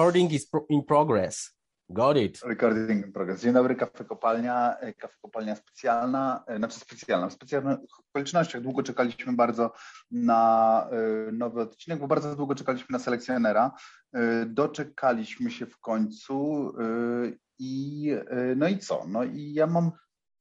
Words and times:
Recording 0.00 0.32
is 0.32 0.46
pro 0.46 0.66
in 0.68 0.82
progress. 0.82 1.50
Got 1.90 2.16
it. 2.16 2.40
Recording 2.42 3.04
in 3.04 3.12
progress. 3.12 3.42
Dzień 3.42 3.52
dobry, 3.52 3.76
kafe 3.76 4.04
kopalnia, 4.04 4.76
e, 4.80 4.94
kafe 4.94 5.14
kopalnia 5.22 5.56
specjalna, 5.56 6.44
e, 6.46 6.56
znaczy 6.56 6.80
specjalna, 6.80 7.28
w 7.28 7.32
specjalnych 7.32 7.78
okolicznościach. 8.10 8.62
Długo 8.62 8.82
czekaliśmy 8.82 9.32
bardzo 9.32 9.72
na 10.10 10.88
e, 10.90 11.32
nowy 11.32 11.60
odcinek, 11.60 12.00
bo 12.00 12.08
bardzo 12.08 12.36
długo 12.36 12.54
czekaliśmy 12.54 12.92
na 12.92 12.98
selekcjonera. 12.98 13.72
Doczekaliśmy 14.46 15.50
się 15.50 15.66
w 15.66 15.78
końcu 15.78 16.72
i 17.58 18.10
no 18.56 18.68
i 18.68 18.78
co? 18.78 19.04
No 19.08 19.24
i 19.24 19.52
ja 19.52 19.66
mam 19.66 19.92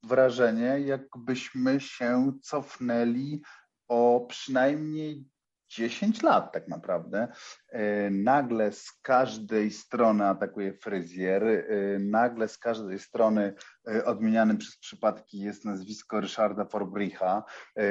wrażenie, 0.03 0.79
jakbyśmy 0.79 1.79
się 1.79 2.33
cofnęli 2.41 3.41
o 3.87 4.25
przynajmniej 4.29 5.25
10 5.69 6.23
lat 6.23 6.53
tak 6.53 6.67
naprawdę. 6.67 7.27
E, 7.69 8.09
nagle 8.09 8.71
z 8.71 8.91
każdej 9.01 9.71
strony 9.71 10.27
atakuje 10.27 10.73
fryzjer, 10.73 11.43
e, 11.43 11.63
nagle 11.99 12.47
z 12.47 12.57
każdej 12.57 12.99
strony 12.99 13.53
e, 13.87 14.05
odmienianym 14.05 14.57
przez 14.57 14.77
przypadki 14.77 15.39
jest 15.39 15.65
nazwisko 15.65 16.21
Ryszarda 16.21 16.65
Forbricha. 16.65 17.43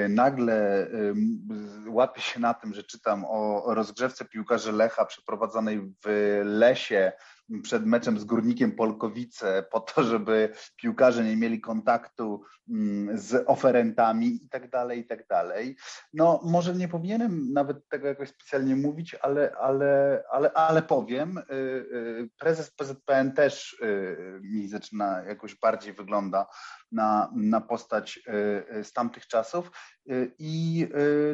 Nagle 0.09 0.87
łapię 1.89 2.21
się 2.21 2.41
na 2.41 2.55
tym, 2.55 2.75
że 2.75 2.83
czytam 2.83 3.25
o 3.29 3.75
rozgrzewce 3.75 4.25
piłkarzy 4.25 4.73
Lecha 4.73 5.05
przeprowadzonej 5.05 5.81
w 6.05 6.41
lesie 6.45 7.13
przed 7.63 7.87
meczem 7.87 8.19
z 8.19 8.25
Górnikiem 8.25 8.73
Polkowice 8.73 9.65
po 9.71 9.81
to, 9.81 10.03
żeby 10.03 10.53
piłkarze 10.77 11.25
nie 11.25 11.37
mieli 11.37 11.61
kontaktu 11.61 12.43
mm, 12.69 13.19
z 13.19 13.45
oferentami 13.47 14.27
i 14.45 14.49
tak 14.49 14.71
dalej, 14.71 15.01
i 15.01 15.07
tak 15.07 15.27
dalej. 15.27 15.77
No 16.13 16.41
może 16.45 16.75
nie 16.75 16.89
powinienem 16.89 17.53
nawet 17.53 17.89
tego 17.89 18.09
jakoś 18.09 18.29
specjalnie 18.29 18.77
mówić, 18.77 19.15
ale, 19.15 19.53
ale, 19.61 20.23
ale, 20.31 20.53
ale 20.53 20.83
powiem. 20.83 21.39
Y, 21.39 21.55
y, 21.55 22.31
prezes 22.39 22.71
PZPN 22.71 23.33
też 23.33 23.73
y, 23.73 24.41
mi 24.43 24.69
zaczyna 24.69 25.23
jakoś 25.23 25.55
bardziej 25.55 25.93
wygląda 25.93 26.47
na, 26.93 27.33
na 27.37 27.61
postać 27.61 28.21
z 28.83 28.93
tamtych 28.93 29.27
czasów. 29.27 29.71
I 30.39 30.87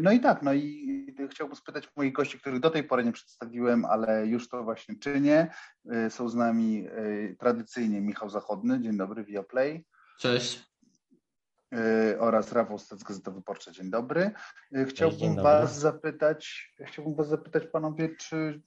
no 0.02 0.12
i 0.12 0.20
tak, 0.20 0.42
no 0.42 0.54
i 0.54 1.16
chciałbym 1.30 1.56
spytać 1.56 1.88
moich 1.96 2.12
gości, 2.12 2.40
których 2.40 2.60
do 2.60 2.70
tej 2.70 2.84
pory 2.84 3.04
nie 3.04 3.12
przedstawiłem, 3.12 3.84
ale 3.84 4.26
już 4.26 4.48
to 4.48 4.64
właśnie 4.64 4.98
czynię. 4.98 5.54
Są 6.08 6.28
z 6.28 6.34
nami 6.34 6.86
tradycyjnie 7.38 8.00
Michał 8.00 8.30
Zachodny. 8.30 8.80
Dzień 8.80 8.96
dobry, 8.96 9.24
Viaplay. 9.24 9.84
Cześć. 10.18 10.73
E, 11.74 12.20
oraz 12.20 12.52
Rafał 12.52 12.78
Stec, 12.78 13.02
Gazeta 13.02 13.30
Wyborcza. 13.30 13.70
Dzień 13.70 13.90
dobry. 13.90 14.30
E, 14.74 14.84
chciałbym 14.84 15.18
Dzień 15.18 15.28
dobry. 15.28 15.42
Was 15.42 15.78
zapytać, 15.78 16.72
chciałbym 16.86 17.14
Was 17.14 17.28
zapytać 17.28 17.66
panowie, 17.66 18.16
czy 18.16 18.62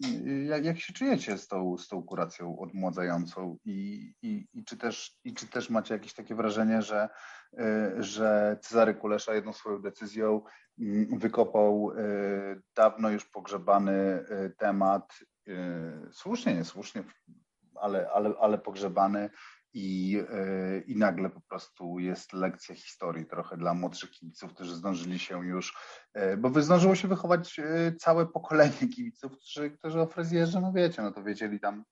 jak, 0.45 0.65
jak, 0.65 0.79
się 0.79 0.93
czujecie 0.93 1.37
z 1.37 1.47
tą, 1.47 1.77
z 1.77 1.87
tą 1.87 2.03
kuracją 2.03 2.59
odmładzającą 2.59 3.57
i, 3.65 4.13
i, 4.21 4.47
i, 4.53 4.63
czy 4.63 4.77
też, 4.77 5.19
i 5.23 5.33
czy 5.33 5.47
też 5.47 5.69
macie 5.69 5.93
jakieś 5.93 6.13
takie 6.13 6.35
wrażenie, 6.35 6.81
że, 6.81 7.09
że 7.97 8.57
Cezary 8.61 8.95
Kulesza 8.95 9.33
jedną 9.33 9.53
swoją 9.53 9.81
decyzją 9.81 10.41
mm, 10.79 11.19
wykopał 11.19 11.91
dawno 12.75 13.09
już 13.09 13.25
pogrzebany 13.25 14.25
temat, 14.57 15.13
słusznie, 16.11 16.55
niesłusznie, 16.55 17.03
ale, 17.75 18.09
ale, 18.13 18.33
ale 18.39 18.57
pogrzebany 18.57 19.29
i, 19.77 20.17
e, 20.29 20.79
i 20.79 20.95
nagle 20.95 21.29
po 21.29 21.41
prostu 21.41 21.99
jest 21.99 22.33
lekcja 22.33 22.75
historii 22.75 23.25
trochę 23.25 23.57
dla 23.57 23.73
młodszych 23.73 24.11
kibiców, 24.11 24.53
którzy 24.53 24.75
zdążyli 24.75 25.19
się 25.19 25.45
już, 25.45 25.77
e, 26.13 26.37
bo 26.37 26.61
zdążyło 26.61 26.95
się 26.95 27.07
wychować 27.07 27.59
e, 27.59 27.91
całe 27.99 28.25
pokolenie 28.25 28.87
kibiców, 28.95 29.31
którzy, 29.31 29.71
którzy 29.71 30.01
o 30.01 30.07
fryzjerze, 30.07 30.61
no 30.61 30.73
wiecie, 30.73 31.01
no 31.01 31.11
to 31.11 31.23
wiedzieli 31.23 31.59
tam 31.59 31.83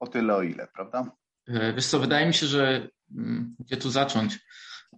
o 0.00 0.06
tyle, 0.06 0.34
o 0.34 0.42
ile, 0.42 0.68
prawda? 0.74 1.12
Wiesz 1.74 1.86
co, 1.86 1.98
wydaje 1.98 2.26
mi 2.26 2.34
się, 2.34 2.46
że 2.46 2.88
mm, 3.16 3.56
gdzie 3.58 3.76
tu 3.76 3.90
zacząć? 3.90 4.38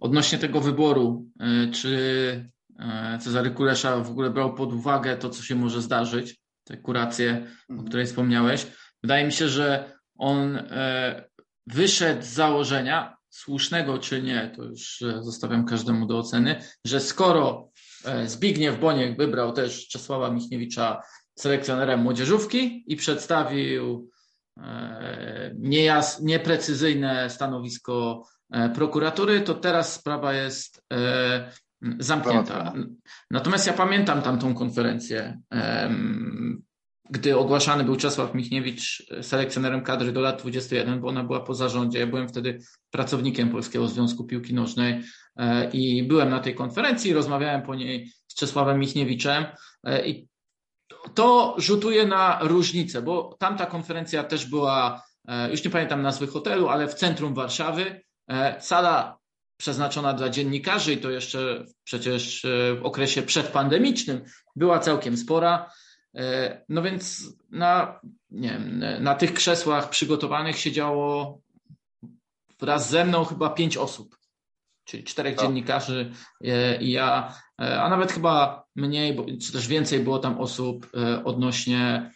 Odnośnie 0.01 0.37
tego 0.37 0.61
wyboru, 0.61 1.25
czy 1.73 2.49
Cezary 3.19 3.51
Kulesza 3.51 3.97
w 3.97 4.09
ogóle 4.09 4.29
brał 4.29 4.53
pod 4.53 4.73
uwagę 4.73 5.17
to, 5.17 5.29
co 5.29 5.43
się 5.43 5.55
może 5.55 5.81
zdarzyć, 5.81 6.41
te 6.63 6.77
kuracje, 6.77 7.29
mhm. 7.29 7.79
o 7.79 7.83
której 7.83 8.05
wspomniałeś. 8.05 8.67
Wydaje 9.03 9.25
mi 9.25 9.31
się, 9.31 9.47
że 9.47 9.97
on 10.17 10.59
wyszedł 11.67 12.21
z 12.21 12.27
założenia, 12.27 13.17
słusznego 13.29 13.97
czy 13.97 14.21
nie, 14.21 14.51
to 14.55 14.63
już 14.63 15.01
e, 15.01 15.23
zostawiam 15.23 15.65
każdemu 15.65 16.05
do 16.05 16.17
oceny, 16.17 16.61
że 16.85 16.99
skoro 16.99 17.69
e, 18.05 18.27
Zbigniew 18.27 18.79
Boniek 18.79 19.17
wybrał 19.17 19.53
też 19.53 19.87
Czesława 19.87 20.31
Michniewicza 20.31 21.01
selekcjonerem 21.35 22.01
młodzieżówki 22.01 22.83
i 22.87 22.95
przedstawił 22.95 24.09
e, 24.57 25.55
niejas, 25.59 26.21
nieprecyzyjne 26.21 27.29
stanowisko 27.29 28.27
prokuratury, 28.75 29.41
to 29.41 29.53
teraz 29.53 29.93
sprawa 29.93 30.33
jest 30.33 30.83
zamknięta. 31.99 32.73
Natomiast 33.31 33.67
ja 33.67 33.73
pamiętam 33.73 34.21
tamtą 34.21 34.53
konferencję 34.53 35.39
gdy 37.09 37.37
ogłaszany 37.37 37.83
był 37.83 37.95
Czesław 37.95 38.33
Michniewicz 38.33 39.03
selekcjonerem 39.21 39.81
kadry 39.81 40.11
do 40.11 40.21
lat 40.21 40.41
21, 40.41 40.99
bo 40.99 41.07
ona 41.07 41.23
była 41.23 41.39
po 41.39 41.55
zarządzie. 41.55 41.99
Ja 41.99 42.07
byłem 42.07 42.29
wtedy 42.29 42.59
pracownikiem 42.91 43.49
Polskiego 43.49 43.87
Związku 43.87 44.23
Piłki 44.23 44.53
Nożnej 44.53 45.03
e, 45.37 45.69
i 45.71 46.03
byłem 46.03 46.29
na 46.29 46.39
tej 46.39 46.55
konferencji, 46.55 47.13
rozmawiałem 47.13 47.61
po 47.61 47.75
niej 47.75 48.11
z 48.27 48.35
Czesławem 48.35 48.79
Michniewiczem 48.79 49.45
e, 49.83 50.07
i 50.07 50.27
to 51.13 51.55
rzutuje 51.57 52.07
na 52.07 52.39
różnicę, 52.41 53.01
bo 53.01 53.35
tamta 53.39 53.65
konferencja 53.65 54.23
też 54.23 54.45
była, 54.45 55.03
e, 55.27 55.51
już 55.51 55.63
nie 55.63 55.71
pamiętam 55.71 56.01
nazwy 56.01 56.27
hotelu, 56.27 56.69
ale 56.69 56.87
w 56.87 56.93
centrum 56.93 57.33
Warszawy. 57.33 58.01
Sala 58.59 59.17
przeznaczona 59.57 60.13
dla 60.13 60.29
dziennikarzy 60.29 60.93
i 60.93 60.97
to 60.97 61.11
jeszcze 61.11 61.65
przecież 61.83 62.45
w 62.79 62.79
okresie 62.83 63.21
przedpandemicznym 63.21 64.21
była 64.55 64.79
całkiem 64.79 65.17
spora. 65.17 65.69
E, 66.15 66.61
no 66.69 66.81
więc 66.81 67.33
na, 67.51 67.99
nie 68.31 68.49
wiem, 68.49 68.83
na 69.03 69.15
tych 69.15 69.33
krzesłach 69.33 69.89
przygotowanych 69.89 70.57
siedziało 70.57 71.41
wraz 72.59 72.89
ze 72.89 73.05
mną 73.05 73.25
chyba 73.25 73.49
pięć 73.49 73.77
osób, 73.77 74.17
czyli 74.83 75.03
czterech 75.03 75.37
no. 75.37 75.43
dziennikarzy 75.43 76.11
e, 76.43 76.81
i 76.81 76.91
ja, 76.91 77.33
e, 77.61 77.81
a 77.81 77.89
nawet 77.89 78.11
chyba 78.11 78.65
mniej, 78.75 79.37
czy 79.37 79.51
też 79.51 79.67
więcej 79.67 79.99
było 79.99 80.19
tam 80.19 80.39
osób 80.39 80.89
odnośnie, 81.23 82.11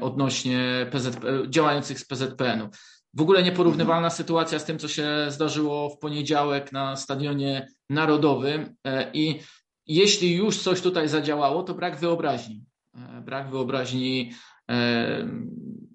odnośnie 0.00 0.86
PZP, 0.90 1.26
działających 1.48 2.00
z 2.00 2.04
PZPN-u. 2.04 2.68
W 3.14 3.20
ogóle 3.20 3.42
nieporównywalna 3.42 4.06
mhm. 4.06 4.16
sytuacja 4.16 4.58
z 4.58 4.64
tym, 4.64 4.78
co 4.78 4.88
się 4.88 5.08
zdarzyło 5.28 5.90
w 5.90 5.98
poniedziałek 5.98 6.72
na 6.72 6.96
Stadionie 6.96 7.68
Narodowym 7.90 8.74
i 9.12 9.40
jeśli 9.86 10.34
już 10.34 10.62
coś 10.62 10.80
tutaj 10.80 11.08
zadziałało, 11.08 11.62
to 11.62 11.74
brak 11.74 11.96
wyobraźni. 11.96 12.64
E, 12.96 13.20
brak 13.20 13.50
wyobraźni 13.50 14.32
e, 14.70 15.28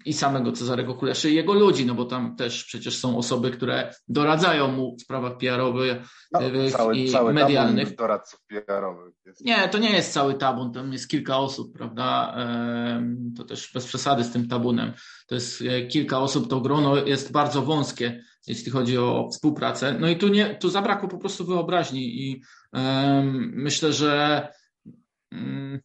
i 0.04 0.12
samego 0.12 0.52
Cezarego 0.52 0.94
Kuleszy 0.94 1.30
i 1.30 1.34
jego 1.34 1.54
ludzi, 1.54 1.86
no 1.86 1.94
bo 1.94 2.04
tam 2.04 2.36
też 2.36 2.64
przecież 2.64 2.98
są 2.98 3.18
osoby, 3.18 3.50
które 3.50 3.94
doradzają 4.08 4.68
mu 4.68 4.96
w 4.96 5.02
sprawach 5.02 5.36
PR-owych 5.36 5.96
no, 6.32 6.40
cały, 6.70 6.96
i 6.96 7.10
cały 7.10 7.32
medialnych. 7.32 7.96
doradców 7.96 8.40
PR-owych. 8.46 9.14
Jest. 9.26 9.44
Nie, 9.44 9.68
to 9.68 9.78
nie 9.78 9.92
jest 9.92 10.12
cały 10.12 10.34
tabun, 10.34 10.72
tam 10.72 10.92
jest 10.92 11.08
kilka 11.08 11.38
osób, 11.38 11.72
prawda? 11.78 12.36
To 13.36 13.44
też 13.44 13.72
bez 13.74 13.86
przesady 13.86 14.24
z 14.24 14.32
tym 14.32 14.48
tabunem. 14.48 14.92
To 15.26 15.34
jest 15.34 15.62
e, 15.62 15.86
kilka 15.86 16.18
osób, 16.18 16.48
to 16.48 16.60
grono 16.60 16.96
jest 16.96 17.32
bardzo 17.32 17.62
wąskie, 17.62 18.22
jeśli 18.46 18.72
chodzi 18.72 18.98
o 18.98 19.28
współpracę. 19.32 19.96
No 20.00 20.08
i 20.08 20.16
tu, 20.16 20.28
nie, 20.28 20.54
tu 20.54 20.70
zabrakło 20.70 21.08
po 21.08 21.18
prostu 21.18 21.44
wyobraźni 21.44 22.22
i 22.22 22.42
um, 22.72 23.52
myślę, 23.54 23.92
że 23.92 24.48
um, 25.32 25.80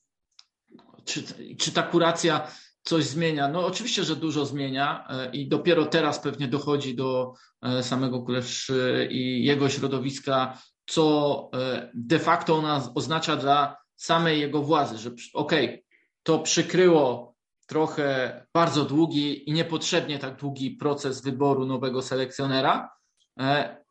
czy, 1.06 1.24
czy 1.58 1.72
ta 1.72 1.84
kuracja 1.84 2.48
coś 2.84 3.04
zmienia? 3.06 3.48
No 3.48 3.66
oczywiście, 3.66 4.04
że 4.04 4.16
dużo 4.16 4.46
zmienia 4.46 5.08
e, 5.10 5.32
i 5.32 5.48
dopiero 5.48 5.86
teraz 5.86 6.20
pewnie 6.20 6.48
dochodzi 6.48 6.96
do 6.96 7.34
e, 7.62 7.84
samego 7.84 8.22
Kuleszy 8.22 9.08
i 9.12 9.46
jego 9.46 9.70
środowiska, 9.70 10.62
co 10.86 11.50
e, 11.54 11.92
de 11.94 12.20
facto 12.20 12.56
ona 12.56 12.92
oznacza 12.96 13.36
dla 13.36 13.78
samej 13.96 14.40
jego 14.40 14.62
władzy, 14.62 14.98
że 14.98 15.10
okej, 15.34 15.66
okay, 15.66 15.84
to 16.24 16.40
przykryło 16.40 17.36
trochę 17.68 18.46
bardzo 18.54 18.86
długi 18.86 19.50
i 19.50 19.54
niepotrzebnie 19.54 20.20
tak 20.20 20.40
długi 20.40 20.72
proces 20.72 21.22
wyboru 21.22 21.66
nowego 21.66 22.02
selekcjonera, 22.02 22.90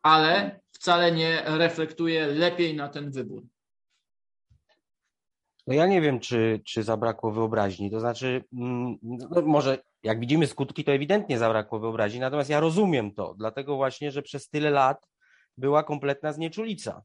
ale 0.01 0.59
wcale 0.71 1.11
nie 1.11 1.43
reflektuje 1.45 2.27
lepiej 2.27 2.75
na 2.75 2.89
ten 2.89 3.11
wybór. 3.11 3.43
No 5.67 5.73
ja 5.73 5.87
nie 5.87 6.01
wiem, 6.01 6.19
czy, 6.19 6.61
czy 6.65 6.83
zabrakło 6.83 7.31
wyobraźni. 7.31 7.91
To 7.91 7.99
znaczy, 7.99 8.43
mm, 8.53 8.97
no 9.03 9.41
może 9.41 9.77
jak 10.03 10.19
widzimy 10.19 10.47
skutki, 10.47 10.83
to 10.83 10.91
ewidentnie 10.91 11.37
zabrakło 11.37 11.79
wyobraźni, 11.79 12.19
natomiast 12.19 12.49
ja 12.49 12.59
rozumiem 12.59 13.13
to, 13.13 13.35
dlatego 13.37 13.75
właśnie, 13.75 14.11
że 14.11 14.21
przez 14.21 14.49
tyle 14.49 14.69
lat 14.69 15.07
była 15.57 15.83
kompletna 15.83 16.33
znieczulica. 16.33 17.03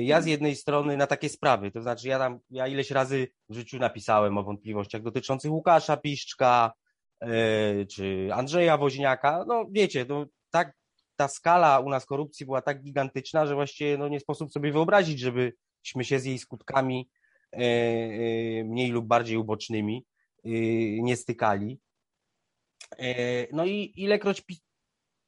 ja 0.00 0.20
z 0.20 0.26
jednej 0.26 0.56
strony 0.56 0.96
na 0.96 1.06
takie 1.06 1.28
sprawy, 1.28 1.70
to 1.70 1.82
znaczy 1.82 2.08
ja 2.08 2.18
tam, 2.18 2.38
ja 2.50 2.66
ileś 2.66 2.90
razy 2.90 3.28
w 3.48 3.54
życiu 3.54 3.78
napisałem 3.78 4.38
o 4.38 4.42
wątpliwościach 4.42 5.02
dotyczących 5.02 5.52
Łukasza 5.52 5.96
Piszczka, 5.96 6.72
czy 7.90 8.28
Andrzeja 8.32 8.76
Woźniaka, 8.76 9.44
no 9.48 9.66
wiecie, 9.70 10.06
no, 10.08 10.26
tak 10.50 10.72
ta 11.16 11.28
skala 11.28 11.80
u 11.80 11.88
nas 11.90 12.06
korupcji 12.06 12.46
była 12.46 12.62
tak 12.62 12.82
gigantyczna, 12.82 13.46
że 13.46 13.54
właściwie 13.54 13.98
no, 13.98 14.08
nie 14.08 14.20
sposób 14.20 14.52
sobie 14.52 14.72
wyobrazić, 14.72 15.20
żebyśmy 15.20 16.04
się 16.04 16.20
z 16.20 16.24
jej 16.24 16.38
skutkami 16.38 17.08
mniej 18.64 18.90
lub 18.90 19.06
bardziej 19.06 19.36
ubocznymi 19.36 20.06
e, 20.44 20.50
nie 21.02 21.16
stykali. 21.16 21.80
No 23.52 23.64
i 23.64 23.92
ilekroć 23.96 24.42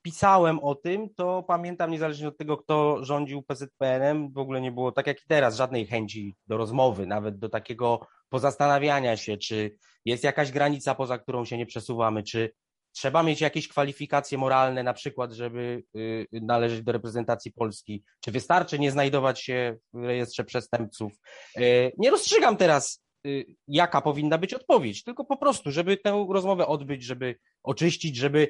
pisałem 0.03 0.59
o 0.59 0.75
tym, 0.75 1.15
to 1.15 1.43
pamiętam, 1.43 1.91
niezależnie 1.91 2.29
od 2.29 2.39
tego, 2.39 2.57
kto 2.57 3.05
rządził 3.05 3.43
PZPN-em, 3.43 4.33
w 4.33 4.39
ogóle 4.39 4.61
nie 4.61 4.73
było, 4.73 4.93
tak 4.93 5.07
jak 5.07 5.23
i 5.23 5.27
teraz, 5.29 5.57
żadnej 5.57 5.87
chęci 5.87 6.37
do 6.47 6.57
rozmowy, 6.57 7.07
nawet 7.07 7.39
do 7.39 7.49
takiego 7.49 8.07
pozastanawiania 8.29 9.17
się, 9.17 9.37
czy 9.37 9.77
jest 10.05 10.25
jakaś 10.25 10.53
granica, 10.53 10.95
poza 10.95 11.19
którą 11.19 11.45
się 11.45 11.59
nie 11.59 11.67
przesuwamy, 11.67 12.23
czy 12.23 12.51
Trzeba 12.93 13.23
mieć 13.23 13.41
jakieś 13.41 13.69
kwalifikacje 13.69 14.39
moralne, 14.39 14.83
na 14.83 14.95
przykład, 14.95 15.33
żeby 15.33 15.83
y, 15.97 16.27
należeć 16.33 16.83
do 16.83 16.93
reprezentacji 16.93 17.53
Polski. 17.53 18.05
Czy 18.21 18.31
wystarczy 18.31 18.79
nie 18.79 18.91
znajdować 18.91 19.41
się 19.41 19.77
w 19.93 20.05
rejestrze 20.05 20.45
przestępców? 20.45 21.13
Y, 21.59 21.93
nie 21.99 22.11
rozstrzygam 22.11 22.57
teraz, 22.57 23.05
y, 23.27 23.47
jaka 23.69 24.01
powinna 24.01 24.39
być 24.39 24.55
odpowiedź, 24.55 25.05
tylko 25.05 25.25
po 25.25 25.37
prostu, 25.37 25.71
żeby 25.71 25.97
tę 25.97 26.27
rozmowę 26.31 26.67
odbyć, 26.67 27.05
żeby 27.05 27.37
oczyścić, 27.63 28.17
żeby, 28.17 28.49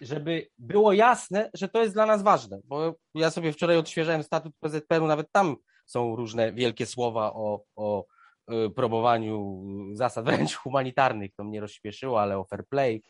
żeby 0.00 0.48
było 0.58 0.92
jasne, 0.92 1.50
że 1.54 1.68
to 1.68 1.82
jest 1.82 1.94
dla 1.94 2.06
nas 2.06 2.22
ważne. 2.22 2.60
Bo 2.64 2.94
ja 3.14 3.30
sobie 3.30 3.52
wczoraj 3.52 3.76
odświeżałem 3.76 4.22
statut 4.22 4.52
PZPN-u, 4.60 5.06
nawet 5.06 5.32
tam 5.32 5.56
są 5.86 6.16
różne 6.16 6.52
wielkie 6.52 6.86
słowa 6.86 7.32
o, 7.34 7.62
o 7.76 8.04
promowaniu 8.76 9.64
zasad 9.92 10.24
wręcz 10.24 10.54
humanitarnych. 10.54 11.30
To 11.36 11.44
mnie 11.44 11.60
rozśpieszyło, 11.60 12.20
ale 12.20 12.38
o 12.38 12.44
fair 12.44 12.66
play 12.68 13.02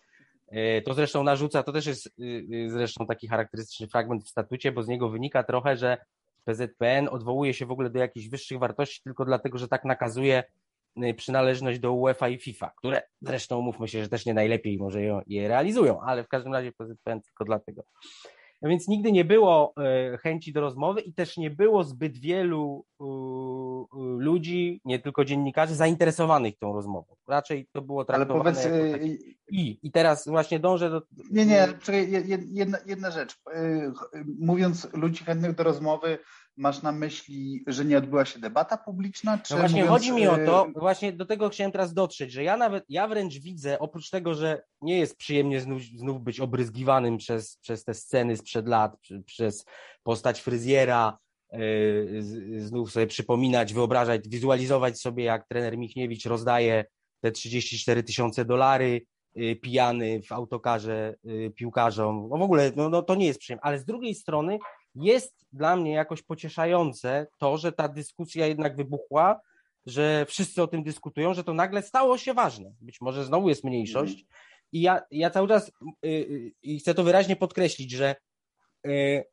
to 0.85 0.95
zresztą 0.95 1.25
narzuca, 1.25 1.63
to 1.63 1.73
też 1.73 1.87
jest 1.87 2.07
y, 2.07 2.13
y, 2.53 2.71
zresztą 2.71 3.07
taki 3.07 3.29
charakterystyczny 3.29 3.89
fragment 3.89 4.25
w 4.25 4.29
statucie, 4.29 4.73
bo 4.73 4.83
z 4.83 4.89
niego 4.89 5.09
wynika 5.09 5.43
trochę, 5.43 5.77
że 5.77 5.99
PZPN 6.45 7.09
odwołuje 7.09 7.55
się 7.55 7.67
w 7.67 7.71
ogóle 7.71 7.91
do 7.91 7.99
jakichś 7.99 8.29
wyższych 8.29 8.59
wartości 8.59 9.03
tylko 9.05 9.25
dlatego, 9.25 9.59
że 9.59 9.69
tak 9.69 9.85
nakazuje 9.85 10.45
y, 11.05 11.15
przynależność 11.15 11.79
do 11.79 11.93
UEFA 11.93 12.29
i 12.29 12.39
FIFA, 12.39 12.73
które 12.77 13.03
zresztą 13.21 13.61
mówmy 13.61 13.89
się, 13.89 14.03
że 14.03 14.09
też 14.09 14.27
nie 14.27 14.35
najlepiej 14.35 14.79
może 14.79 15.01
je 15.27 15.49
realizują, 15.49 16.01
ale 16.01 16.25
w 16.25 16.29
każdym 16.29 16.53
razie 16.53 16.73
PZPN 16.73 17.21
tylko 17.23 17.45
dlatego. 17.45 17.83
No 18.63 18.69
więc 18.69 18.89
nigdy 18.89 19.13
nie 19.13 19.25
było 19.25 19.75
e, 19.77 20.19
chęci 20.19 20.53
do 20.53 20.61
rozmowy 20.61 21.01
i 21.01 21.15
też 21.15 21.37
nie 21.37 21.51
było 21.51 21.85
zbyt 21.85 22.19
wielu 22.19 22.85
ludzi, 24.19 24.81
nie 24.85 24.99
tylko 24.99 25.25
dziennikarzy, 25.25 25.75
zainteresowanych 25.75 26.59
tą 26.59 26.73
rozmową. 26.73 27.17
Raczej 27.29 27.69
to 27.73 27.83
było 27.83 28.05
traktowane 28.05 28.51
Ale 28.51 28.55
powiedz, 28.55 28.65
jako 28.65 28.93
taki... 28.93 29.37
i. 29.51 29.79
I 29.83 29.93
teraz 29.93 30.29
właśnie 30.29 30.61
dążę 30.61 30.91
do... 30.91 31.03
Nie, 31.31 31.47
nie, 31.47 31.69
czekaj, 31.83 32.11
jedna, 32.53 32.79
jedna 32.87 33.11
rzecz. 33.11 33.37
E, 33.55 33.93
mówiąc 34.39 34.89
ludzi 34.93 35.25
chętnych 35.25 35.55
do 35.55 35.63
rozmowy, 35.63 36.19
masz 36.57 36.83
na 36.83 36.93
myśli, 36.93 37.65
że 37.67 37.85
nie 37.85 37.99
odbyła 37.99 38.25
się 38.25 38.41
debata 38.41 38.77
publiczna? 38.77 39.39
Czy 39.39 39.55
no 39.55 39.61
właśnie 39.61 39.85
mówiąc... 39.85 39.99
chodzi 39.99 40.13
mi 40.13 40.27
o 40.27 40.37
to, 40.47 40.69
właśnie 40.77 41.13
do 41.13 41.27
tego 41.27 41.49
chciałem 41.49 41.73
teraz 41.73 41.95
dotrzeć, 41.95 42.33
że 42.33 42.45
ja 42.45 42.57
nawet, 42.57 42.85
ja 42.89 43.09
wręcz 43.09 43.39
widzę, 43.39 43.79
oprócz 43.79 44.11
tego, 44.11 44.35
że 44.35 44.63
nie 44.81 44.99
jest 44.99 45.17
przyjemnie 45.17 45.61
znów, 45.61 45.83
znów 45.83 46.23
być 46.23 46.41
obryzgiwanym 46.41 47.17
przez, 47.17 47.57
przez 47.57 47.85
te 47.85 47.95
sceny 47.95 48.37
sprzed 48.37 48.69
lat, 48.69 48.97
przez 49.27 49.65
postać 50.03 50.41
fryzjera, 50.41 51.19
yy, 51.53 52.23
znów 52.59 52.93
sobie 52.93 53.07
przypominać, 53.07 53.75
wyobrażać, 53.75 54.29
wizualizować 54.29 55.01
sobie, 55.01 55.25
jak 55.25 55.49
trener 55.49 55.79
Michniewicz 55.79 56.27
rozdaje 56.27 56.85
te 57.21 57.33
34 57.33 58.03
tysiące 58.03 58.45
dolary, 58.45 59.07
yy, 59.35 59.57
pijany 59.57 60.23
w 60.23 60.33
autokarze 60.33 61.15
piłkarzom. 61.55 62.29
No 62.31 62.39
w 62.39 62.43
ogóle 62.43 62.73
no, 62.77 62.89
no 62.89 63.03
to 63.03 63.15
nie 63.15 63.27
jest 63.27 63.41
przyjemne, 63.41 63.63
ale 63.63 63.79
z 63.79 63.85
drugiej 63.85 64.15
strony 64.15 64.59
jest 64.95 65.47
dla 65.53 65.77
mnie 65.77 65.93
jakoś 65.93 66.23
pocieszające 66.23 67.27
to, 67.39 67.59
że 67.59 67.73
ta 67.73 67.89
dyskusja 67.89 68.47
jednak 68.47 68.77
wybuchła, 68.77 69.41
że 69.87 70.27
wszyscy 70.29 70.63
o 70.63 70.67
tym 70.67 70.83
dyskutują, 70.83 71.35
że 71.35 71.45
to 71.45 71.55
nagle 71.55 71.83
stało 71.83 72.19
się 72.19 72.35
ważne. 72.35 72.73
Być 72.81 73.01
może 73.01 73.25
znowu 73.25 73.49
jest 73.49 73.65
mniejszość. 73.65 74.27
I 74.73 74.81
ja, 74.81 75.03
ja 75.11 75.31
cały 75.31 75.49
czas 75.49 75.73
yy, 76.03 76.53
yy, 76.63 76.79
chcę 76.79 76.95
to 76.95 77.05
wyraźnie 77.05 77.37
podkreślić, 77.37 77.91
że 77.91 78.15
yy, 78.85 79.25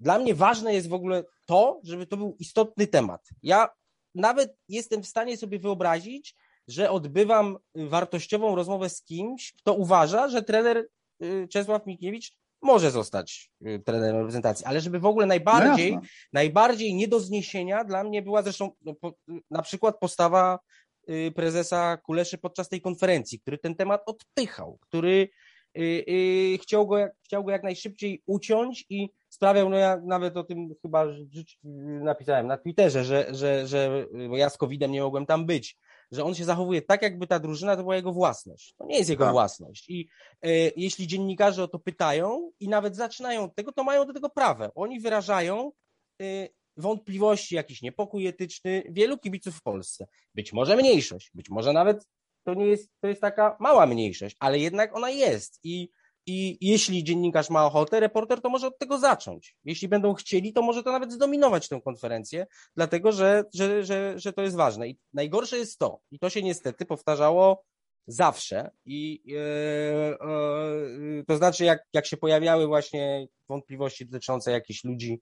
dla 0.00 0.18
mnie 0.18 0.34
ważne 0.34 0.74
jest 0.74 0.88
w 0.88 0.94
ogóle 0.94 1.24
to, 1.46 1.80
żeby 1.84 2.06
to 2.06 2.16
był 2.16 2.36
istotny 2.38 2.86
temat. 2.86 3.28
Ja 3.42 3.68
nawet 4.14 4.56
jestem 4.68 5.02
w 5.02 5.06
stanie 5.06 5.36
sobie 5.36 5.58
wyobrazić, 5.58 6.34
że 6.68 6.90
odbywam 6.90 7.58
wartościową 7.74 8.54
rozmowę 8.54 8.88
z 8.88 9.02
kimś, 9.02 9.52
kto 9.52 9.74
uważa, 9.74 10.28
że 10.28 10.42
trener 10.42 10.88
y, 11.22 11.48
Czesław 11.48 11.86
Mikiewicz 11.86 12.39
może 12.62 12.90
zostać 12.90 13.50
y, 13.66 13.82
trenerem 13.86 14.16
reprezentacji, 14.16 14.66
ale 14.66 14.80
żeby 14.80 15.00
w 15.00 15.06
ogóle 15.06 15.26
najbardziej, 15.26 15.94
no 15.94 16.00
najbardziej 16.32 16.94
nie 16.94 17.08
do 17.08 17.20
zniesienia 17.20 17.84
dla 17.84 18.04
mnie 18.04 18.22
była 18.22 18.42
zresztą 18.42 18.70
no, 18.80 18.94
po, 18.94 19.14
na 19.50 19.62
przykład 19.62 19.98
postawa 19.98 20.58
y, 21.10 21.32
prezesa 21.36 21.96
Kuleszy 21.96 22.38
podczas 22.38 22.68
tej 22.68 22.80
konferencji, 22.80 23.40
który 23.40 23.58
ten 23.58 23.74
temat 23.74 24.02
odpychał, 24.06 24.78
który 24.80 25.28
y, 25.78 26.58
chciał, 26.62 26.86
go, 26.86 27.08
chciał 27.24 27.44
go 27.44 27.50
jak 27.50 27.62
najszybciej 27.62 28.22
uciąć 28.26 28.86
i 28.88 29.08
sprawiał, 29.30 29.68
no 29.68 29.76
ja 29.76 30.00
nawet 30.04 30.36
o 30.36 30.44
tym 30.44 30.74
chyba 30.82 31.06
napisałem 32.02 32.46
na 32.46 32.58
Twitterze, 32.58 33.04
że, 33.04 33.34
że, 33.34 33.66
że 33.66 34.06
bo 34.28 34.36
ja 34.36 34.50
z 34.50 34.56
COVID-em 34.56 34.92
nie 34.92 35.02
mogłem 35.02 35.26
tam 35.26 35.46
być, 35.46 35.78
że 36.12 36.24
on 36.24 36.34
się 36.34 36.44
zachowuje 36.44 36.82
tak, 36.82 37.02
jakby 37.02 37.26
ta 37.26 37.38
drużyna 37.38 37.76
to 37.76 37.82
była 37.82 37.96
jego 37.96 38.12
własność. 38.12 38.74
To 38.78 38.86
nie 38.86 38.98
jest 38.98 39.10
jego 39.10 39.24
tak. 39.24 39.32
własność. 39.32 39.90
I 39.90 40.08
e, 40.42 40.48
jeśli 40.76 41.06
dziennikarze 41.06 41.62
o 41.62 41.68
to 41.68 41.78
pytają 41.78 42.50
i 42.60 42.68
nawet 42.68 42.96
zaczynają 42.96 43.44
od 43.44 43.54
tego, 43.54 43.72
to 43.72 43.84
mają 43.84 44.06
do 44.06 44.12
tego 44.12 44.30
prawo. 44.30 44.74
Oni 44.74 45.00
wyrażają 45.00 45.72
e, 46.22 46.48
wątpliwości, 46.76 47.54
jakiś 47.54 47.82
niepokój 47.82 48.26
etyczny 48.26 48.82
wielu 48.90 49.18
kibiców 49.18 49.54
w 49.54 49.62
Polsce. 49.62 50.06
Być 50.34 50.52
może 50.52 50.76
mniejszość, 50.76 51.30
być 51.34 51.50
może 51.50 51.72
nawet 51.72 52.06
to 52.44 52.54
nie 52.54 52.66
jest, 52.66 52.90
to 53.00 53.08
jest 53.08 53.20
taka 53.20 53.56
mała 53.60 53.86
mniejszość, 53.86 54.36
ale 54.38 54.58
jednak 54.58 54.96
ona 54.96 55.10
jest. 55.10 55.60
I 55.62 55.90
i 56.30 56.58
jeśli 56.60 57.04
dziennikarz 57.04 57.50
ma 57.50 57.66
ochotę, 57.66 58.00
reporter 58.00 58.40
to 58.40 58.50
może 58.50 58.66
od 58.66 58.78
tego 58.78 58.98
zacząć. 58.98 59.56
Jeśli 59.64 59.88
będą 59.88 60.14
chcieli, 60.14 60.52
to 60.52 60.62
może 60.62 60.82
to 60.82 60.92
nawet 60.92 61.12
zdominować 61.12 61.68
tę 61.68 61.80
konferencję, 61.84 62.46
dlatego 62.76 63.12
że, 63.12 63.44
że, 63.54 63.84
że, 63.84 64.14
że 64.16 64.32
to 64.32 64.42
jest 64.42 64.56
ważne. 64.56 64.88
I 64.88 64.98
najgorsze 65.12 65.58
jest 65.58 65.78
to, 65.78 66.00
i 66.10 66.18
to 66.18 66.30
się 66.30 66.42
niestety 66.42 66.86
powtarzało 66.86 67.64
zawsze. 68.06 68.70
I 68.84 69.22
e, 69.32 69.40
e, 70.12 71.24
to 71.26 71.36
znaczy, 71.36 71.64
jak, 71.64 71.78
jak 71.92 72.06
się 72.06 72.16
pojawiały 72.16 72.66
właśnie 72.66 73.26
wątpliwości 73.48 74.06
dotyczące 74.06 74.50
jakichś 74.50 74.84
ludzi 74.84 75.20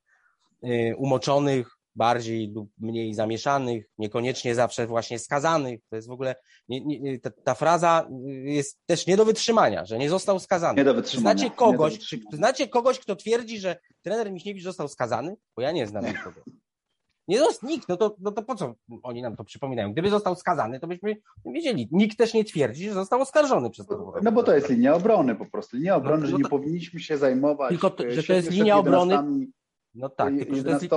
e, 0.62 0.96
umoczonych, 0.96 1.77
bardziej 1.98 2.52
lub 2.52 2.70
mniej 2.78 3.14
zamieszanych, 3.14 3.90
niekoniecznie 3.98 4.54
zawsze 4.54 4.86
właśnie 4.86 5.18
skazanych. 5.18 5.80
To 5.90 5.96
jest 5.96 6.08
w 6.08 6.10
ogóle, 6.10 6.36
nie, 6.68 6.80
nie, 6.80 7.18
ta, 7.18 7.30
ta, 7.30 7.54
fraza 7.54 8.08
jest 8.44 8.78
też 8.86 9.06
nie 9.06 9.16
do 9.16 9.24
wytrzymania, 9.24 9.84
że 9.84 9.98
nie 9.98 10.10
został 10.10 10.38
skazany. 10.38 10.76
Nie 10.76 10.84
do 10.84 10.94
wytrzymania. 10.94 11.38
Znacie 11.38 11.50
kogoś, 11.56 11.98
czy, 11.98 12.20
znacie 12.32 12.68
kogoś, 12.68 12.98
kto 12.98 13.16
twierdzi, 13.16 13.60
że 13.60 13.76
trener 14.02 14.32
Miśniewicz 14.32 14.64
został 14.64 14.88
skazany? 14.88 15.36
Bo 15.56 15.62
ja 15.62 15.72
nie 15.72 15.86
znam 15.86 16.04
nikogo. 16.06 16.40
Nie 17.28 17.38
został 17.38 17.70
nikt, 17.70 17.88
no 17.88 17.96
to, 17.96 18.16
no 18.18 18.32
to 18.32 18.42
po 18.42 18.54
co 18.54 18.74
oni 19.02 19.22
nam 19.22 19.36
to 19.36 19.44
przypominają? 19.44 19.92
Gdyby 19.92 20.10
został 20.10 20.34
skazany, 20.34 20.80
to 20.80 20.86
byśmy 20.86 21.16
wiedzieli. 21.44 21.88
Nikt 21.92 22.18
też 22.18 22.34
nie 22.34 22.44
twierdzi, 22.44 22.88
że 22.88 22.94
został 22.94 23.20
oskarżony 23.20 23.70
przez 23.70 23.86
to. 23.86 24.14
No 24.22 24.32
bo 24.32 24.42
to 24.42 24.54
jest 24.54 24.68
linia 24.68 24.94
obrony 24.94 25.34
po 25.34 25.46
prostu. 25.46 25.76
Linia 25.76 25.92
no, 25.92 25.98
obrony, 25.98 26.22
no, 26.22 26.28
że 26.28 26.36
nie 26.36 26.44
powinniśmy 26.44 27.00
się 27.00 27.18
zajmować. 27.18 27.68
Tylko, 27.68 27.90
to, 27.90 28.10
że 28.10 28.22
to 28.22 28.32
jest 28.32 28.50
linia 28.50 28.78
obrony. 28.78 29.46
No 29.94 30.08
tak, 30.08 30.34
tylko, 30.36 30.54
że 30.54 30.64
to 30.64 30.70
jest... 30.70 30.88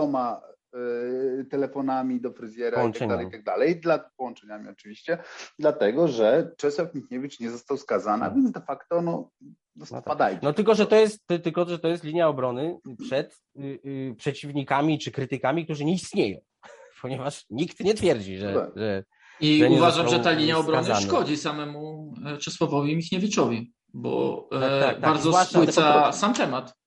Y, 0.75 1.45
telefonami 1.49 2.21
do 2.21 2.33
fryzjera 2.33 2.83
i 2.87 2.93
tak 2.93 3.07
dalej, 3.07 3.27
i 3.27 3.31
tak 3.31 3.43
dalej, 3.43 3.79
dla, 3.79 3.99
połączeniami 4.17 4.69
oczywiście, 4.69 5.17
dlatego, 5.59 6.07
że 6.07 6.51
Czesław 6.57 6.95
Michniewicz 6.95 7.39
nie 7.39 7.51
został 7.51 7.77
skazany, 7.77 8.25
a 8.25 8.31
więc 8.31 8.51
de 8.51 8.61
facto 8.61 9.01
no, 9.01 9.29
no, 9.75 9.85
no 9.91 10.15
tak. 10.15 10.41
No 10.41 10.53
tylko, 10.53 10.75
że 10.75 10.87
to 10.87 10.95
jest, 10.95 11.27
tylko, 11.43 11.65
że 11.65 11.79
to 11.79 11.87
jest 11.87 12.03
linia 12.03 12.27
obrony 12.27 12.77
przed 12.99 13.41
y, 13.59 13.79
y, 13.85 14.15
przeciwnikami 14.17 14.99
czy 14.99 15.11
krytykami, 15.11 15.65
którzy 15.65 15.85
nie 15.85 15.93
istnieją, 15.93 16.39
ponieważ 17.01 17.45
nikt 17.49 17.79
nie 17.79 17.93
twierdzi, 17.93 18.37
że, 18.37 18.51
no 18.51 18.61
tak. 18.61 18.71
że 18.75 19.03
i 19.39 19.59
że 19.59 19.69
uważam, 19.69 20.09
że 20.09 20.19
ta 20.19 20.31
linia 20.31 20.57
obrony 20.57 20.85
skazany. 20.85 21.05
szkodzi 21.05 21.37
samemu 21.37 22.13
e, 22.25 22.37
Czesławowi 22.37 22.95
Michniewiczowi, 22.95 23.73
bo 23.93 24.47
tak, 24.51 24.61
tak, 24.61 24.71
e, 24.71 24.79
tak. 24.81 24.99
bardzo 25.01 25.43
spłyca 25.43 26.11
sam 26.11 26.33
temat 26.33 26.80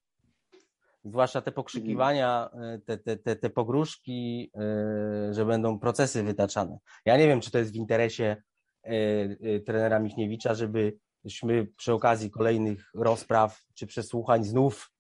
zwłaszcza 1.05 1.43
te 1.43 1.53
pokrzykiwania, 1.53 2.51
e, 2.53 2.79
te, 2.79 2.99
te, 2.99 3.17
te, 3.17 3.37
te 3.37 3.51
pogróżki, 3.51 4.51
e, 4.55 5.35
że 5.35 5.45
będą 5.45 5.79
procesy 5.79 6.23
wytaczane. 6.23 6.79
Ja 7.05 7.17
nie 7.17 7.27
wiem, 7.27 7.41
czy 7.41 7.51
to 7.51 7.59
jest 7.59 7.73
w 7.73 7.77
interesie 7.77 8.37
e, 8.83 9.61
trenera 9.61 9.99
Michniewicza, 9.99 10.55
żebyśmy 10.55 11.67
przy 11.77 11.93
okazji 11.93 12.31
kolejnych 12.31 12.91
rozpraw 12.95 13.63
czy 13.75 13.87
przesłuchań 13.87 14.45
znów 14.45 14.91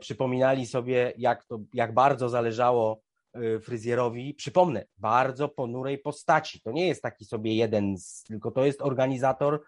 przypominali 0.00 0.66
sobie, 0.66 1.12
jak, 1.16 1.44
to, 1.44 1.58
jak 1.72 1.94
bardzo 1.94 2.28
zależało 2.28 3.00
fryzjerowi. 3.62 4.34
Przypomnę, 4.34 4.84
bardzo 4.98 5.48
ponurej 5.48 5.98
postaci. 5.98 6.60
To 6.60 6.72
nie 6.72 6.86
jest 6.86 7.02
taki 7.02 7.24
sobie 7.24 7.54
jeden, 7.54 7.98
z, 7.98 8.22
tylko 8.22 8.50
to 8.50 8.66
jest 8.66 8.82
organizator 8.82 9.62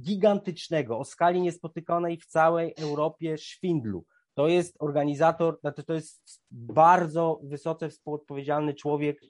gigantycznego, 0.00 0.98
o 0.98 1.04
skali 1.04 1.40
niespotykanej 1.40 2.16
w 2.16 2.26
całej 2.26 2.74
Europie 2.76 3.38
szwindlu. 3.38 4.04
To 4.38 4.48
jest 4.48 4.76
organizator, 4.78 5.60
znaczy 5.60 5.84
to 5.84 5.94
jest 5.94 6.40
bardzo 6.50 7.40
wysoce 7.42 7.88
współodpowiedzialny 7.88 8.74
człowiek 8.74 9.22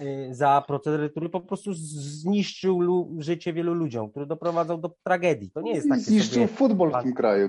y, 0.00 0.28
za 0.30 0.64
proceder, 0.66 1.10
który 1.10 1.28
po 1.28 1.40
prostu 1.40 1.70
zniszczył 1.74 3.08
życie 3.18 3.52
wielu 3.52 3.74
ludziom, 3.74 4.10
który 4.10 4.26
doprowadzał 4.26 4.78
do 4.78 4.94
tragedii. 5.02 5.50
To 5.50 5.60
nie 5.60 5.72
jest 5.72 5.88
takie 5.88 6.00
Zniszczył 6.00 6.34
sobie... 6.34 6.48
futbol 6.48 6.92
w 7.00 7.02
tym 7.02 7.14
kraju. 7.14 7.48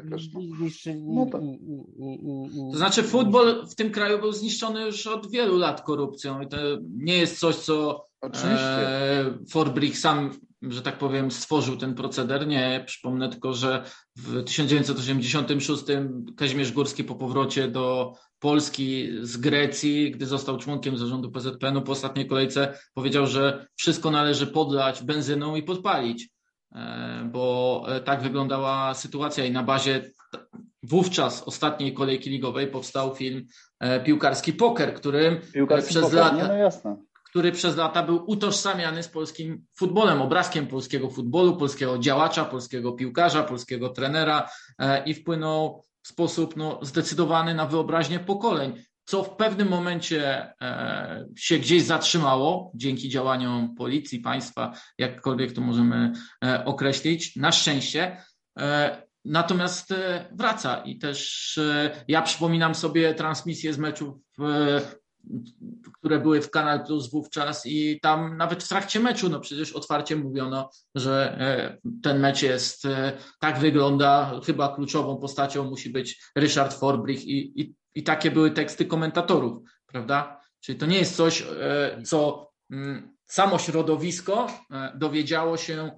Zniszczy... 0.58 0.96
No 0.96 1.26
to... 1.26 1.40
to 2.72 2.78
znaczy 2.78 3.04
futbol 3.04 3.68
w 3.68 3.76
tym 3.76 3.92
kraju 3.92 4.20
był 4.20 4.32
zniszczony 4.32 4.86
już 4.86 5.08
od 5.08 5.32
wielu 5.32 5.58
lat 5.58 5.82
korupcją 5.82 6.42
i 6.42 6.48
to 6.48 6.58
nie 6.98 7.18
jest 7.18 7.40
coś, 7.40 7.56
co 7.56 8.06
Oczywiście. 8.22 8.88
E, 8.88 9.34
Forbrick 9.50 9.98
sam 9.98 10.32
że 10.62 10.82
tak 10.82 10.98
powiem, 10.98 11.32
stworzył 11.32 11.78
ten 11.78 11.96
proceder. 11.96 12.48
Nie, 12.48 12.84
przypomnę 12.86 13.30
tylko, 13.30 13.54
że 13.54 13.84
w 14.16 14.44
1986 14.44 15.84
Kazimierz 16.38 16.72
Górski 16.72 17.04
po 17.04 17.16
powrocie 17.16 17.68
do 17.68 18.14
Polski 18.40 19.10
z 19.22 19.38
Grecji, 19.38 20.12
gdy 20.12 20.26
został 20.26 20.58
członkiem 20.58 20.98
zarządu 20.98 21.32
PZPN-u 21.32 21.82
po 21.82 21.92
ostatniej 21.92 22.28
kolejce, 22.28 22.78
powiedział, 22.94 23.28
że 23.28 23.68
wszystko 23.76 24.12
należy 24.12 24.48
podlać 24.48 25.04
benzyną 25.04 25.56
i 25.56 25.64
podpalić, 25.64 26.30
e, 26.76 27.30
bo 27.32 27.86
e, 27.88 28.00
tak 28.00 28.22
wyglądała 28.22 28.94
sytuacja 28.94 29.46
i 29.46 29.52
na 29.52 29.64
bazie 29.64 30.12
wówczas 30.84 31.44
ostatniej 31.44 31.94
kolejki 31.94 32.30
ligowej 32.30 32.68
powstał 32.68 33.16
film 33.16 33.46
e, 33.80 34.00
Piłkarski 34.00 34.54
Poker, 34.54 34.94
którym 34.94 35.42
Piłkarski 35.54 35.90
przez 35.90 36.04
poker, 36.04 36.20
lata... 36.20 36.36
Nie, 36.36 36.44
no 36.44 36.54
jasne 36.54 37.11
który 37.32 37.52
przez 37.52 37.76
lata 37.76 38.04
był 38.04 38.24
utożsamiany 38.28 39.04
z 39.04 39.08
polskim 39.08 39.66
futbolem, 39.76 40.22
obrazkiem 40.22 40.68
polskiego 40.68 41.10
futbolu, 41.10 41.58
polskiego 41.58 42.00
działacza, 42.00 42.46
polskiego 42.46 42.94
piłkarza, 42.94 43.44
polskiego 43.44 43.90
trenera 43.90 44.50
e, 44.80 45.04
i 45.04 45.14
wpłynął 45.14 45.84
w 46.04 46.08
sposób 46.08 46.56
no, 46.56 46.80
zdecydowany 46.82 47.54
na 47.54 47.66
wyobraźnię 47.66 48.20
pokoleń, 48.20 48.84
co 49.06 49.24
w 49.24 49.36
pewnym 49.36 49.68
momencie 49.68 50.54
e, 50.62 51.26
się 51.38 51.58
gdzieś 51.58 51.84
zatrzymało 51.84 52.72
dzięki 52.76 53.10
działaniom 53.10 53.76
policji, 53.76 54.20
państwa, 54.20 54.74
jakkolwiek 54.98 55.54
to 55.54 55.62
możemy 55.62 56.14
e, 56.44 56.66
określić, 56.66 57.36
na 57.36 57.52
szczęście. 57.52 58.18
Natomiast 59.26 59.94
wraca 60.32 60.78
i 60.78 60.98
też 60.98 61.60
ja 62.08 62.22
przypominam 62.22 62.76
sobie 62.76 63.14
transmisję 63.14 63.74
z 63.74 63.78
meczów 63.78 64.16
które 65.94 66.20
były 66.20 66.42
w 66.42 66.52
Kanal 66.52 66.86
Plus 66.86 67.12
wówczas 67.12 67.66
i 67.66 68.00
tam 68.02 68.38
nawet 68.38 68.64
w 68.64 68.68
trakcie 68.68 69.00
meczu, 69.00 69.30
no 69.30 69.40
przecież 69.40 69.74
otwarcie 69.74 70.16
mówiono, 70.16 70.70
że 70.96 71.38
e, 71.40 71.78
ten 72.04 72.20
mecz 72.20 72.42
jest, 72.42 72.86
e, 72.86 73.18
tak 73.40 73.60
wygląda, 73.60 74.40
chyba 74.46 74.76
kluczową 74.76 75.18
postacią 75.18 75.64
musi 75.64 75.90
być 75.90 76.22
Ryszard 76.36 76.74
Forbrich 76.74 77.26
i, 77.26 77.62
i, 77.62 77.76
i 77.96 78.04
takie 78.04 78.32
były 78.32 78.52
teksty 78.52 78.86
komentatorów, 78.86 79.58
prawda? 79.86 80.42
Czyli 80.60 80.78
to 80.78 80.86
nie 80.86 80.98
jest 80.98 81.16
coś, 81.16 81.42
e, 81.42 82.02
co 82.06 82.50
mm, 82.72 83.18
samo 83.26 83.60
środowisko 83.60 84.48
dowiedziało 84.96 85.58
się 85.58 85.92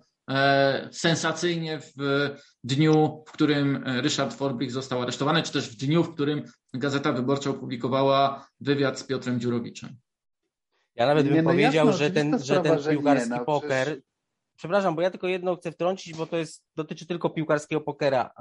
sensacyjnie 0.91 1.79
w 1.79 2.29
dniu, 2.63 3.23
w 3.27 3.31
którym 3.31 3.83
Ryszard 3.85 4.33
Forbrich 4.33 4.71
został 4.71 5.01
aresztowany, 5.01 5.43
czy 5.43 5.51
też 5.51 5.69
w 5.69 5.75
dniu, 5.75 6.03
w 6.03 6.13
którym 6.13 6.43
Gazeta 6.73 7.13
Wyborcza 7.13 7.49
opublikowała 7.49 8.47
wywiad 8.59 8.99
z 8.99 9.03
Piotrem 9.03 9.39
Dziurowiczem. 9.39 9.89
Ja 10.95 11.05
nawet 11.05 11.27
bym 11.27 11.43
no 11.43 11.51
powiedział, 11.51 11.87
jasno, 11.87 11.93
że 11.93 12.11
ten, 12.11 12.39
że 12.39 12.61
ten 12.61 12.83
piłkarski 12.89 13.29
nie, 13.29 13.35
no, 13.37 13.45
poker. 13.45 13.87
Przecież... 13.87 14.03
Przepraszam, 14.55 14.95
bo 14.95 15.01
ja 15.01 15.11
tylko 15.11 15.27
jedno 15.27 15.55
chcę 15.55 15.71
wtrącić, 15.71 16.17
bo 16.17 16.25
to 16.25 16.37
jest, 16.37 16.65
dotyczy 16.75 17.05
tylko 17.05 17.29
piłkarskiego 17.29 17.81
pokera, 17.81 18.33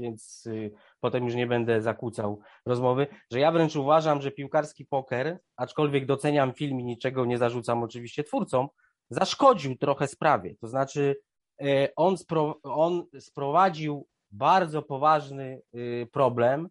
więc 0.00 0.46
y, 0.46 0.70
potem 1.00 1.24
już 1.24 1.34
nie 1.34 1.46
będę 1.46 1.82
zakłócał 1.82 2.40
rozmowy, 2.66 3.06
że 3.32 3.40
ja 3.40 3.52
wręcz 3.52 3.76
uważam, 3.76 4.22
że 4.22 4.30
piłkarski 4.30 4.86
poker, 4.86 5.38
aczkolwiek 5.56 6.06
doceniam 6.06 6.52
film 6.52 6.80
i 6.80 6.84
niczego 6.84 7.24
nie 7.24 7.38
zarzucam 7.38 7.82
oczywiście 7.82 8.24
twórcom, 8.24 8.68
zaszkodził 9.10 9.76
trochę 9.76 10.08
sprawie. 10.08 10.54
To 10.60 10.68
znaczy, 10.68 11.16
e, 11.62 11.88
on, 11.96 12.18
spro, 12.18 12.60
on 12.62 13.04
sprowadził 13.20 14.06
bardzo 14.30 14.82
poważny 14.82 15.60
y, 15.74 16.08
problem, 16.12 16.68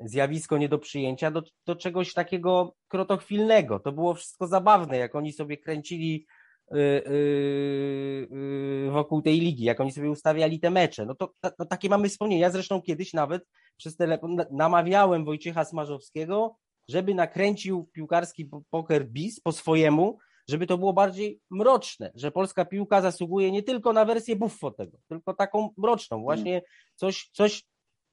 zjawisko 0.00 0.58
nie 0.58 0.68
do 0.68 0.78
przyjęcia, 0.78 1.30
do, 1.30 1.42
do 1.66 1.76
czegoś 1.76 2.12
takiego 2.12 2.74
krotochwilnego. 2.88 3.80
To 3.80 3.92
było 3.92 4.14
wszystko 4.14 4.46
zabawne, 4.46 4.98
jak 4.98 5.14
oni 5.14 5.32
sobie 5.32 5.56
kręcili 5.56 6.26
y, 6.72 6.76
y, 6.76 8.88
wokół 8.90 9.22
tej 9.22 9.40
ligi, 9.40 9.64
jak 9.64 9.80
oni 9.80 9.92
sobie 9.92 10.10
ustawiali 10.10 10.60
te 10.60 10.70
mecze. 10.70 11.06
No 11.06 11.14
to 11.14 11.32
no, 11.58 11.66
takie 11.66 11.88
mamy 11.88 12.08
wspomnienia. 12.08 12.46
Ja 12.46 12.50
zresztą 12.50 12.82
kiedyś 12.82 13.12
nawet 13.12 13.46
przez 13.76 13.96
telefon 13.96 14.36
namawiałem 14.50 15.24
Wojciecha 15.24 15.64
Smarzowskiego, 15.64 16.56
żeby 16.88 17.14
nakręcił 17.14 17.88
piłkarski 17.92 18.50
poker 18.70 19.08
bis 19.08 19.40
po 19.40 19.52
swojemu, 19.52 20.18
żeby 20.48 20.66
to 20.66 20.78
było 20.78 20.92
bardziej 20.92 21.40
mroczne, 21.50 22.10
że 22.14 22.30
polska 22.30 22.64
piłka 22.64 23.00
zasługuje 23.02 23.52
nie 23.52 23.62
tylko 23.62 23.92
na 23.92 24.04
wersję 24.04 24.36
buffo 24.36 24.70
tego, 24.70 24.98
tylko 25.08 25.34
taką 25.34 25.70
mroczną, 25.76 26.22
właśnie 26.22 26.62
coś, 26.94 27.30
coś, 27.32 27.64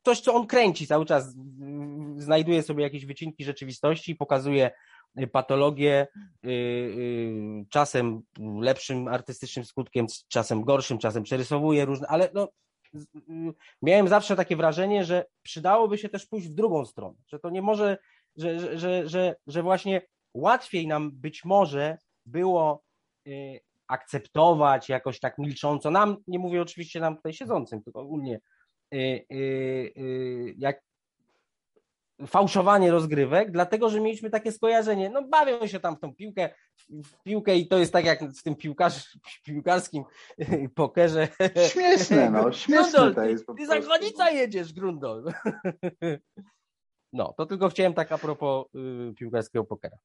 coś, 0.05 0.19
co 0.21 0.33
on 0.33 0.47
kręci 0.47 0.87
cały 0.87 1.05
czas, 1.05 1.35
znajduje 2.17 2.63
sobie 2.63 2.83
jakieś 2.83 3.05
wycinki 3.05 3.43
rzeczywistości, 3.43 4.15
pokazuje 4.15 4.71
y, 5.19 5.27
patologię, 5.27 6.07
y, 6.45 6.49
y, 6.49 7.65
czasem 7.69 8.21
lepszym 8.59 9.07
artystycznym 9.07 9.65
skutkiem, 9.65 10.07
czasem 10.27 10.63
gorszym, 10.63 10.97
czasem 10.97 11.23
przerysowuje 11.23 11.85
różne, 11.85 12.07
ale 12.07 12.29
no, 12.33 12.47
miałem 13.81 14.07
zawsze 14.07 14.35
takie 14.35 14.55
wrażenie, 14.55 15.05
że 15.05 15.25
przydałoby 15.43 15.97
się 15.97 16.09
też 16.09 16.25
pójść 16.25 16.47
w 16.47 16.53
drugą 16.53 16.85
stronę, 16.85 17.15
że 17.27 17.39
to 17.39 17.49
nie 17.49 17.61
może, 17.61 17.97
że, 18.35 18.59
że, 18.59 18.79
że, 18.79 19.09
że, 19.09 19.35
że 19.47 19.63
właśnie 19.63 20.01
łatwiej 20.33 20.87
nam 20.87 21.11
być 21.11 21.45
może 21.45 21.97
było 22.25 22.83
y, 23.27 23.59
akceptować 23.87 24.89
jakoś 24.89 25.19
tak 25.19 25.37
milcząco, 25.37 25.91
nam, 25.91 26.17
nie 26.27 26.39
mówię 26.39 26.61
oczywiście 26.61 26.99
nam 26.99 27.15
tutaj 27.15 27.33
siedzącym, 27.33 27.83
tylko 27.83 27.99
ogólnie, 27.99 28.39
y, 28.93 29.25
y, 29.31 30.55
jak 30.57 30.81
fałszowanie 32.27 32.91
rozgrywek, 32.91 33.51
dlatego 33.51 33.89
że 33.89 34.01
mieliśmy 34.01 34.29
takie 34.29 34.51
skojarzenie, 34.51 35.09
no 35.09 35.27
bawią 35.27 35.67
się 35.67 35.79
tam 35.79 35.95
w 35.95 35.99
tą 35.99 36.15
piłkę, 36.15 36.49
w 36.89 37.23
piłkę 37.23 37.55
i 37.55 37.67
to 37.67 37.79
jest 37.79 37.93
tak 37.93 38.05
jak 38.05 38.23
w 38.23 38.43
tym 38.43 38.55
piłkarz, 38.55 39.17
piłkarskim 39.43 40.03
pokerze. 40.75 41.27
Śmieszne, 41.71 42.29
no, 42.29 42.51
śmieszne 42.51 42.99
Grundol, 42.99 43.15
to 43.15 43.23
jest 43.23 43.47
Ty, 43.47 43.53
ty 43.57 43.67
za 43.67 43.79
granicę 43.79 44.33
jedziesz, 44.33 44.73
Grundol. 44.73 45.23
No, 47.13 47.33
to 47.37 47.45
tylko 47.45 47.69
chciałem 47.69 47.93
tak 47.93 48.11
a 48.11 48.17
propos 48.17 48.65
y, 48.75 49.13
piłkarskiego 49.13 49.63
pokera. 49.63 49.97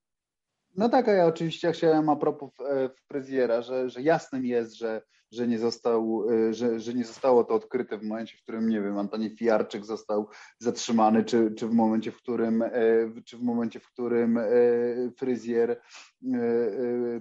No 0.78 0.88
tak, 0.88 1.08
a 1.08 1.12
ja 1.12 1.26
oczywiście 1.26 1.72
chciałem 1.72 2.08
a 2.08 2.16
propos 2.16 2.50
e, 2.60 2.90
fryzjera, 3.08 3.62
że, 3.62 3.90
że 3.90 4.02
jasnym 4.02 4.46
jest, 4.46 4.74
że 4.74 5.02
że 5.30 5.48
nie, 5.48 5.58
został, 5.58 6.24
e, 6.30 6.54
że, 6.54 6.80
że 6.80 6.94
nie 6.94 7.04
zostało 7.04 7.44
to 7.44 7.54
odkryte 7.54 7.98
w 7.98 8.02
momencie, 8.02 8.36
w 8.36 8.42
którym, 8.42 8.68
nie 8.68 8.80
wiem, 8.80 8.98
Antoni 8.98 9.30
Fijarczyk 9.30 9.84
został 9.84 10.28
zatrzymany, 10.58 11.24
czy, 11.24 11.54
czy, 11.54 11.66
w 11.66 11.72
momencie, 11.72 12.12
w 12.12 12.16
którym, 12.16 12.62
e, 12.62 12.70
czy 13.24 13.36
w 13.36 13.42
momencie, 13.42 13.80
w 13.80 13.86
którym 13.86 14.38
e, 14.38 14.50
fryzjer 15.16 15.80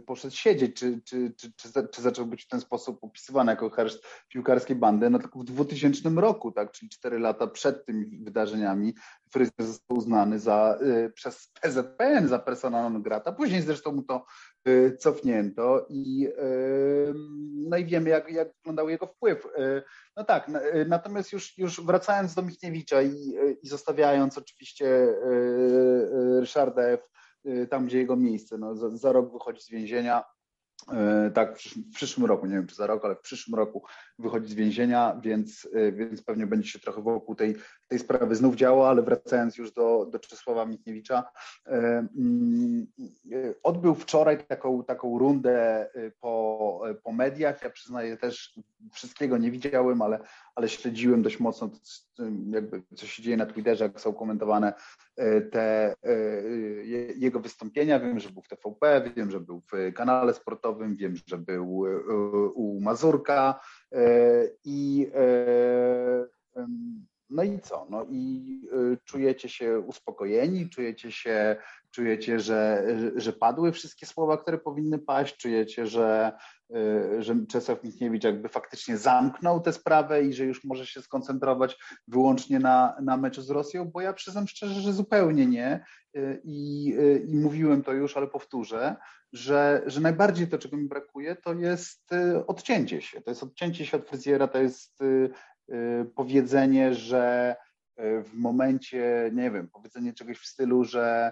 poszedł 0.06 0.36
siedzieć, 0.36 0.76
czy, 0.76 1.02
czy, 1.06 1.34
czy, 1.38 1.52
czy, 1.92 2.02
zaczął 2.02 2.26
być 2.26 2.44
w 2.44 2.48
ten 2.48 2.62
sposób 2.62 3.04
opisywany 3.04 3.52
jako 3.52 3.70
herszt 3.70 4.04
piłkarskiej 4.28 4.76
bandy, 4.76 5.10
no 5.10 5.20
tylko 5.20 5.40
w 5.40 5.44
2000 5.44 6.10
roku, 6.10 6.52
tak, 6.52 6.72
czyli 6.72 6.90
cztery 6.90 7.20
lata 7.20 7.48
przed 7.48 7.86
tymi 7.86 8.24
wydarzeniami, 8.24 8.94
fryzjer 9.32 9.68
został 9.68 9.98
uznany 9.98 10.40
za, 10.40 10.80
przez 11.14 11.52
PZPN 11.62 12.28
za 12.28 12.40
persona 12.40 12.90
non 12.90 13.02
grata. 13.02 13.32
Później 13.32 13.62
zresztą 13.62 13.92
mu 13.92 14.04
to 14.04 14.26
cofnięto 15.00 15.86
i, 15.90 16.28
y, 16.28 17.14
no 17.70 17.78
i 17.78 17.86
wiemy, 17.86 18.10
jak, 18.10 18.32
jak 18.32 18.48
wyglądał 18.54 18.90
jego 18.90 19.08
wpływ. 19.08 19.46
Y, 19.46 19.84
no 20.16 20.24
tak, 20.24 20.52
natomiast 20.88 21.34
już, 21.34 21.58
już 21.58 21.82
wracając 21.82 22.34
do 22.34 22.42
Michniewicza 22.42 23.02
i, 23.02 23.36
i 23.64 23.68
zostawiając 23.68 24.38
oczywiście 24.38 25.08
Ryszarda 26.40 26.82
F. 26.82 27.10
tam, 27.70 27.86
gdzie 27.86 27.98
jego 27.98 28.16
miejsce, 28.16 28.58
no, 28.58 28.76
za, 28.76 28.90
za 28.90 29.12
rok 29.12 29.34
wychodzi 29.34 29.62
z 29.62 29.70
więzienia, 29.70 30.24
tak, 31.34 31.60
w 31.60 31.96
przyszłym 31.96 32.26
roku, 32.26 32.46
nie 32.46 32.56
wiem 32.56 32.68
czy 32.68 32.76
za 32.76 32.88
rok, 32.88 33.06
ale 33.06 33.16
w 33.16 33.22
przyszłym 33.22 33.56
roku 33.56 33.84
wychodzi 34.20 34.48
z 34.48 34.54
więzienia, 34.54 35.20
więc, 35.24 35.70
więc 35.94 36.24
pewnie 36.24 36.48
będzie 36.48 36.70
się 36.70 36.80
trochę 36.80 37.02
wokół 37.02 37.36
tej, 37.36 37.56
tej 37.88 38.00
sprawy 38.00 38.36
znów 38.36 38.56
działo, 38.56 38.90
ale 38.90 39.02
wracając 39.02 39.58
już 39.58 39.72
do, 39.72 40.08
do 40.12 40.20
Czesława 40.20 40.66
Michniewicza, 40.66 41.24
e, 41.66 41.72
mm, 42.18 42.88
odbył 43.64 43.96
wczoraj 43.96 44.46
taką, 44.46 44.84
taką 44.84 45.20
rundę 45.20 45.90
po, 46.20 46.82
po 47.04 47.12
mediach. 47.12 47.64
Ja 47.64 47.70
przyznaję 47.70 48.18
też 48.18 48.60
wszystkiego 48.92 49.38
nie 49.38 49.52
widziałem, 49.52 50.02
ale, 50.02 50.20
ale 50.56 50.70
śledziłem 50.70 51.22
dość 51.22 51.40
mocno 51.40 51.70
jakby 52.50 52.84
co 52.96 53.06
się 53.06 53.24
dzieje 53.24 53.38
na 53.38 53.46
Twitterze, 53.46 53.84
jak 53.84 54.02
są 54.02 54.14
komentowane 54.14 54.74
te 55.52 55.96
jego 57.16 57.40
wystąpienia. 57.40 58.00
Wiem, 58.00 58.20
że 58.20 58.30
był 58.30 58.42
w 58.42 58.48
TVP, 58.48 59.12
wiem, 59.16 59.32
że 59.32 59.40
był 59.40 59.62
w 59.62 59.94
kanale 59.94 60.34
sportowym, 60.34 60.96
wiem, 60.96 61.16
że 61.28 61.38
był 61.38 61.86
u 62.56 62.82
Mazurka, 62.82 63.60
E, 63.94 64.50
I 64.66 65.12
e, 65.16 66.26
no 67.30 67.44
i 67.44 67.60
co? 67.60 67.88
No 67.90 68.06
i 68.10 68.62
e, 68.72 68.98
czujecie 69.06 69.50
się 69.50 69.80
uspokojeni, 69.80 70.70
czujecie 70.70 71.12
się, 71.12 71.56
czujecie, 71.92 72.40
że, 72.40 72.86
że 73.16 73.34
padły 73.34 73.72
wszystkie 73.72 74.06
słowa, 74.06 74.38
które 74.38 74.58
powinny 74.58 75.00
paść, 75.00 75.38
czujecie, 75.38 75.88
że, 75.88 76.32
że 77.20 77.36
Czesław 77.50 77.84
Michniewicz 77.84 78.24
jakby 78.24 78.50
faktycznie 78.50 78.98
zamknął 78.98 79.62
tę 79.62 79.74
sprawę 79.74 80.24
i 80.24 80.34
że 80.34 80.46
już 80.46 80.64
może 80.64 80.86
się 80.86 81.02
skoncentrować 81.02 81.78
wyłącznie 82.08 82.60
na, 82.60 82.96
na 83.02 83.18
meczu 83.18 83.42
z 83.42 83.50
Rosją, 83.50 83.86
bo 83.86 84.02
ja 84.02 84.14
przyznam 84.14 84.48
szczerze, 84.48 84.82
że 84.82 84.94
zupełnie 84.94 85.46
nie 85.46 85.86
i, 86.44 86.94
i 87.28 87.36
mówiłem 87.36 87.84
to 87.84 87.94
już, 87.94 88.18
ale 88.18 88.28
powtórzę, 88.28 88.96
że, 89.34 89.82
że 89.86 90.02
najbardziej 90.02 90.48
to, 90.48 90.58
czego 90.58 90.78
mi 90.78 90.88
brakuje, 90.88 91.36
to 91.36 91.54
jest 91.54 92.12
y, 92.12 92.46
odcięcie 92.46 93.02
się. 93.02 93.22
To 93.22 93.32
jest 93.32 93.44
odcięcie 93.44 93.86
się 93.86 93.98
od 93.98 94.10
fryzjera, 94.10 94.48
to 94.48 94.62
jest 94.62 95.02
y, 95.02 95.06
y, 95.06 95.30
powiedzenie, 96.16 96.94
że 96.94 97.56
w 97.98 98.30
momencie, 98.34 99.32
nie 99.34 99.52
wiem, 99.52 99.70
powiedzenie 99.74 100.14
czegoś 100.14 100.38
w 100.38 100.46
stylu, 100.46 100.84
że, 100.84 101.32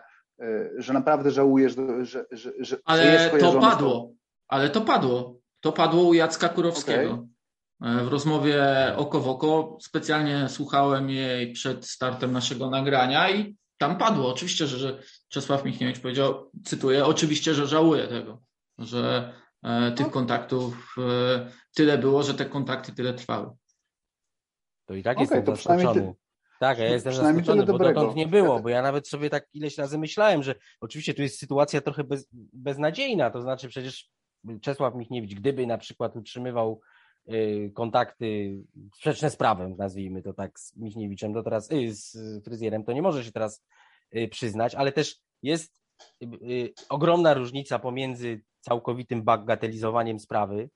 że 0.78 0.94
naprawdę 0.94 1.32
żałujesz, 1.32 1.76
że, 2.02 2.26
że, 2.32 2.52
że 2.60 2.78
Ale 2.86 3.30
to 3.40 3.62
padło, 3.62 4.14
ale 4.48 4.70
to 4.70 4.82
padło. 4.82 5.40
To 5.60 5.72
padło 5.72 6.04
u 6.04 6.14
Jacka 6.14 6.50
Kurowskiego. 6.50 7.14
Okay. 7.14 7.36
E, 7.82 8.04
w 8.04 8.08
rozmowie 8.08 8.64
oko 8.96 9.20
w 9.20 9.28
oko 9.28 9.78
specjalnie 9.82 10.50
słuchałem 10.50 11.10
jej 11.10 11.54
przed 11.54 11.86
startem 11.86 12.32
naszego 12.32 12.70
nagrania 12.70 13.30
i 13.30 13.56
tam 13.78 13.98
padło. 13.98 14.34
Oczywiście, 14.34 14.68
że, 14.68 14.78
że 14.78 15.00
Czesław 15.30 15.66
Michniewicz 15.66 16.00
powiedział, 16.00 16.52
cytuję, 16.66 17.06
oczywiście, 17.06 17.54
że 17.54 17.68
żałuję 17.68 18.08
tego, 18.08 18.42
że 18.78 19.34
e, 19.64 19.92
tych 19.92 20.12
kontaktów 20.12 20.96
e, 20.98 21.52
tyle 21.76 21.98
było, 21.98 22.24
że 22.24 22.34
te 22.34 22.46
kontakty 22.46 22.94
tyle 22.94 23.14
trwały. 23.14 23.50
To 24.86 24.94
i 24.94 25.04
tak 25.04 25.18
okay, 25.18 25.24
jestem 25.24 25.56
zaskoczony. 25.56 26.14
Tak, 26.60 26.78
ja 26.80 26.86
jestem 26.86 27.14
zaskoczony, 27.14 27.66
bo 27.66 27.78
dotąd 27.78 28.16
nie 28.16 28.28
było, 28.28 28.60
bo 28.60 28.70
ja 28.70 28.82
nawet 28.82 29.08
sobie 29.08 29.30
tak 29.30 29.48
ileś 29.54 29.78
razy 29.78 29.98
myślałem, 29.98 30.44
że 30.44 30.56
oczywiście 30.82 31.14
tu 31.14 31.22
jest 31.22 31.40
sytuacja 31.40 31.82
trochę 31.82 32.04
bez, 32.04 32.30
beznadziejna, 32.54 33.30
to 33.32 33.42
znaczy 33.42 33.68
przecież 33.68 34.10
Czesław 34.62 34.96
Michniewicz, 34.96 35.36
gdyby 35.36 35.68
na 35.68 35.78
przykład 35.78 36.16
utrzymywał 36.16 36.82
y, 37.30 37.72
kontakty 37.76 38.58
sprzeczne 38.96 39.30
z 39.30 39.36
prawem, 39.36 39.76
nazwijmy 39.78 40.22
to 40.22 40.34
tak, 40.34 40.60
z 40.60 40.78
Michniewiczem, 40.78 41.34
to 41.34 41.44
teraz 41.44 41.72
y, 41.72 41.94
z 41.94 42.18
fryzjerem, 42.46 42.84
to 42.84 42.94
nie 42.94 43.02
może 43.02 43.24
się 43.24 43.32
teraz 43.32 43.64
y, 44.16 44.28
przyznać, 44.28 44.76
ale 44.76 44.92
też 44.92 45.20
jest 45.44 45.82
y, 46.24 46.26
y, 46.26 46.74
ogromna 46.90 47.34
różnica 47.34 47.80
pomiędzy 47.80 48.42
całkowitym 48.60 49.24
bagatelizowaniem 49.24 50.20
sprawy 50.20 50.70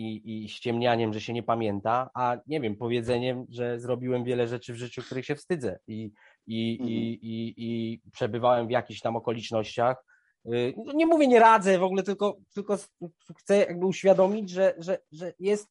i, 0.00 0.44
i 0.44 0.48
ściemnianiem, 0.48 1.12
że 1.12 1.20
się 1.20 1.32
nie 1.32 1.42
pamięta, 1.42 2.10
a 2.14 2.36
nie 2.46 2.60
wiem, 2.60 2.76
powiedzeniem, 2.76 3.46
że 3.48 3.80
zrobiłem 3.80 4.24
wiele 4.24 4.48
rzeczy 4.48 4.72
w 4.72 4.76
życiu, 4.76 5.02
których 5.02 5.26
się 5.26 5.36
wstydzę 5.36 5.78
i, 5.86 6.12
i, 6.46 6.72
mhm. 6.72 6.90
i, 6.90 7.18
i, 7.22 7.54
i 7.56 8.00
przebywałem 8.12 8.66
w 8.66 8.70
jakichś 8.70 9.00
tam 9.00 9.16
okolicznościach. 9.16 10.04
Y, 10.46 10.74
no 10.86 10.92
nie 10.92 11.06
mówię, 11.06 11.26
nie 11.26 11.40
radzę 11.40 11.78
w 11.78 11.82
ogóle, 11.82 12.02
tylko, 12.02 12.36
tylko 12.54 12.78
chcę 13.38 13.56
jakby 13.56 13.86
uświadomić, 13.86 14.50
że, 14.50 14.74
że, 14.78 14.98
że 15.12 15.32
jest 15.38 15.68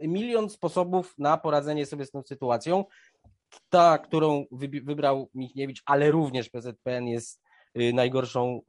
milion 0.00 0.50
sposobów 0.50 1.14
na 1.18 1.38
poradzenie 1.38 1.86
sobie 1.86 2.06
z 2.06 2.10
tą 2.10 2.22
sytuacją. 2.22 2.84
Ta, 3.68 3.98
którą 3.98 4.44
wybrał 4.82 5.30
Michniewicz, 5.34 5.82
ale 5.86 6.10
również 6.10 6.48
PZPN 6.50 7.06
jest 7.06 7.40
Y, 7.76 7.92
najgorszą 7.92 8.60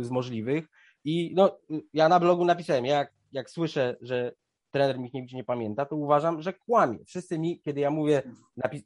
y, 0.00 0.04
z 0.04 0.10
możliwych. 0.10 0.68
I 1.04 1.32
no, 1.34 1.58
ja 1.92 2.08
na 2.08 2.20
blogu 2.20 2.44
napisałem, 2.44 2.84
jak, 2.84 3.12
jak 3.32 3.50
słyszę, 3.50 3.96
że 4.00 4.32
trener 4.70 4.98
Michniewicz 4.98 5.32
nie 5.32 5.44
pamięta, 5.44 5.86
to 5.86 5.96
uważam, 5.96 6.42
że 6.42 6.52
kłamie. 6.52 6.98
Wszyscy 7.04 7.38
mi, 7.38 7.60
kiedy 7.60 7.80
ja 7.80 7.90
mówię, 7.90 8.22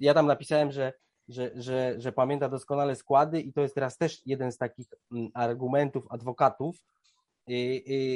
ja 0.00 0.14
tam 0.14 0.26
napisałem, 0.26 0.72
że, 0.72 0.92
że, 1.28 1.50
że, 1.54 1.94
że 1.98 2.12
pamięta 2.12 2.48
doskonale 2.48 2.96
składy 2.96 3.40
i 3.40 3.52
to 3.52 3.60
jest 3.60 3.74
teraz 3.74 3.98
też 3.98 4.26
jeden 4.26 4.52
z 4.52 4.58
takich 4.58 4.86
mm, 5.12 5.28
argumentów 5.34 6.04
adwokatów, 6.10 6.76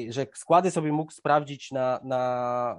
że 0.08 0.26
składy 0.34 0.70
sobie 0.70 0.92
mógł 0.92 1.12
sprawdzić 1.12 1.72
na, 1.72 2.00
na 2.04 2.78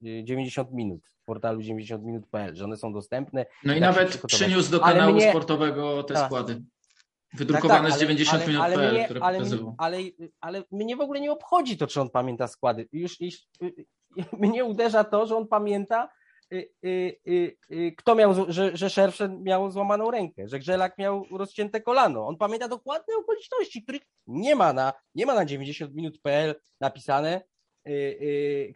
90 0.00 0.72
minut 0.72 1.00
w 1.08 1.24
portalu 1.24 1.60
90minut.pl, 1.60 2.56
że 2.56 2.64
one 2.64 2.76
są 2.76 2.92
dostępne. 2.92 3.46
No 3.64 3.74
i 3.74 3.80
nawet 3.80 4.22
przyniósł 4.26 4.70
do 4.70 4.80
kanału 4.80 5.14
mnie, 5.14 5.30
sportowego 5.30 6.02
te 6.02 6.14
tak, 6.14 6.26
składy. 6.26 6.62
Wydrukowane 7.34 7.80
tak, 7.80 7.88
tak, 7.88 7.98
z 7.98 8.00
90 8.00 8.46
minut 8.46 8.62
ale, 8.62 8.74
ale, 8.76 8.92
mnie, 8.92 9.04
które 9.04 9.22
ale, 9.22 9.38
ale, 9.78 9.98
ale 10.40 10.62
mnie 10.70 10.96
w 10.96 11.00
ogóle 11.00 11.20
nie 11.20 11.32
obchodzi 11.32 11.76
to, 11.76 11.86
czy 11.86 12.00
on 12.00 12.10
pamięta 12.10 12.46
składy. 12.46 12.88
Już, 12.92 13.20
już 13.20 13.34
mnie 14.40 14.64
uderza 14.64 15.04
to, 15.04 15.26
że 15.26 15.36
on 15.36 15.48
pamięta, 15.48 16.08
y, 16.52 16.70
y, 16.84 17.56
y, 17.70 17.94
kto 17.96 18.14
miał, 18.14 18.52
że, 18.52 18.76
że 18.76 18.90
Szerszen 18.90 19.42
miał 19.42 19.70
złamaną 19.70 20.10
rękę, 20.10 20.48
że 20.48 20.58
Grzelak 20.58 20.98
miał 20.98 21.24
rozcięte 21.30 21.80
kolano. 21.80 22.26
On 22.26 22.36
pamięta 22.36 22.68
dokładne 22.68 23.14
okoliczności, 23.16 23.82
których 23.82 24.02
nie 24.26 24.56
ma 24.56 24.72
na, 24.72 24.92
nie 25.14 25.26
ma 25.26 25.34
na 25.34 25.44
90 25.44 25.94
minut.pl 25.94 26.54
napisane, 26.80 27.32
yy, 27.32 27.57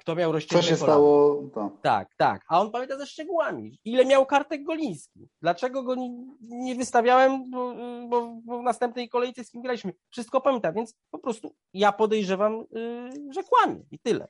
kto 0.01 0.15
miał 0.15 0.33
rozcięte 0.33 0.63
Co 0.63 0.69
się 0.71 0.77
kolano. 0.77 0.93
stało? 0.93 1.43
To. 1.55 1.79
Tak, 1.83 2.15
tak. 2.17 2.45
A 2.49 2.61
on 2.61 2.71
pamięta 2.71 2.99
ze 2.99 3.07
szczegółami. 3.07 3.79
Ile 3.85 4.05
miał 4.05 4.27
kartek 4.27 4.63
Goliński? 4.65 5.29
Dlaczego 5.43 5.83
go 5.83 5.95
nie, 6.41 6.75
wystawiałem, 6.75 7.51
bo, 7.51 7.75
bo, 8.09 8.41
bo, 8.45 8.61
w 8.61 8.63
następnej 8.63 9.09
kolejce 9.09 9.45
z 9.45 9.51
kim 9.51 9.63
graliśmy? 9.63 9.93
Wszystko 10.11 10.41
pamięta, 10.41 10.73
więc 10.73 10.95
po 11.11 11.19
prostu 11.19 11.55
ja 11.75 11.93
podejrzewam, 11.93 12.65
yy, 12.71 13.33
że 13.33 13.43
kłamie 13.43 13.83
i 13.91 13.99
tyle. 13.99 14.29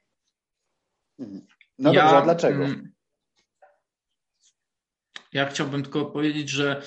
Mhm. 1.19 1.47
No 1.79 1.93
ja, 1.93 2.03
dobrze, 2.03 2.17
a 2.17 2.23
dlaczego? 2.23 2.65
Mm, 2.65 2.93
ja 5.33 5.47
chciałbym 5.47 5.83
tylko 5.83 6.07
powiedzieć, 6.07 6.49
że 6.49 6.83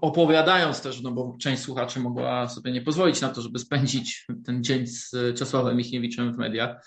opowiadając 0.00 0.82
też, 0.82 1.00
no 1.00 1.10
bo 1.10 1.36
część 1.40 1.62
słuchaczy 1.62 2.00
mogła 2.00 2.48
sobie 2.48 2.72
nie 2.72 2.82
pozwolić 2.82 3.20
na 3.20 3.28
to, 3.28 3.42
żeby 3.42 3.58
spędzić 3.58 4.26
ten 4.46 4.64
dzień 4.64 4.86
z 4.86 5.10
Czesławem 5.38 5.76
Michniewiczem 5.76 6.34
w 6.34 6.38
mediach. 6.38 6.86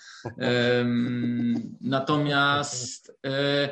Natomiast 1.80 3.18
e, 3.26 3.68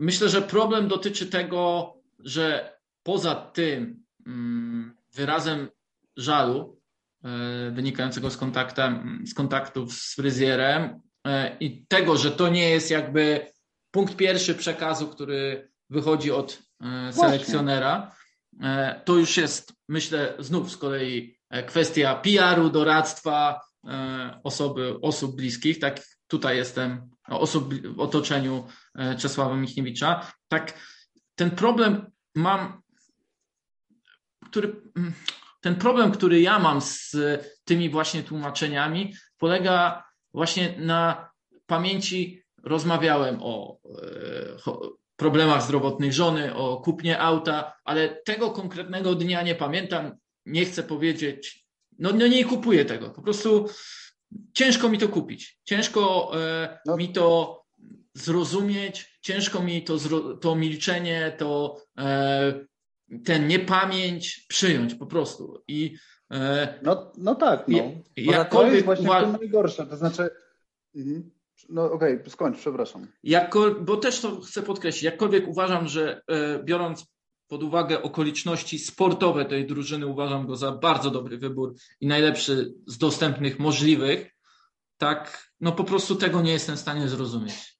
myślę, 0.00 0.28
że 0.28 0.42
problem 0.42 0.88
dotyczy 0.88 1.26
tego, 1.26 1.94
że 2.18 2.76
poza 3.02 3.34
tym 3.34 4.04
mm, 4.26 4.94
wyrazem 5.14 5.68
żalu 6.16 6.80
e, 7.24 7.70
wynikającego 7.70 8.30
z, 8.30 8.36
kontaktem, 8.36 9.22
z 9.26 9.34
kontaktów 9.34 9.94
z 9.94 10.14
fryzjerem 10.14 11.00
i 11.60 11.86
tego, 11.86 12.16
że 12.16 12.30
to 12.30 12.48
nie 12.48 12.70
jest 12.70 12.90
jakby 12.90 13.46
punkt 13.90 14.16
pierwszy 14.16 14.54
przekazu, 14.54 15.08
który 15.08 15.70
wychodzi 15.90 16.32
od 16.32 16.62
e, 16.80 17.12
selekcjonera, 17.12 18.12
e, 18.62 19.00
to 19.04 19.16
już 19.16 19.36
jest, 19.36 19.72
myślę, 19.88 20.34
znów 20.38 20.70
z 20.70 20.76
kolei 20.76 21.38
e, 21.50 21.62
kwestia 21.62 22.14
PR-u, 22.14 22.70
doradztwa 22.70 23.68
osoby, 24.44 25.00
osób 25.02 25.36
bliskich. 25.36 25.78
Tak 25.78 26.00
tutaj 26.26 26.56
jestem, 26.56 27.10
osób 27.28 27.74
w 27.74 28.00
otoczeniu 28.00 28.66
Czesława 29.18 29.56
Michniewicza. 29.56 30.32
Tak, 30.48 30.80
ten 31.34 31.50
problem 31.50 32.10
mam, 32.34 32.82
który, 34.50 34.82
mm, 34.96 35.12
ten 35.60 35.76
problem, 35.76 36.12
który 36.12 36.40
ja 36.40 36.58
mam 36.58 36.80
z 36.80 37.16
tymi 37.64 37.90
właśnie 37.90 38.22
tłumaczeniami, 38.22 39.14
polega 39.38 40.04
właśnie 40.34 40.74
na 40.78 41.30
pamięci. 41.66 42.42
Rozmawiałem 42.64 43.38
o 43.42 43.78
problemach 45.18 45.62
zdrowotnych 45.62 46.12
żony, 46.12 46.54
o 46.54 46.76
kupnie 46.76 47.20
auta, 47.20 47.76
ale 47.84 48.08
tego 48.08 48.50
konkretnego 48.50 49.14
dnia 49.14 49.42
nie 49.42 49.54
pamiętam, 49.54 50.12
nie 50.46 50.64
chcę 50.64 50.82
powiedzieć, 50.82 51.66
no, 51.98 52.10
no 52.12 52.26
nie 52.26 52.44
kupuję 52.44 52.84
tego, 52.84 53.10
po 53.10 53.22
prostu 53.22 53.68
ciężko 54.52 54.88
mi 54.88 54.98
to 54.98 55.08
kupić, 55.08 55.60
ciężko 55.64 56.32
e, 56.40 56.78
no. 56.86 56.96
mi 56.96 57.08
to 57.08 57.58
zrozumieć, 58.14 59.18
ciężko 59.20 59.62
mi 59.62 59.84
to, 59.84 59.96
to 60.40 60.54
milczenie, 60.54 61.36
to 61.38 61.76
e, 61.98 62.66
ten 63.24 63.48
niepamięć 63.48 64.46
przyjąć 64.48 64.94
po 64.94 65.06
prostu. 65.06 65.62
I 65.68 65.96
No, 66.82 67.12
no 67.18 67.34
tak, 67.34 67.68
no. 67.68 67.78
to 68.44 68.66
jest 68.66 68.84
właśnie 68.84 69.06
uwa... 69.06 69.20
to 69.20 69.32
najgorsze, 69.32 69.86
to 69.86 69.96
znaczy... 69.96 70.30
Mhm. 70.94 71.30
No 71.68 71.92
okej, 71.92 72.14
okay, 72.14 72.30
skończ, 72.30 72.58
przepraszam. 72.58 73.06
Bo 73.80 73.96
też 73.96 74.20
to 74.20 74.40
chcę 74.40 74.62
podkreślić, 74.62 75.02
jakkolwiek 75.02 75.48
uważam, 75.48 75.88
że 75.88 76.22
biorąc 76.64 77.06
pod 77.48 77.62
uwagę 77.62 78.02
okoliczności 78.02 78.78
sportowe 78.78 79.44
tej 79.44 79.66
drużyny, 79.66 80.06
uważam 80.06 80.46
go 80.46 80.56
za 80.56 80.72
bardzo 80.72 81.10
dobry 81.10 81.38
wybór 81.38 81.74
i 82.00 82.06
najlepszy 82.06 82.74
z 82.86 82.98
dostępnych 82.98 83.58
możliwych, 83.58 84.30
tak, 84.98 85.50
no 85.60 85.72
po 85.72 85.84
prostu 85.84 86.16
tego 86.16 86.42
nie 86.42 86.52
jestem 86.52 86.76
w 86.76 86.80
stanie 86.80 87.08
zrozumieć. 87.08 87.78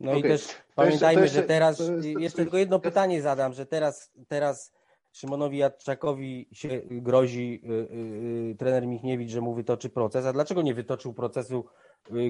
No 0.00 0.10
okay. 0.10 0.20
i 0.20 0.22
też 0.22 0.48
pamiętajmy, 0.74 1.22
jeszcze, 1.22 1.36
że 1.36 1.42
teraz, 1.42 1.78
jest, 1.78 2.04
jeszcze 2.04 2.42
tylko 2.42 2.58
jedno 2.58 2.80
pytanie 2.80 3.22
zadam, 3.22 3.52
że 3.52 3.66
teraz, 3.66 4.12
teraz 4.28 4.72
Szymonowi 5.12 5.58
Jadczakowi 5.58 6.48
się 6.52 6.82
grozi 6.90 7.62
y, 7.64 7.72
y, 7.72 8.50
y, 8.52 8.56
trener 8.58 8.86
Michniewicz, 8.86 9.30
że 9.30 9.40
mu 9.40 9.54
wytoczy 9.54 9.90
proces, 9.90 10.26
a 10.26 10.32
dlaczego 10.32 10.62
nie 10.62 10.74
wytoczył 10.74 11.14
procesu, 11.14 11.64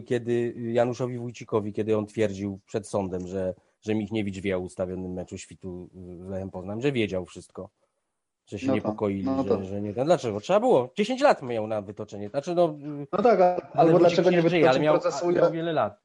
kiedy 0.06 0.54
Januszowi 0.56 1.18
Wójcikowi, 1.18 1.72
kiedy 1.72 1.96
on 1.96 2.06
twierdził 2.06 2.60
przed 2.66 2.88
sądem, 2.88 3.26
że, 3.26 3.54
że 3.80 3.94
Michniewicz 3.94 4.40
wie 4.40 4.56
o 4.56 4.60
ustawionym 4.60 5.12
meczu 5.12 5.38
świtu 5.38 5.88
z 6.26 6.28
Lechem 6.28 6.50
Poznań, 6.50 6.82
że 6.82 6.92
wiedział 6.92 7.26
wszystko 7.26 7.70
że 8.46 8.58
się 8.58 8.66
no 8.66 8.74
niepokoili, 8.74 9.24
no 9.24 9.44
że, 9.44 9.64
że, 9.64 9.80
nie 9.80 9.94
ten. 9.94 10.04
Dlaczego? 10.04 10.40
Trzeba 10.40 10.60
było. 10.60 10.92
10 10.96 11.20
lat 11.20 11.42
miał 11.42 11.66
na 11.66 11.82
wytoczenie. 11.82 12.28
Znaczy, 12.28 12.54
no, 12.54 12.78
no 13.12 13.22
tak, 13.22 13.66
albo 13.72 13.98
dlaczego 13.98 14.30
nie 14.30 14.42
wytoczył 14.42 14.68
ale 14.68 14.80
miał, 14.80 15.00
procesu? 15.00 15.32
Miał 15.32 15.52
wiele 15.52 15.72
lat. 15.72 16.00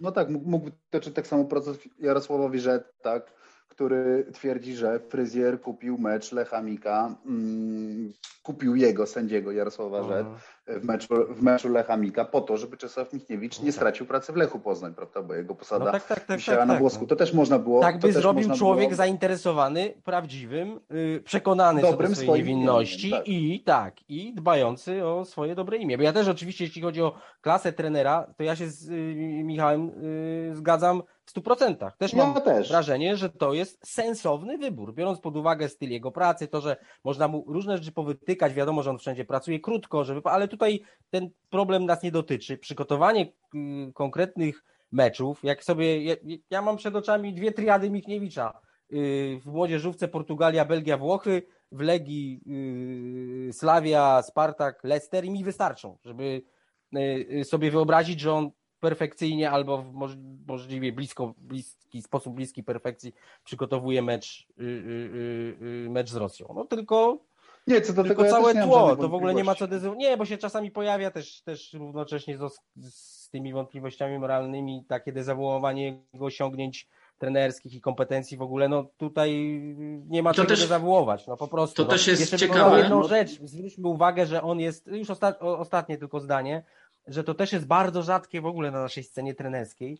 No 0.00 0.12
tak, 0.12 0.30
mógł 0.30 0.64
wytoczyć 0.64 1.14
tak 1.14 1.26
samo 1.26 1.44
proces 1.44 1.78
Jarosławowi 1.98 2.60
Rzet, 2.60 2.94
tak, 3.02 3.32
który 3.68 4.26
twierdzi, 4.32 4.76
że 4.76 5.00
fryzjer 5.00 5.60
kupił 5.60 5.98
mecz 5.98 6.32
Lechamika, 6.32 7.16
mm, 7.26 8.12
kupił 8.42 8.76
jego 8.76 9.06
sędziego 9.06 9.52
Jarosława 9.52 10.02
Rzet, 10.02 10.26
mhm 10.26 10.38
w 10.68 10.84
meczu, 10.84 11.14
w 11.30 11.42
meczu 11.42 11.68
Lecha 11.68 11.96
Mika 11.96 12.24
po 12.24 12.40
to, 12.40 12.56
żeby 12.56 12.76
Czesław 12.76 13.12
Michniewicz 13.12 13.60
nie 13.60 13.72
stracił 13.72 14.06
pracy 14.06 14.32
w 14.32 14.36
Lechu 14.36 14.58
Poznań, 14.58 14.94
prawda, 14.94 15.22
bo 15.22 15.34
jego 15.34 15.54
posada 15.54 15.84
no 15.84 15.92
tak, 15.92 16.06
tak, 16.06 16.24
tak, 16.24 16.36
wisiała 16.36 16.58
tak, 16.58 16.68
na 16.68 16.74
tak. 16.74 16.80
włosku. 16.80 17.06
To 17.06 17.16
też 17.16 17.32
można 17.32 17.58
było... 17.58 17.80
Tak 17.80 17.98
by 17.98 18.12
zrobił 18.12 18.50
człowiek 18.54 18.88
było... 18.88 18.96
zainteresowany, 18.96 19.94
prawdziwym, 20.04 20.80
yy, 20.90 21.22
przekonany 21.24 21.82
Dobrym 21.82 22.14
co 22.14 22.16
do 22.16 22.22
swojej 22.22 22.44
niewinności 22.44 23.10
tak. 23.10 23.28
i 23.28 23.62
tak, 23.64 23.94
i 24.08 24.34
dbający 24.34 25.06
o 25.06 25.24
swoje 25.24 25.54
dobre 25.54 25.76
imię. 25.76 25.98
Bo 25.98 26.04
ja 26.04 26.12
też 26.12 26.28
oczywiście, 26.28 26.64
jeśli 26.64 26.82
chodzi 26.82 27.02
o 27.02 27.14
klasę 27.40 27.72
trenera, 27.72 28.26
to 28.36 28.42
ja 28.42 28.56
się 28.56 28.68
z 28.68 28.86
yy, 28.88 29.44
Michałem 29.44 29.90
yy, 30.48 30.56
zgadzam 30.56 31.02
w 31.24 31.30
stu 31.30 31.42
procentach. 31.42 31.96
Też 31.96 32.14
mam 32.14 32.34
ja 32.34 32.40
też. 32.40 32.68
wrażenie, 32.68 33.16
że 33.16 33.30
to 33.30 33.54
jest 33.54 33.86
sensowny 33.86 34.58
wybór, 34.58 34.94
biorąc 34.94 35.20
pod 35.20 35.36
uwagę 35.36 35.68
styl 35.68 35.90
jego 35.90 36.10
pracy, 36.10 36.48
to, 36.48 36.60
że 36.60 36.76
można 37.04 37.28
mu 37.28 37.44
różne 37.46 37.78
rzeczy 37.78 37.92
powytykać, 37.92 38.54
wiadomo, 38.54 38.82
że 38.82 38.90
on 38.90 38.98
wszędzie 38.98 39.24
pracuje 39.24 39.60
krótko, 39.60 40.04
żeby, 40.04 40.20
ale 40.24 40.48
tutaj 40.58 40.80
ten 41.10 41.30
problem 41.50 41.86
nas 41.86 42.02
nie 42.02 42.12
dotyczy. 42.12 42.58
Przygotowanie 42.58 43.32
y, 43.54 43.92
konkretnych 43.94 44.64
meczów, 44.92 45.44
jak 45.44 45.64
sobie, 45.64 46.04
ja, 46.04 46.14
ja 46.50 46.62
mam 46.62 46.76
przed 46.76 46.96
oczami 46.96 47.34
dwie 47.34 47.52
triady 47.52 47.90
Michniewicza, 47.90 48.60
y, 48.92 49.40
w 49.44 49.46
młodzieżówce 49.46 50.08
Portugalia, 50.08 50.64
Belgia, 50.64 50.96
Włochy, 50.96 51.42
w 51.72 51.80
Legii 51.80 52.40
yy, 53.46 53.52
Slavia, 53.52 54.22
Spartak, 54.22 54.84
Leicester 54.84 55.24
i 55.24 55.30
mi 55.30 55.44
wystarczą, 55.44 55.98
żeby 56.04 56.42
sobie 57.44 57.70
wyobrazić, 57.70 58.20
że 58.20 58.32
on 58.32 58.50
perfekcyjnie 58.80 59.50
albo 59.50 59.78
w 59.78 59.92
możliwie 60.46 60.92
blisko, 60.92 61.34
bliski 61.38 62.02
sposób 62.02 62.34
bliski 62.34 62.62
perfekcji 62.62 63.14
przygotowuje 63.44 64.02
mecz, 64.02 64.48
mecz 65.88 66.10
z 66.10 66.16
Rosją. 66.16 66.52
No 66.54 66.64
tylko 66.64 67.18
nie, 67.68 67.80
co 67.80 67.92
do 67.92 68.04
tylko 68.04 68.22
tego 68.22 68.34
całe 68.34 68.54
ja 68.54 68.66
tło, 68.66 68.96
to 68.96 69.08
w 69.08 69.14
ogóle 69.14 69.34
nie 69.34 69.44
ma 69.44 69.54
co 69.54 69.68
dezydować. 69.68 69.98
Nie, 69.98 70.16
bo 70.16 70.24
się 70.24 70.38
czasami 70.38 70.70
pojawia 70.70 71.10
też, 71.10 71.42
też 71.42 71.72
równocześnie 71.72 72.38
z, 72.38 72.60
z 72.90 73.30
tymi 73.30 73.52
wątpliwościami 73.52 74.18
moralnymi 74.18 74.84
takie 74.88 75.12
dezawuowanie 75.12 76.02
jego 76.12 76.24
osiągnięć 76.24 76.88
trenerskich 77.18 77.74
i 77.74 77.80
kompetencji 77.80 78.36
w 78.36 78.42
ogóle, 78.42 78.68
no 78.68 78.84
tutaj 78.96 79.30
nie 80.08 80.22
ma 80.22 80.30
to 80.30 80.36
czego 80.36 80.48
też, 80.48 80.60
dezawuować, 80.60 81.26
no 81.26 81.36
po 81.36 81.48
prostu. 81.48 81.76
To 81.76 81.82
no. 81.82 81.88
też 81.88 82.06
jest 82.06 82.20
Jeszcze 82.20 82.38
ciekawe. 82.38 82.78
jedną 82.78 83.02
rzecz, 83.02 83.40
zwróćmy 83.42 83.88
uwagę, 83.88 84.26
że 84.26 84.42
on 84.42 84.60
jest, 84.60 84.86
już 84.86 85.10
osta, 85.10 85.38
ostatnie 85.38 85.98
tylko 85.98 86.20
zdanie, 86.20 86.64
że 87.06 87.24
to 87.24 87.34
też 87.34 87.52
jest 87.52 87.66
bardzo 87.66 88.02
rzadkie 88.02 88.40
w 88.40 88.46
ogóle 88.46 88.70
na 88.70 88.82
naszej 88.82 89.04
scenie 89.04 89.34
trenerskiej, 89.34 89.98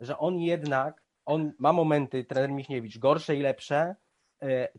że 0.00 0.18
on 0.18 0.38
jednak, 0.38 1.02
on 1.24 1.52
ma 1.58 1.72
momenty, 1.72 2.24
trener 2.24 2.50
Michniewicz, 2.50 2.98
gorsze 2.98 3.36
i 3.36 3.42
lepsze, 3.42 3.96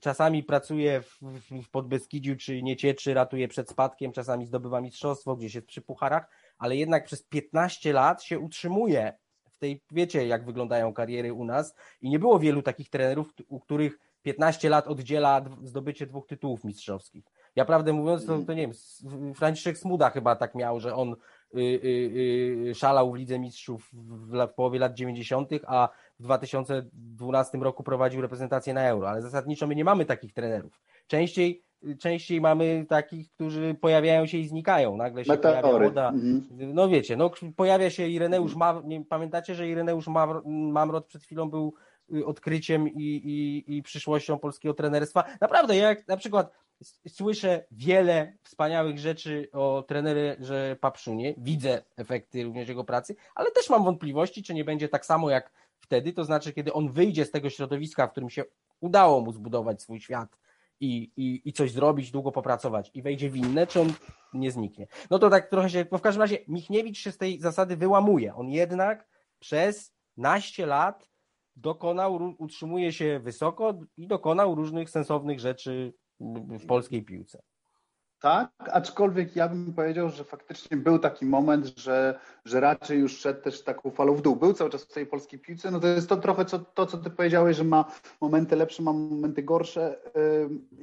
czasami 0.02 0.44
pracuje 0.44 1.02
w, 1.02 1.20
w 1.64 1.70
Podbeskidziu 1.70 2.36
czy 2.36 2.64
Niecieczy, 2.64 3.14
ratuje 3.14 3.48
przed 3.48 3.70
spadkiem, 3.70 4.12
czasami 4.12 4.46
zdobywa 4.46 4.82
mistrzostwo, 4.82 5.36
gdzieś 5.36 5.56
jest 5.56 5.68
przy 5.68 5.82
pucharach, 5.82 6.30
ale 6.58 6.76
jednak 6.76 7.06
przez 7.06 7.24
15 7.24 7.94
lat 7.94 8.24
się 8.24 8.40
utrzymuje 8.40 9.14
w 9.50 9.58
tej, 9.58 9.84
wiecie 9.92 10.28
jak 10.28 10.46
wyglądają 10.46 10.94
kariery 10.94 11.34
u 11.34 11.46
nas 11.46 11.76
i 12.02 12.10
nie 12.10 12.20
było 12.20 12.40
wielu 12.40 12.62
takich 12.62 12.90
trenerów, 12.90 13.34
u 13.48 13.60
których 13.60 14.00
15 14.22 14.70
lat 14.70 14.88
oddziela 14.88 15.42
zdobycie 15.64 16.08
dwóch 16.08 16.28
tytułów 16.28 16.64
mistrzowskich. 16.64 17.26
Ja 17.56 17.66
prawdę 17.66 17.94
mówiąc, 17.94 18.26
to, 18.26 18.40
to 18.40 18.54
nie 18.54 18.62
wiem, 18.62 18.74
Franciszek 19.36 19.78
Smuda 19.78 20.10
chyba 20.10 20.36
tak 20.36 20.56
miał, 20.56 20.80
że 20.80 20.96
on 20.96 21.16
Y, 21.56 21.60
y, 21.60 22.70
y, 22.70 22.76
szalał 22.76 23.12
w 23.12 23.16
Lidze 23.16 23.40
Mistrzów 23.40 23.90
w, 23.94 24.48
połowie 24.56 24.80
lat 24.80 24.94
90., 24.94 25.50
a 25.68 25.90
w 26.20 26.24
2012 26.24 27.58
roku 27.58 27.84
prowadził 27.84 28.22
reprezentację 28.22 28.74
na 28.74 28.82
Euro, 28.82 29.10
ale 29.10 29.22
zasadniczo 29.22 29.68
my 29.68 29.76
nie 29.76 29.84
mamy 29.84 30.06
takich 30.06 30.34
trenerów. 30.34 30.82
Częściej 31.08 31.68
częściej 32.00 32.42
mamy 32.42 32.86
takich, 32.90 33.32
którzy 33.32 33.76
pojawiają 33.82 34.26
się 34.26 34.38
i 34.38 34.48
znikają. 34.48 34.98
Nagle 34.98 35.26
się 35.26 35.32
Meteory. 35.32 35.62
pojawia 35.62 35.88
woda. 35.88 36.10
Mhm. 36.10 36.74
No 36.74 36.90
wiecie, 36.90 37.18
no 37.18 37.32
pojawia 37.56 37.90
się 37.90 38.08
Ireneusz. 38.08 38.56
Nie, 38.84 39.06
pamiętacie, 39.06 39.56
że 39.56 39.68
Ireneusz 39.68 40.08
Mamrot 40.46 41.06
przed 41.06 41.24
chwilą 41.24 41.50
był 41.50 41.74
odkryciem 42.26 42.90
i, 42.90 43.04
i, 43.04 43.78
i 43.78 43.84
przyszłością 43.84 44.40
polskiego 44.40 44.74
trenerstwa. 44.74 45.24
Naprawdę, 45.42 45.76
jak 45.78 46.08
na 46.08 46.18
przykład 46.18 46.52
słyszę 47.08 47.64
wiele 47.72 48.34
wspaniałych 48.44 49.00
rzeczy 49.00 49.50
o 49.54 49.84
trenerze 49.88 50.76
Papszunie, 50.82 51.34
widzę 51.38 51.84
efekty 51.98 52.44
również 52.44 52.70
jego 52.70 52.84
pracy, 52.84 53.16
ale 53.36 53.52
też 53.52 53.70
mam 53.70 53.84
wątpliwości, 53.84 54.44
czy 54.44 54.54
nie 54.54 54.66
będzie 54.66 54.90
tak 54.90 55.06
samo 55.06 55.30
jak 55.30 55.52
wtedy, 55.88 56.14
to 56.14 56.26
znaczy, 56.26 56.54
kiedy 56.54 56.74
on 56.74 56.92
wyjdzie 56.92 57.26
z 57.26 57.32
tego 57.32 57.50
środowiska, 57.50 58.08
w 58.08 58.12
którym 58.12 58.30
się 58.30 58.44
udało 58.80 59.22
mu 59.22 59.32
zbudować 59.32 59.82
swój 59.82 60.00
świat 60.00 60.40
i, 60.80 61.12
i, 61.18 61.42
i 61.50 61.54
coś 61.54 61.72
zrobić, 61.72 62.12
długo 62.12 62.32
popracować 62.32 62.92
i 62.94 63.02
wejdzie 63.02 63.30
w 63.30 63.36
inne, 63.36 63.68
czy 63.68 63.82
on 63.82 63.94
nie 64.34 64.52
zniknie. 64.52 64.88
No 65.10 65.20
to 65.20 65.30
tak 65.30 65.50
trochę 65.50 65.70
się, 65.70 65.86
bo 65.86 65.98
w 65.98 66.02
każdym 66.02 66.22
razie 66.22 66.38
Michniewicz 66.48 66.98
się 66.98 67.12
z 67.12 67.18
tej 67.18 67.40
zasady 67.40 67.78
wyłamuje. 67.78 68.36
On 68.36 68.50
jednak 68.50 69.08
przez 69.40 69.94
naście 70.18 70.66
lat 70.66 71.10
dokonał, 71.56 72.36
utrzymuje 72.38 72.94
się 72.94 73.20
wysoko 73.20 73.80
i 73.98 74.08
dokonał 74.08 74.56
różnych 74.56 74.90
sensownych 74.90 75.40
rzeczy 75.40 75.94
w 76.60 76.66
polskiej 76.66 77.04
piłce. 77.04 77.42
Tak, 78.20 78.50
aczkolwiek 78.72 79.36
ja 79.36 79.48
bym 79.48 79.74
powiedział, 79.74 80.10
że 80.10 80.24
faktycznie 80.24 80.78
był 80.78 81.00
taki 81.00 81.26
moment, 81.26 81.66
że, 81.66 82.20
że 82.46 82.60
raczej 82.60 83.00
już 83.00 83.18
szedł 83.18 83.42
też 83.42 83.64
taką 83.64 83.92
falą 83.92 84.16
w 84.16 84.22
dół. 84.22 84.36
Był 84.36 84.54
cały 84.54 84.70
czas 84.70 84.84
w 84.84 84.94
tej 84.94 85.06
polskiej 85.06 85.40
piłce, 85.40 85.72
no 85.72 85.80
to 85.80 85.88
jest 85.88 86.10
to 86.10 86.18
trochę 86.18 86.46
co, 86.46 86.60
to, 86.60 86.86
co 86.86 86.98
ty 86.98 87.10
powiedziałeś, 87.10 87.58
że 87.58 87.64
ma 87.64 87.86
momenty 88.22 88.56
lepsze, 88.56 88.84
ma 88.84 88.94
momenty 88.94 89.44
gorsze. 89.44 90.00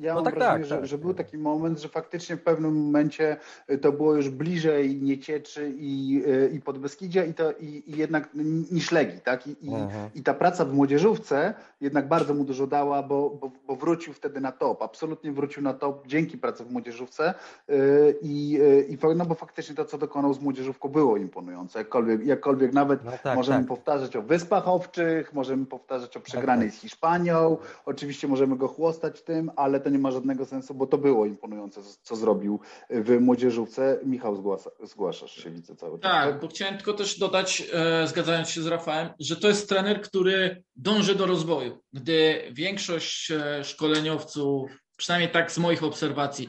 Ja 0.01 0.15
no 0.15 0.15
mam 0.15 0.25
tak, 0.25 0.35
wrażenie, 0.35 0.59
tak, 0.59 0.65
że, 0.69 0.77
tak. 0.77 0.87
że 0.87 0.99
był 0.99 1.15
taki 1.15 1.39
moment, 1.39 1.81
że 1.81 1.89
faktycznie 1.89 2.37
w 2.37 2.43
pewnym 2.43 2.85
momencie 2.85 3.37
y, 3.71 3.79
to 3.79 3.93
było 3.93 4.15
już 4.15 4.29
bliżej 4.31 5.03
Niecieczy 5.03 5.73
i, 5.77 6.23
y, 6.27 6.51
i 6.55 6.61
Podbeskidzia 6.61 7.25
i, 7.25 7.35
to, 7.35 7.53
i, 7.53 7.83
i 7.87 7.97
jednak 7.97 8.29
niż 8.71 8.93
Legii, 8.93 9.21
tak? 9.21 9.47
I, 9.47 9.51
i, 9.51 9.71
i, 10.15 10.23
ta 10.23 10.35
praca 10.35 10.65
w 10.65 10.75
młodzieżówce 10.75 11.55
jednak 11.81 12.09
bardzo 12.09 12.35
mu 12.35 12.45
dużo 12.45 12.67
dała, 12.67 13.03
bo, 13.03 13.31
bo, 13.31 13.51
bo 13.67 13.77
wrócił 13.77 14.13
wtedy 14.13 14.41
na 14.41 14.53
top, 14.53 14.83
absolutnie 14.83 15.33
wrócił 15.33 15.63
na 15.63 15.75
top 15.75 16.07
dzięki 16.07 16.39
pracy 16.39 16.65
w 16.65 16.71
młodzieżówce 16.71 17.24
Y, 17.71 18.19
I, 18.23 18.59
y, 18.61 18.87
i 18.91 19.17
no 19.17 19.27
bo 19.27 19.35
faktycznie 19.35 19.75
to, 19.75 19.85
co 19.85 19.99
dokonał 19.99 20.35
z 20.35 20.41
młodzieżówką 20.41 20.89
było 20.89 21.17
imponujące, 21.17 21.79
jakkolwiek, 21.79 22.27
jakkolwiek 22.27 22.73
nawet 22.73 23.05
no 23.05 23.13
tak, 23.23 23.37
możemy 23.37 23.59
tak. 23.59 23.69
powtarzać 23.69 24.17
o 24.17 24.23
Wyspach 24.23 24.69
Owczych, 24.69 25.33
możemy 25.33 25.67
powtarzać 25.67 26.17
o 26.17 26.21
przegranej 26.21 26.69
tak, 26.69 26.75
tak. 26.75 26.79
z 26.79 26.83
Hiszpanią, 26.83 27.57
oczywiście 27.87 28.29
możemy 28.29 28.57
go 28.57 28.69
chłostać 28.69 29.23
tym, 29.23 29.51
ale 29.57 29.81
to 29.81 29.91
nie 29.91 29.99
ma 29.99 30.11
żadnego 30.11 30.47
sensu, 30.47 30.75
bo 30.75 30.87
to 30.87 30.99
było 30.99 31.27
imponujące, 31.27 31.81
co 32.03 32.17
zrobił 32.17 32.61
w 32.91 33.21
młodzieżówce. 33.21 33.99
Michał, 34.05 34.37
zgłasza, 34.37 34.71
zgłaszasz 34.83 35.35
się, 35.45 35.51
widzę 35.51 35.77
cały 35.77 35.99
czas. 35.99 36.13
Tak, 36.13 36.33
tak, 36.33 36.41
bo 36.41 36.49
chciałem 36.49 36.77
tylko 36.77 36.93
też 36.93 37.19
dodać, 37.19 37.63
e, 37.73 38.07
zgadzając 38.07 38.49
się 38.49 38.63
z 38.63 38.67
Rafałem, 38.67 39.09
że 39.21 39.37
to 39.37 39.49
jest 39.49 39.69
trener, 39.69 40.01
który 40.01 40.63
dąży 40.77 41.15
do 41.15 41.27
rozwoju, 41.27 41.79
gdy 41.93 42.43
większość 42.53 43.31
e, 43.31 43.65
szkoleniowców 43.65 44.71
przynajmniej 44.97 45.31
tak 45.31 45.53
z 45.53 45.59
moich 45.59 45.83
obserwacji, 45.83 46.49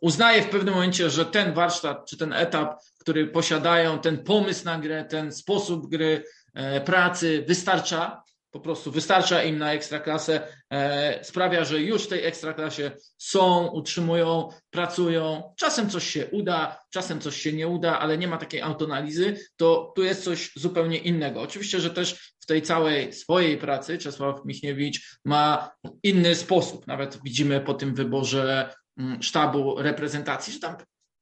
uznaje 0.00 0.42
w 0.42 0.48
pewnym 0.48 0.74
momencie, 0.74 1.10
że 1.10 1.26
ten 1.26 1.54
warsztat 1.54 2.06
czy 2.08 2.16
ten 2.16 2.32
etap, 2.32 2.80
który 2.98 3.26
posiadają, 3.26 3.98
ten 3.98 4.24
pomysł 4.24 4.64
na 4.64 4.78
grę, 4.78 5.04
ten 5.04 5.32
sposób 5.32 5.90
gry, 5.90 6.24
e, 6.54 6.80
pracy 6.80 7.44
wystarcza 7.48 8.22
Po 8.52 8.60
prostu 8.60 8.90
wystarcza 8.90 9.42
im 9.42 9.58
na 9.58 9.72
ekstraklasę, 9.72 10.48
e, 10.70 11.24
sprawia, 11.24 11.64
że 11.64 11.80
już 11.80 12.04
w 12.04 12.08
tej 12.08 12.24
ekstraklasie 12.24 12.90
są, 13.18 13.66
utrzymują, 13.66 14.48
pracują. 14.70 15.54
Czasem 15.56 15.90
coś 15.90 16.10
się 16.10 16.26
uda, 16.26 16.78
czasem 16.90 17.20
coś 17.20 17.36
się 17.36 17.52
nie 17.52 17.68
uda, 17.68 17.98
ale 17.98 18.18
nie 18.18 18.28
ma 18.28 18.38
takiej 18.38 18.60
autonalizy, 18.60 19.36
to 19.56 19.92
tu 19.96 20.02
jest 20.02 20.24
coś 20.24 20.52
zupełnie 20.56 20.98
innego. 20.98 21.40
Oczywiście, 21.40 21.80
że 21.80 21.90
też 21.90 22.34
w 22.40 22.46
tej 22.46 22.62
całej 22.62 23.12
swojej 23.12 23.58
pracy 23.58 23.98
Czesław 23.98 24.44
Michniewicz 24.44 25.18
ma 25.24 25.70
inny 26.02 26.34
sposób. 26.34 26.86
Nawet 26.86 27.18
widzimy 27.24 27.60
po 27.60 27.74
tym 27.74 27.94
wyborze 27.94 28.74
sztabu 29.20 29.82
reprezentacji, 29.82 30.52
że 30.52 30.60
tam 30.60 30.76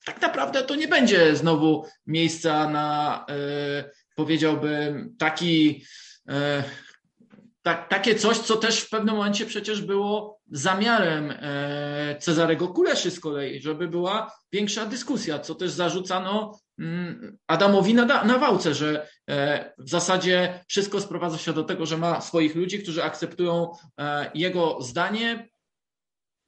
tak 0.04 0.22
naprawdę 0.22 0.62
to 0.62 0.74
nie 0.74 0.88
będzie 0.88 1.36
znowu 1.36 1.86
miejsca 2.06 2.70
na, 2.70 3.26
e, 3.28 3.90
powiedziałbym, 4.14 5.16
taki 5.18 5.84
e, 6.28 6.64
tak, 7.62 7.88
takie 7.88 8.14
coś, 8.14 8.38
co 8.38 8.56
też 8.56 8.80
w 8.80 8.90
pewnym 8.90 9.14
momencie 9.14 9.46
przecież 9.46 9.82
było 9.82 10.40
zamiarem 10.50 11.30
e, 11.30 12.16
Cezarego 12.20 12.68
Kuleszy 12.68 13.10
z 13.10 13.20
kolei, 13.20 13.62
żeby 13.62 13.88
była 13.88 14.32
większa 14.52 14.86
dyskusja, 14.86 15.38
co 15.38 15.54
też 15.54 15.70
zarzucano 15.70 16.58
mm, 16.78 17.38
Adamowi 17.46 17.94
na, 17.94 18.24
na 18.24 18.38
wałce, 18.38 18.74
że 18.74 19.08
w 19.78 19.90
zasadzie 19.90 20.64
wszystko 20.68 21.00
sprowadza 21.00 21.38
się 21.38 21.52
do 21.52 21.64
tego, 21.64 21.86
że 21.86 21.98
ma 21.98 22.20
swoich 22.20 22.54
ludzi, 22.54 22.82
którzy 22.82 23.04
akceptują 23.04 23.72
jego 24.34 24.82
zdanie, 24.82 25.49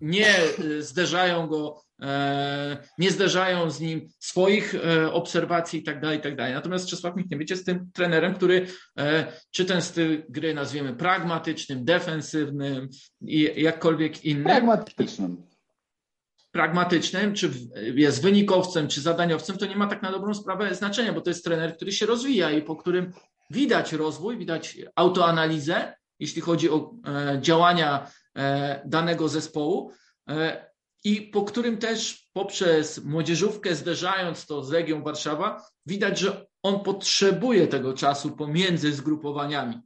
nie 0.03 0.35
zderzają 0.81 1.47
go 1.47 1.83
E, 2.03 2.77
nie 2.99 3.11
zderzają 3.11 3.71
z 3.71 3.81
nim 3.81 4.09
swoich 4.19 4.75
e, 4.75 5.13
obserwacji 5.13 5.81
i 5.81 5.83
tak 5.83 6.01
dalej, 6.01 6.19
i 6.19 6.21
tak 6.23 6.37
dalej. 6.37 6.55
Natomiast 6.55 6.87
Czesław 6.87 7.17
Michniewicz 7.17 7.51
jest 7.51 7.67
tym 7.67 7.91
trenerem, 7.93 8.35
który 8.35 8.67
e, 8.99 9.27
czy 9.51 9.65
ten 9.65 9.83
styl 9.83 10.23
gry 10.29 10.55
nazwiemy 10.55 10.95
pragmatycznym, 10.95 11.85
defensywnym 11.85 12.89
i 13.21 13.51
jakkolwiek 13.57 14.25
innym. 14.25 14.45
Pragmatycznym. 14.45 15.43
Pragmatycznym, 16.53 17.35
czy 17.35 17.51
jest 17.95 18.23
wynikowcem, 18.23 18.89
czy 18.89 19.01
zadaniowcem, 19.01 19.59
to 19.59 19.67
nie 19.67 19.77
ma 19.77 19.87
tak 19.87 20.03
na 20.03 20.13
dobrą 20.13 20.35
sprawę 20.35 20.75
znaczenia, 20.75 21.13
bo 21.13 21.21
to 21.21 21.31
jest 21.31 21.45
trener, 21.45 21.77
który 21.77 21.93
się 21.93 22.07
rozwija 22.07 22.51
i 22.51 22.63
po 22.63 22.77
którym 22.77 23.13
widać 23.51 23.93
rozwój, 23.93 24.39
widać 24.39 24.79
autoanalizę, 24.97 25.95
jeśli 26.19 26.43
chodzi 26.43 26.71
o 26.71 26.95
działania 27.41 28.11
danego 28.85 29.29
zespołu 29.29 29.93
i 31.05 31.23
po 31.23 31.43
którym 31.43 31.79
też 31.79 32.29
poprzez 32.33 33.05
młodzieżówkę, 33.05 33.75
zderzając 33.75 34.47
to 34.47 34.65
z 34.65 34.71
Legią 34.71 35.03
Warszawa, 35.03 35.67
widać, 35.87 36.19
że 36.19 36.47
on 36.63 36.81
potrzebuje 36.81 37.69
tego 37.69 37.95
czasu 37.95 38.31
pomiędzy 38.31 38.93
zgrupowaniami. 38.93 39.81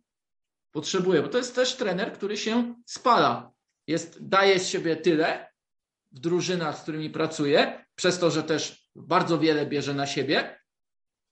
Potrzebuje, 0.72 1.22
bo 1.22 1.28
to 1.28 1.38
jest 1.38 1.54
też 1.54 1.76
trener, 1.76 2.12
który 2.12 2.36
się 2.36 2.74
spala. 2.86 3.52
Jest, 3.86 4.28
daje 4.28 4.60
z 4.60 4.68
siebie 4.68 4.96
tyle 4.96 5.48
w 6.12 6.20
drużynach, 6.20 6.78
z 6.78 6.82
którymi 6.82 7.10
pracuje, 7.10 7.84
przez 7.94 8.18
to, 8.18 8.30
że 8.30 8.42
też 8.42 8.90
bardzo 8.96 9.38
wiele 9.38 9.66
bierze 9.66 9.94
na 9.94 10.06
siebie, 10.06 10.60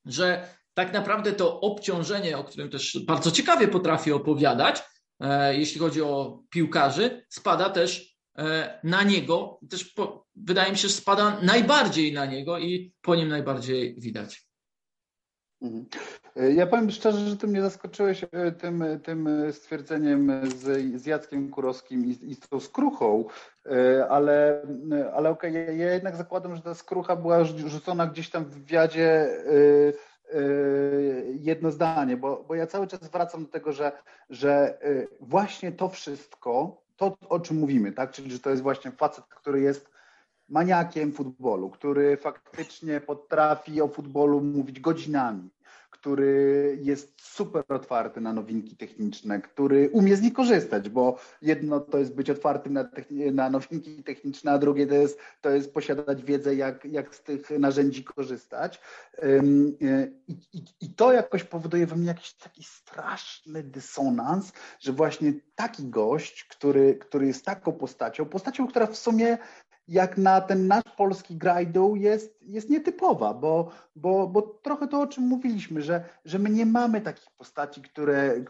że 0.05 0.49
tak 0.75 0.93
naprawdę 0.93 1.33
to 1.33 1.61
obciążenie, 1.61 2.39
o 2.39 2.45
którym 2.45 2.71
też 2.71 2.99
bardzo 3.07 3.31
ciekawie 3.31 3.69
potrafi 3.69 4.13
opowiadać, 4.13 4.79
e, 4.79 4.83
jeśli 5.53 5.81
chodzi 5.81 6.03
o 6.03 6.43
piłkarzy, 6.51 7.27
spada 7.29 7.71
też 7.71 8.15
E, 8.39 8.79
na 8.85 9.03
niego, 9.03 9.61
też 9.71 9.85
po, 9.85 10.27
wydaje 10.37 10.73
mi 10.73 10.79
się, 10.79 10.89
że 10.89 10.95
spada 10.95 11.41
najbardziej 11.43 12.13
na 12.13 12.27
niego 12.27 12.59
i 12.59 12.95
po 13.03 13.15
nim 13.15 13.29
najbardziej 13.29 13.95
widać. 14.01 14.49
Mhm. 15.63 15.87
E, 16.37 16.53
ja 16.53 16.67
powiem 16.67 16.91
szczerze, 16.91 17.29
że 17.29 17.37
ty 17.37 17.47
mnie 17.47 17.63
zaskoczyłeś 17.63 18.25
e, 18.33 18.53
tym, 18.53 18.85
tym 19.03 19.29
stwierdzeniem 19.53 20.33
z, 20.57 21.01
z 21.03 21.07
Jackiem 21.07 21.51
Kurowskim 21.51 22.05
i, 22.05 22.11
i 22.11 22.35
z 22.35 22.41
tą 22.41 22.61
skruchą, 22.61 23.25
ale, 24.09 24.67
ale 25.15 25.31
okej, 25.31 25.51
okay, 25.51 25.77
ja 25.77 25.93
jednak 25.93 26.17
zakładam, 26.17 26.57
że 26.57 26.63
ta 26.63 26.75
skrucha 26.75 27.17
była 27.17 27.45
rzucona 27.45 28.07
gdzieś 28.07 28.31
tam 28.31 28.45
w 28.45 28.55
wywiadzie 28.55 29.29
jedno 31.41 31.71
zdanie, 31.71 32.17
bo, 32.17 32.45
bo 32.49 32.55
ja 32.55 32.67
cały 32.67 32.87
czas 32.87 33.11
wracam 33.11 33.45
do 33.45 33.51
tego, 33.51 33.73
że, 33.73 33.93
że 34.31 34.79
właśnie 35.21 35.73
to 35.73 35.89
wszystko 35.89 36.83
to, 36.97 37.17
o 37.29 37.41
czym 37.41 37.57
mówimy, 37.57 37.93
tak? 37.93 38.11
Czyli, 38.11 38.33
że 38.33 38.39
to 38.39 38.51
jest 38.51 38.63
właśnie 38.63 38.91
facet, 38.91 39.25
który 39.25 39.61
jest 39.61 39.91
maniakiem 40.49 41.13
futbolu, 41.13 41.71
który 41.71 42.17
faktycznie 42.17 43.01
potrafi 43.01 43.83
o 43.83 43.89
futbolu 43.89 44.41
mówić 44.41 44.81
godzinami, 44.81 45.51
który 46.05 46.79
jest 46.83 47.23
super 47.23 47.65
otwarty 47.69 48.21
na 48.21 48.33
nowinki 48.33 48.77
techniczne, 48.77 49.41
który 49.41 49.91
umie 49.93 50.17
z 50.17 50.23
nich 50.23 50.33
korzystać, 50.33 50.89
bo 50.89 51.19
jedno 51.43 51.81
to 51.81 51.99
jest 51.99 52.15
być 52.15 52.31
otwartym 52.31 52.73
na, 52.73 52.89
na 53.33 53.51
nowinki 53.51 54.03
techniczne, 54.03 54.53
a 54.53 54.59
drugie 54.59 54.87
to 54.87 54.95
jest, 54.95 55.19
to 55.41 55.51
jest 55.51 55.75
posiadać 55.75 56.23
wiedzę, 56.25 56.55
jak, 56.55 56.85
jak 56.85 57.15
z 57.15 57.23
tych 57.23 57.51
narzędzi 57.51 58.05
korzystać. 58.05 58.81
I, 59.81 60.33
i, 60.53 60.65
I 60.81 60.95
to 60.95 61.13
jakoś 61.13 61.45
powoduje 61.45 61.87
we 61.87 61.97
mnie 61.97 62.07
jakiś 62.07 62.35
taki 62.35 62.65
straszny 62.65 63.63
dysonans, 63.63 64.53
że 64.81 64.93
właśnie 64.93 65.33
taki 65.55 65.89
gość, 65.89 66.45
który, 66.45 66.95
który 66.95 67.27
jest 67.27 67.45
taką 67.45 67.73
postacią, 67.73 68.27
postacią, 68.27 68.67
która 68.67 68.87
w 68.87 68.97
sumie 68.97 69.39
jak 69.89 70.19
na 70.19 70.41
ten 70.41 70.67
nasz 70.67 70.83
polski 70.97 71.37
grajdą 71.37 71.95
jest, 71.95 72.39
jest 72.43 72.71
nietypowa, 72.71 73.35
bo, 73.35 73.71
bo, 73.97 74.27
bo 74.27 74.43
trochę 74.43 74.89
to, 74.89 75.01
o 75.01 75.07
czym 75.07 75.25
mówiliśmy, 75.25 75.83
że, 75.83 76.05
że 76.25 76.39
my 76.39 76.51
nie 76.51 76.67
mamy 76.67 77.01
takich 77.01 77.31
postaci, 77.37 77.83
które, 77.83 78.45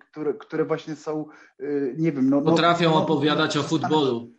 które, 0.00 0.34
które 0.34 0.64
właśnie 0.64 0.96
są, 0.96 1.24
y, 1.60 1.94
nie 1.98 2.12
wiem... 2.12 2.30
No, 2.30 2.40
no 2.40 2.50
Potrafią 2.50 2.90
no, 2.90 3.02
opowiadać 3.02 3.54
no, 3.54 3.60
o 3.60 3.64
futbolu. 3.64 4.32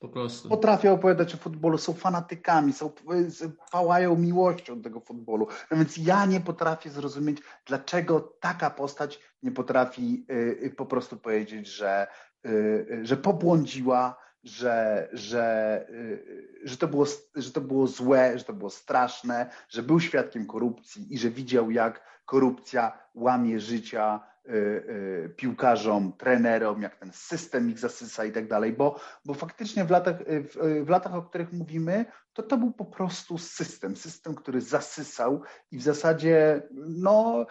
Po 0.00 0.08
prostu. 0.08 0.48
Potrafią 0.48 0.92
opowiadać 0.92 1.34
o 1.34 1.38
futbolu, 1.38 1.78
są 1.78 1.92
fanatykami, 1.92 2.72
są, 2.72 2.90
pałają 3.72 4.16
miłością 4.16 4.82
tego 4.82 5.00
futbolu. 5.00 5.46
No 5.70 5.76
więc 5.76 5.96
ja 5.96 6.26
nie 6.26 6.40
potrafię 6.40 6.90
zrozumieć, 6.90 7.38
dlaczego 7.66 8.20
taka 8.40 8.70
postać 8.70 9.20
nie 9.42 9.52
potrafi 9.52 10.26
y, 10.30 10.34
y, 10.64 10.74
po 10.76 10.86
prostu 10.86 11.16
powiedzieć, 11.16 11.66
że, 11.68 12.06
że 13.02 13.16
pobłądziła, 13.16 14.23
że, 14.44 15.08
że, 15.12 15.86
y, 15.90 16.48
że, 16.64 16.76
to 16.76 16.88
było, 16.88 17.06
że 17.34 17.52
to 17.52 17.60
było 17.60 17.86
złe, 17.86 18.38
że 18.38 18.44
to 18.44 18.52
było 18.52 18.70
straszne, 18.70 19.50
że 19.68 19.82
był 19.82 20.00
świadkiem 20.00 20.46
korupcji 20.46 21.14
i 21.14 21.18
że 21.18 21.30
widział, 21.30 21.70
jak 21.70 22.00
korupcja 22.24 22.98
łamie 23.14 23.60
życia 23.60 24.20
y, 24.46 24.52
y, 24.52 25.34
piłkarzom, 25.36 26.12
trenerom, 26.12 26.82
jak 26.82 26.96
ten 26.96 27.12
system 27.12 27.70
ich 27.70 27.78
zasysa 27.78 28.24
i 28.24 28.32
tak 28.32 28.48
dalej, 28.48 28.72
bo, 28.72 29.00
bo 29.24 29.34
faktycznie 29.34 29.84
w 29.84 29.90
latach, 29.90 30.16
w, 30.84 30.88
latach, 30.88 31.14
o 31.14 31.22
których 31.22 31.52
mówimy, 31.52 32.04
to 32.32 32.42
to 32.42 32.56
był 32.56 32.72
po 32.72 32.84
prostu 32.84 33.38
system, 33.38 33.96
system, 33.96 34.34
który 34.34 34.60
zasysał 34.60 35.42
i 35.70 35.78
w 35.78 35.82
zasadzie, 35.82 36.62
no, 36.88 37.46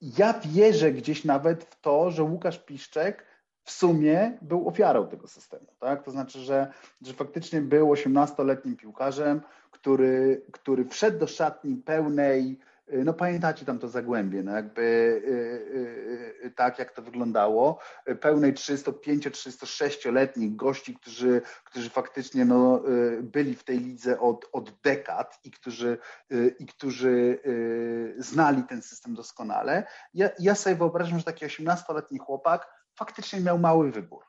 ja 0.00 0.40
wierzę 0.44 0.92
gdzieś 0.92 1.24
nawet 1.24 1.64
w 1.64 1.80
to, 1.80 2.10
że 2.10 2.22
Łukasz 2.22 2.58
Piszczek 2.58 3.35
w 3.66 3.70
sumie 3.70 4.38
był 4.42 4.68
ofiarą 4.68 5.08
tego 5.08 5.28
systemu. 5.28 5.66
Tak? 5.80 6.02
To 6.02 6.10
znaczy, 6.10 6.38
że, 6.38 6.72
że 7.02 7.12
faktycznie 7.12 7.60
był 7.60 7.92
18-letnim 7.92 8.76
piłkarzem, 8.76 9.40
który, 9.70 10.42
który 10.52 10.84
wszedł 10.84 11.18
do 11.18 11.26
szatni 11.26 11.76
pełnej, 11.76 12.58
y, 12.92 13.04
no 13.04 13.14
pamiętacie 13.14 13.64
tam 13.64 13.78
to 13.78 13.88
zagłębie, 13.88 14.42
no 14.42 14.52
jakby 14.52 14.82
yy, 15.26 16.40
yy, 16.42 16.50
tak 16.50 16.78
jak 16.78 16.92
to 16.92 17.02
wyglądało, 17.02 17.78
pełnej 18.20 18.54
305-306-letnich 18.54 20.56
gości, 20.56 20.94
którzy, 20.94 21.42
którzy 21.64 21.90
faktycznie 21.90 22.44
no, 22.44 22.82
yy, 22.88 23.22
byli 23.22 23.54
w 23.54 23.64
tej 23.64 23.78
lidze 23.78 24.20
od, 24.20 24.48
od 24.52 24.80
dekad 24.80 25.38
i 25.44 25.50
którzy, 25.50 25.98
y, 26.32 26.54
i 26.58 26.66
którzy 26.66 27.38
y, 27.46 28.14
znali 28.18 28.62
ten 28.62 28.82
system 28.82 29.14
doskonale. 29.14 29.86
Ja, 30.14 30.30
ja 30.38 30.54
sobie 30.54 30.76
wyobrażam, 30.76 31.18
że 31.18 31.24
taki 31.24 31.46
18-letni 31.46 32.18
chłopak 32.18 32.75
faktycznie 32.96 33.40
miał 33.40 33.58
mały 33.58 33.92
wybór. 33.92 34.24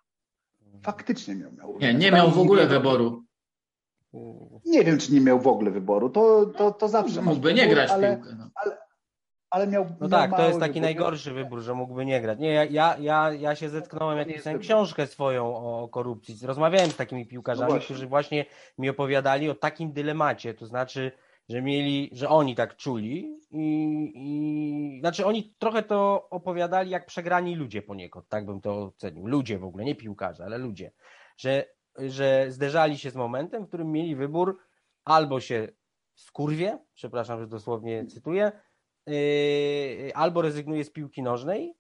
Faktycznie 0.84 1.36
miał 1.36 1.52
mały 1.52 1.74
wybór. 1.74 1.82
Nie, 1.82 1.94
nie 1.94 2.12
miał 2.12 2.32
w 2.32 2.40
ogóle 2.40 2.68
wyboru. 2.68 3.24
Nie 4.66 4.84
wiem, 4.84 4.98
czy 4.98 5.14
nie 5.14 5.22
miał 5.22 5.40
w 5.40 5.48
ogóle 5.48 5.72
wyboru. 5.72 6.10
To, 6.10 6.46
to, 6.46 6.72
to 6.72 6.88
zawsze. 6.88 7.22
Mógłby 7.22 7.54
nie 7.54 7.68
grać 7.68 7.92
ale, 7.92 8.18
w 8.18 8.20
piłkę. 8.20 8.36
No. 8.40 8.50
Ale, 8.56 8.78
ale 9.50 9.68
miał. 9.68 9.84
No 9.84 10.08
miał 10.08 10.10
tak, 10.10 10.36
to 10.36 10.48
jest 10.48 10.60
taki 10.60 10.74
wybór. 10.74 10.82
najgorszy 10.82 11.34
wybór, 11.34 11.60
że 11.60 11.74
mógłby 11.74 12.06
nie 12.06 12.22
grać. 12.22 12.40
Nie, 12.40 12.54
ja, 12.54 12.98
ja, 13.00 13.34
ja 13.34 13.56
się 13.56 13.70
zetknąłem, 13.70 14.18
jak 14.18 14.28
pisałem 14.28 14.60
książkę 14.60 15.08
swoją 15.08 15.56
o 15.56 15.88
korupcji. 15.88 16.38
Rozmawiałem 16.44 16.90
z 16.90 16.96
takimi 16.96 17.26
piłkarzami, 17.26 17.74
no 17.74 17.80
którzy 17.80 18.08
właśnie 18.08 18.46
mi 18.78 18.90
opowiadali 18.90 19.50
o 19.50 19.56
takim 19.56 19.94
dylemacie. 19.94 20.54
To 20.54 20.66
znaczy, 20.66 21.12
że 21.50 21.62
mieli, 21.62 22.10
że 22.12 22.30
oni 22.30 22.56
tak 22.56 22.76
czuli 22.76 23.40
i, 23.52 24.12
i 24.16 25.00
znaczy 25.00 25.26
oni 25.26 25.56
trochę 25.60 25.84
to 25.84 26.28
opowiadali 26.30 26.90
jak 26.90 27.06
przegrani 27.06 27.56
ludzie 27.56 27.82
poniekąd, 27.82 28.30
tak 28.30 28.46
bym 28.46 28.62
to 28.62 28.84
ocenił. 28.84 29.28
Ludzie 29.28 29.60
w 29.60 29.64
ogóle, 29.64 29.86
nie 29.86 29.96
piłkarze, 29.96 30.46
ale 30.46 30.58
ludzie. 30.58 30.92
Że, 31.38 31.66
że 31.98 32.46
zderzali 32.50 32.98
się 32.98 33.12
z 33.12 33.16
momentem, 33.16 33.66
w 33.66 33.68
którym 33.68 33.92
mieli 33.92 34.16
wybór 34.16 34.58
albo 35.06 35.40
się 35.40 35.68
skurwie, 36.16 36.80
przepraszam, 36.94 37.40
że 37.40 37.48
dosłownie 37.48 38.06
cytuję, 38.06 38.52
yy, 39.08 40.16
albo 40.16 40.42
rezygnuje 40.42 40.84
z 40.84 40.92
piłki 40.92 41.24
nożnej 41.24 41.74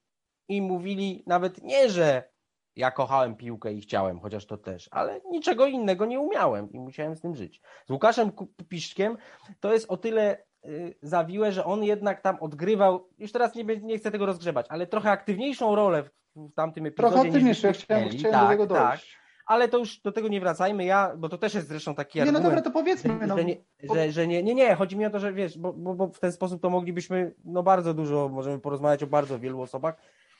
i 0.47 0.61
mówili 0.61 1.23
nawet 1.27 1.63
nie, 1.63 1.89
że 1.89 2.29
ja 2.77 2.91
kochałem 2.91 3.35
piłkę 3.35 3.73
i 3.73 3.81
chciałem, 3.81 4.19
chociaż 4.19 4.45
to 4.45 4.57
też, 4.57 4.89
ale 4.91 5.21
niczego 5.31 5.65
innego 5.65 6.05
nie 6.05 6.19
umiałem 6.19 6.71
i 6.71 6.79
musiałem 6.79 7.15
z 7.15 7.21
tym 7.21 7.35
żyć. 7.35 7.61
Z 7.87 7.89
Łukaszem 7.89 8.31
Piszczkiem 8.69 9.17
to 9.59 9.73
jest 9.73 9.91
o 9.91 9.97
tyle 9.97 10.37
y, 10.65 10.95
zawiłe, 11.01 11.51
że 11.51 11.65
on 11.65 11.83
jednak 11.83 12.21
tam 12.21 12.37
odgrywał, 12.39 13.09
już 13.17 13.31
teraz 13.31 13.55
nie, 13.55 13.63
nie 13.63 13.97
chcę 13.97 14.11
tego 14.11 14.25
rozgrzebać, 14.25 14.65
ale 14.69 14.87
trochę 14.87 15.11
aktywniejszą 15.11 15.75
rolę 15.75 16.03
w, 16.03 16.09
w 16.35 16.53
tamtym 16.53 16.85
epizodzie. 16.85 17.13
Trochę 17.13 17.27
aktywniejszą, 17.27 17.67
ja 17.67 17.73
chciałem, 17.73 18.09
chciałem 18.09 18.31
tak, 18.31 18.43
do 18.43 18.49
tego 18.49 18.67
dojść. 18.67 19.11
Tak 19.11 19.27
ale 19.47 19.67
to 19.67 19.77
już 19.77 19.99
do 19.99 20.11
tego 20.11 20.27
nie 20.27 20.39
wracajmy. 20.39 20.85
Ja, 20.85 21.13
bo 21.17 21.29
to 21.29 21.37
też 21.37 21.53
jest 21.53 21.67
zresztą 21.67 21.95
taki 21.95 22.17
nie, 22.17 22.21
argument. 22.21 22.43
Nie, 22.43 22.49
no 22.49 22.55
dobra, 22.55 22.71
to 22.71 22.71
powiedzmy. 22.71 23.19
Że, 23.19 23.27
no. 23.27 23.37
że, 23.37 23.45
nie, 23.45 23.55
że, 23.93 24.11
że 24.11 24.27
nie, 24.27 24.43
nie, 24.43 24.55
nie, 24.55 24.75
chodzi 24.75 24.97
mi 24.97 25.05
o 25.05 25.09
to, 25.09 25.19
że 25.19 25.33
wiesz, 25.33 25.57
bo, 25.57 25.73
bo, 25.73 25.95
bo 25.95 26.07
w 26.07 26.19
ten 26.19 26.31
sposób 26.31 26.61
to 26.61 26.69
moglibyśmy, 26.69 27.33
no 27.45 27.63
bardzo 27.63 27.93
dużo, 27.93 28.29
możemy 28.29 28.59
porozmawiać 28.59 29.03
o 29.03 29.07
bardzo 29.07 29.39
wielu 29.39 29.61
osobach 29.61 29.95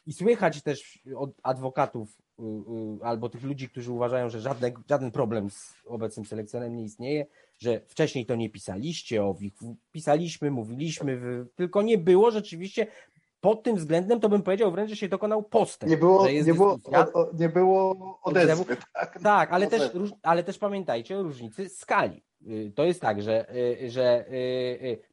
i 0.08 0.14
słychać 0.14 0.62
też 0.62 1.00
od 1.16 1.32
adwokatów 1.44 2.18
y, 2.40 2.44
y, 2.44 3.06
albo 3.06 3.30
tych 3.30 3.44
ludzi, 3.44 3.70
którzy 3.70 3.92
uważają, 3.92 4.30
że 4.30 4.42
żadne, 4.42 4.72
żaden 4.90 5.12
problem 5.12 5.50
z 5.50 5.74
obecnym 5.86 6.26
selekcjonerem 6.26 6.76
nie 6.76 6.84
istnieje, 6.84 7.26
że 7.58 7.82
wcześniej 7.88 8.26
to 8.26 8.36
nie 8.36 8.50
pisaliście 8.50 9.24
o 9.24 9.34
WIG, 9.34 9.56
pisaliśmy, 9.92 10.52
mówiliśmy, 10.52 11.22
tylko 11.56 11.82
nie 11.82 11.98
było 11.98 12.32
rzeczywiście 12.32 12.88
pod 13.42 13.64
tym 13.64 13.76
względem 13.76 14.20
to 14.20 14.30
bym 14.30 14.44
powiedział 14.44 14.72
wręcz, 14.72 14.90
że 14.90 14.96
się 14.96 15.08
dokonał 15.08 15.44
postęp. 15.44 15.90
Nie 15.90 15.98
było, 15.98 16.30
nie 16.30 16.54
było, 16.54 16.80
o, 17.14 17.30
nie 17.34 17.50
było 17.50 18.20
odezwy. 18.24 18.78
Tak, 18.94 19.20
tak 19.24 19.52
ale, 19.52 19.68
też, 19.68 19.92
ale 20.24 20.44
też 20.44 20.58
pamiętajcie 20.58 21.18
o 21.18 21.24
różnicy 21.24 21.70
skali. 21.70 22.24
Y, 22.48 22.72
to 22.76 22.84
jest 22.86 23.02
tak, 23.02 23.22
że, 23.22 23.46
że 23.88 24.26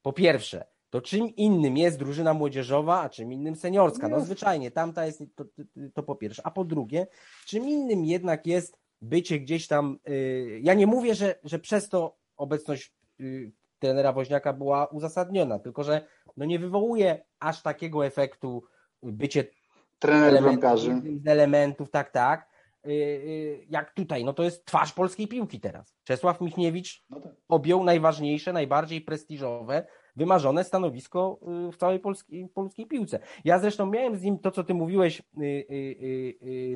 po 0.03 0.13
pierwsze, 0.13 0.74
to 0.95 1.01
czym 1.01 1.37
innym 1.37 1.77
jest 1.77 1.99
drużyna 1.99 2.35
młodzieżowa, 2.35 3.01
a 3.01 3.09
czym 3.09 3.33
innym 3.33 3.57
seniorska. 3.57 4.09
No 4.09 4.21
zwyczajnie, 4.21 4.71
tamta 4.71 5.07
jest 5.07 5.23
to, 5.35 5.45
to, 5.95 6.03
po 6.03 6.15
pierwsze. 6.17 6.43
A 6.45 6.51
po 6.51 6.65
drugie, 6.65 7.07
czym 7.47 7.69
innym 7.69 8.05
jednak 8.05 8.47
jest 8.47 8.79
bycie 9.03 9.41
gdzieś 9.41 9.67
tam. 9.67 9.99
Ja 10.61 10.75
nie 10.75 10.87
mówię, 10.87 11.15
że, 11.15 11.35
że 11.45 11.59
przez 11.59 11.89
to 11.89 12.17
obecność 12.37 12.95
trenera 13.79 14.13
Woźniaka 14.13 14.53
była 14.53 14.87
uzasadniona, 14.87 15.59
tylko 15.59 15.85
że 15.85 16.07
no 16.37 16.45
nie 16.45 16.59
wywołuje 16.59 17.25
aż 17.41 17.63
takiego 17.63 18.07
efektu 18.07 18.65
bycie 19.03 19.45
trenerem 19.99 20.45
bramkarzy. 20.45 21.03
Z 21.25 21.29
elementów, 21.29 21.91
tak, 21.91 22.11
tak. 22.11 22.49
Y, 22.87 22.91
y, 22.91 23.67
jak 23.71 23.93
tutaj, 23.93 24.25
no 24.25 24.33
to 24.33 24.43
jest 24.43 24.65
twarz 24.65 24.93
polskiej 24.93 25.29
piłki 25.29 25.61
teraz. 25.61 25.95
Czesław 26.05 26.41
Michniewicz 26.41 27.05
no 27.11 27.21
tak. 27.21 27.33
objął 27.49 27.85
najważniejsze, 27.85 28.53
najbardziej 28.53 29.01
prestiżowe, 29.01 29.87
wymarzone 30.17 30.65
stanowisko 30.65 31.41
y, 31.69 31.73
w 31.73 31.77
całej 31.77 32.01
polskiej, 32.01 32.49
polskiej 32.49 32.87
piłce. 32.87 33.19
Ja 33.45 33.59
zresztą 33.59 33.87
miałem 33.87 34.17
z 34.17 34.23
nim 34.23 34.39
to, 34.39 34.51
co 34.51 34.65
ty 34.65 34.75
mówiłeś, 34.75 35.23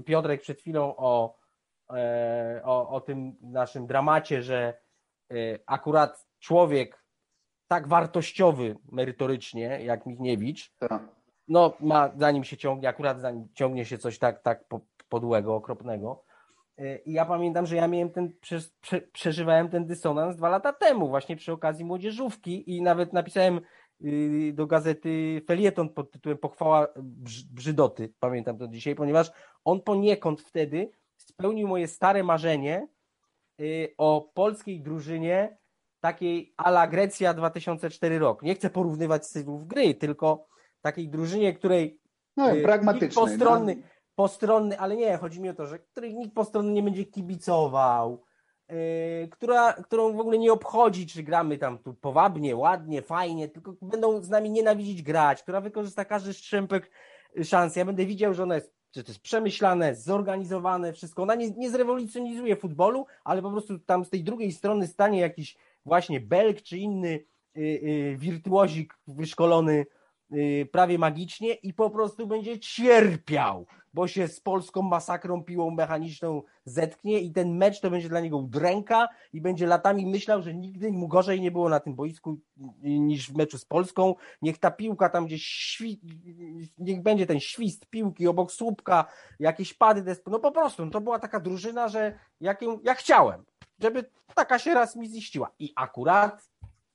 Piotrek, 0.05 0.41
przed 0.41 0.61
chwilą 0.61 0.97
o, 0.97 1.39
e, 1.91 2.61
o, 2.65 2.89
o 2.89 3.01
tym 3.01 3.37
naszym 3.41 3.87
dramacie, 3.87 4.43
że 4.43 4.81
akurat 5.67 6.27
człowiek 6.39 7.05
tak 7.69 7.89
wartościowy 7.89 8.77
merytorycznie 8.93 9.85
jak 9.85 10.07
Michniewicz, 10.07 10.75
tak. 10.79 11.03
no 11.49 11.77
ma, 11.81 12.11
zanim 12.17 12.45
się 12.45 12.57
ciągnie, 12.57 12.89
akurat 12.89 13.21
zanim 13.21 13.49
ciągnie 13.55 13.85
się 13.85 13.99
coś 13.99 14.19
tak, 14.19 14.43
tak 14.43 14.65
podłego, 15.09 15.55
okropnego. 15.55 16.25
Y, 16.81 17.03
I 17.07 17.13
ja 17.13 17.25
pamiętam, 17.25 17.67
że 17.67 17.77
ja 17.77 17.89
miałem 17.89 18.11
ten, 18.11 18.33
prze, 18.41 18.61
prze, 18.81 19.01
przeżywałem 19.01 19.69
ten 19.69 19.87
dysonans 19.87 20.37
dwa 20.37 20.49
lata 20.49 20.73
temu, 20.73 21.09
właśnie 21.09 21.37
przy 21.37 21.53
okazji 21.53 21.85
młodzieżówki 21.85 22.77
i 22.77 22.83
nawet 22.83 23.13
napisałem 23.13 23.61
y, 24.05 24.53
do 24.55 24.67
gazety 24.67 25.43
felieton 25.47 25.89
pod 25.89 26.11
tytułem 26.11 26.39
Pochwała 26.39 26.89
Brzydoty, 27.51 28.13
pamiętam 28.21 28.59
to 28.59 28.69
dzisiaj, 28.69 28.95
ponieważ 28.95 29.31
on 29.65 29.81
poniekąd 29.83 30.41
wtedy 30.41 30.91
spełnił 31.17 31.69
moje 31.69 31.89
stare 31.89 32.25
marzenie 32.25 32.89
y, 33.61 33.95
o 33.99 34.31
polskiej 34.35 34.83
drużynie 34.83 35.59
takiej 36.01 36.55
ala 36.57 36.87
Grecja 36.87 37.35
2004 37.35 38.19
rok. 38.19 38.43
Nie 38.43 38.55
chcę 38.55 38.71
porównywać 38.71 39.27
stylów 39.27 39.67
gry, 39.67 39.95
tylko 39.95 40.47
takiej 40.81 41.09
drużynie, 41.09 41.55
której 41.55 42.01
no, 42.37 42.57
y, 42.57 42.63
pragmatycznej, 42.63 43.27
postronny, 43.27 43.77
no. 43.77 43.83
Postronny, 44.19 44.79
ale 44.79 44.97
nie, 44.97 45.17
chodzi 45.17 45.41
mi 45.41 45.49
o 45.49 45.55
to, 45.55 45.67
że 45.67 45.79
której 45.79 46.15
nikt 46.15 46.35
postronny 46.35 46.73
nie 46.73 46.83
będzie 46.83 47.05
kibicował, 47.05 48.23
yy, 48.69 48.77
która, 49.31 49.73
którą 49.73 50.13
w 50.17 50.21
ogóle 50.21 50.39
nie 50.39 50.53
obchodzi, 50.53 51.07
czy 51.07 51.23
gramy 51.23 51.59
tam 51.59 51.79
tu 51.79 51.95
powabnie, 51.95 52.57
ładnie, 52.57 53.03
fajnie, 53.03 53.49
tylko 53.49 53.75
będą 53.83 54.23
z 54.23 54.29
nami 54.29 54.51
nienawidzić 54.51 55.03
grać, 55.03 55.43
która 55.43 55.61
wykorzysta 55.61 56.05
każdy 56.05 56.33
strzępek 56.33 56.91
szans. 57.45 57.77
Ja 57.77 57.85
będę 57.85 58.07
widział, 58.07 58.35
że 58.35 58.43
ona 58.43 58.55
jest 58.55 58.79
że 58.97 59.05
to 59.05 59.11
jest 59.11 59.21
przemyślane, 59.21 59.95
zorganizowane, 59.95 60.93
wszystko. 60.93 61.23
Ona 61.23 61.35
nie, 61.35 61.51
nie 61.51 61.71
zrewolucjonizuje 61.71 62.57
futbolu, 62.57 63.07
ale 63.25 63.43
po 63.43 63.51
prostu 63.51 63.79
tam 63.79 64.05
z 64.05 64.11
tej 64.11 64.25
drugiej 64.25 64.53
strony 64.53 64.87
stanie 64.87 65.21
jakiś 65.21 65.57
właśnie 65.85 66.21
Belg 66.21 66.63
czy 66.63 66.79
inny 66.79 67.09
y, 67.57 67.61
y, 67.61 68.17
wirtuozik 68.19 68.95
wyszkolony 69.07 69.87
prawie 70.73 70.99
magicznie 70.99 71.55
i 71.55 71.75
po 71.75 71.91
prostu 71.91 72.27
będzie 72.27 72.59
cierpiał, 72.59 73.67
bo 73.95 74.09
się 74.09 74.29
z 74.29 74.41
polską 74.41 74.83
masakrą 74.83 75.45
piłą 75.45 75.71
mechaniczną 75.71 76.43
zetknie 76.65 77.21
i 77.21 77.33
ten 77.33 77.57
mecz 77.57 77.81
to 77.81 77.91
będzie 77.91 78.09
dla 78.09 78.21
niego 78.21 78.37
udręka 78.37 79.09
i 79.33 79.41
będzie 79.41 79.67
latami 79.67 80.07
myślał, 80.07 80.43
że 80.43 80.55
nigdy 80.55 80.93
mu 80.93 81.09
gorzej 81.09 81.41
nie 81.41 81.51
było 81.51 81.69
na 81.69 81.81
tym 81.81 81.95
boisku 81.95 82.39
niż 82.83 83.31
w 83.33 83.37
meczu 83.37 83.59
z 83.59 83.65
Polską. 83.65 84.15
Niech 84.43 84.59
ta 84.59 84.71
piłka 84.71 85.09
tam 85.09 85.27
gdzieś 85.27 85.45
świ... 85.45 86.01
niech 86.79 87.03
będzie 87.03 87.27
ten 87.27 87.41
świst 87.41 87.87
piłki 87.87 88.29
obok 88.29 88.53
słupka, 88.53 89.05
jakieś 89.41 89.75
pady 89.75 90.03
desp... 90.03 90.29
No 90.31 90.39
po 90.39 90.53
prostu, 90.53 90.85
no 90.85 90.91
to 90.91 91.01
była 91.01 91.19
taka 91.19 91.41
drużyna, 91.41 91.89
że 91.89 92.19
jak, 92.41 92.61
jak 92.83 92.99
chciałem 92.99 93.45
żeby 93.83 94.11
taka 94.35 94.59
się 94.59 94.75
raz 94.75 94.97
mi 94.97 95.09
ziściła. 95.09 95.51
I 95.59 95.73
akurat 95.77 96.49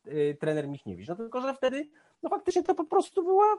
y, 0.07 0.37
trener 0.39 0.67
Michniewicz. 0.67 1.07
No 1.07 1.15
tylko, 1.15 1.41
że 1.41 1.53
wtedy 1.53 1.89
no 2.23 2.29
faktycznie 2.29 2.63
to 2.63 2.75
po 2.75 2.85
prostu 2.85 3.23
była 3.23 3.57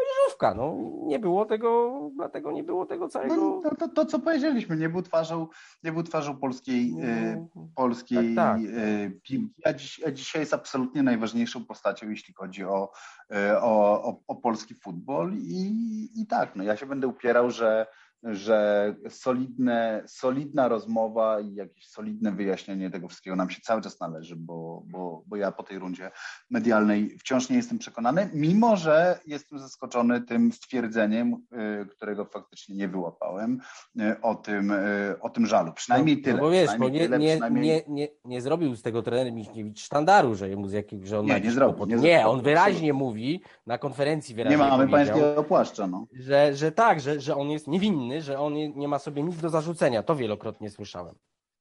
młodzieżówka. 0.00 0.54
No, 0.54 0.76
nie 1.06 1.18
było 1.18 1.44
tego, 1.44 2.00
dlatego 2.14 2.52
nie 2.52 2.64
było 2.64 2.86
tego 2.86 3.08
całego... 3.08 3.36
No, 3.36 3.62
to, 3.70 3.76
to, 3.76 3.88
to, 3.88 4.06
co 4.06 4.18
powiedzieliśmy, 4.18 4.76
nie 4.76 4.88
był 4.88 5.02
twarzą, 5.02 5.48
nie 5.82 5.92
był 5.92 6.02
twarzą 6.02 6.36
polskiej, 6.36 6.94
y, 7.02 7.46
polskiej 7.74 8.34
tak, 8.34 8.58
tak. 8.58 8.60
Y, 8.60 9.20
piłki, 9.22 9.62
a, 9.64 9.72
dziś, 9.72 10.02
a 10.06 10.10
dzisiaj 10.10 10.42
jest 10.42 10.54
absolutnie 10.54 11.02
najważniejszą 11.02 11.64
postacią, 11.64 12.10
jeśli 12.10 12.34
chodzi 12.34 12.64
o, 12.64 12.92
y, 13.32 13.58
o, 13.60 14.04
o, 14.04 14.20
o 14.26 14.36
polski 14.36 14.74
futbol 14.74 15.34
i, 15.34 16.08
i 16.16 16.26
tak, 16.26 16.56
no 16.56 16.64
ja 16.64 16.76
się 16.76 16.86
będę 16.86 17.08
upierał, 17.08 17.50
że 17.50 17.86
że 18.22 18.94
solidne, 19.08 20.02
solidna 20.06 20.68
rozmowa 20.68 21.40
i 21.40 21.54
jakieś 21.54 21.88
solidne 21.88 22.32
wyjaśnienie 22.32 22.90
tego 22.90 23.08
wszystkiego 23.08 23.36
nam 23.36 23.50
się 23.50 23.60
cały 23.60 23.82
czas 23.82 24.00
należy, 24.00 24.36
bo, 24.36 24.82
bo, 24.86 25.22
bo 25.26 25.36
ja 25.36 25.52
po 25.52 25.62
tej 25.62 25.78
rundzie 25.78 26.10
medialnej 26.50 27.18
wciąż 27.18 27.48
nie 27.50 27.56
jestem 27.56 27.78
przekonany, 27.78 28.30
mimo 28.34 28.76
że 28.76 29.18
jestem 29.26 29.58
zaskoczony 29.58 30.20
tym 30.20 30.52
stwierdzeniem, 30.52 31.46
y, 31.82 31.86
którego 31.86 32.24
faktycznie 32.24 32.76
nie 32.76 32.88
wyłapałem, 32.88 33.60
y, 34.00 34.20
o 34.22 34.34
tym, 34.34 34.70
y, 34.70 35.16
o 35.20 35.30
tym 35.30 35.46
żalu. 35.46 35.72
Przynajmniej 35.72 36.16
no, 36.16 36.22
tyle. 36.24 36.36
No 36.36 36.42
bo 36.42 36.50
wiesz, 36.50 36.70
bo 36.78 36.88
nie, 36.88 37.00
tyle, 37.00 37.18
nie, 37.18 37.30
przynajmniej... 37.30 37.84
nie, 37.88 37.94
nie, 37.94 38.08
nie 38.24 38.40
zrobił 38.40 38.76
z 38.76 38.82
tego 38.82 39.02
trener 39.02 39.32
Michniewicz 39.32 39.80
sztandaru, 39.80 40.34
że 40.34 40.48
jemu 40.48 40.68
z 40.68 40.72
jakiego, 40.72 41.06
że 41.06 41.18
on 41.18 41.26
nie, 41.26 41.40
nie 41.40 41.50
zrobił. 41.50 41.86
Nie, 41.86 41.96
nie, 41.96 42.26
on 42.26 42.42
wyraźnie 42.42 42.92
mówi, 42.92 43.42
na 43.66 43.78
konferencji 43.78 44.34
wyraźnie 44.34 44.56
Nie 44.56 44.70
mamy 44.70 44.88
pańskiego 44.88 45.44
płaszcza, 45.44 45.86
no. 45.86 46.06
Że, 46.12 46.54
że 46.54 46.72
tak, 46.72 47.00
że, 47.00 47.20
że 47.20 47.36
on 47.36 47.50
jest 47.50 47.68
niewinny, 47.68 48.09
że 48.18 48.38
on 48.38 48.54
nie, 48.54 48.68
nie 48.68 48.88
ma 48.88 48.98
sobie 48.98 49.22
nic 49.22 49.36
do 49.36 49.48
zarzucenia. 49.48 50.02
To 50.02 50.16
wielokrotnie 50.16 50.70
słyszałem. 50.70 51.14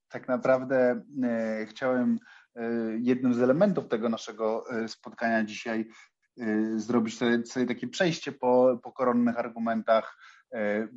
Tak 0.10 0.28
naprawdę 0.28 1.04
e, 1.24 1.66
chciałem 1.66 2.20
e, 2.56 2.72
jednym 3.00 3.34
z 3.34 3.42
elementów 3.42 3.88
tego 3.88 4.10
naszego 4.10 4.72
e, 4.72 4.88
spotkania 4.88 5.44
dzisiaj 5.44 5.90
e, 6.40 6.80
zrobić 6.80 7.18
sobie, 7.18 7.46
sobie, 7.46 7.66
takie 7.66 7.88
przejście 7.88 8.32
po, 8.32 8.80
po 8.84 8.92
koronnych 8.92 9.40
argumentach 9.40 10.18
e, 10.54 10.88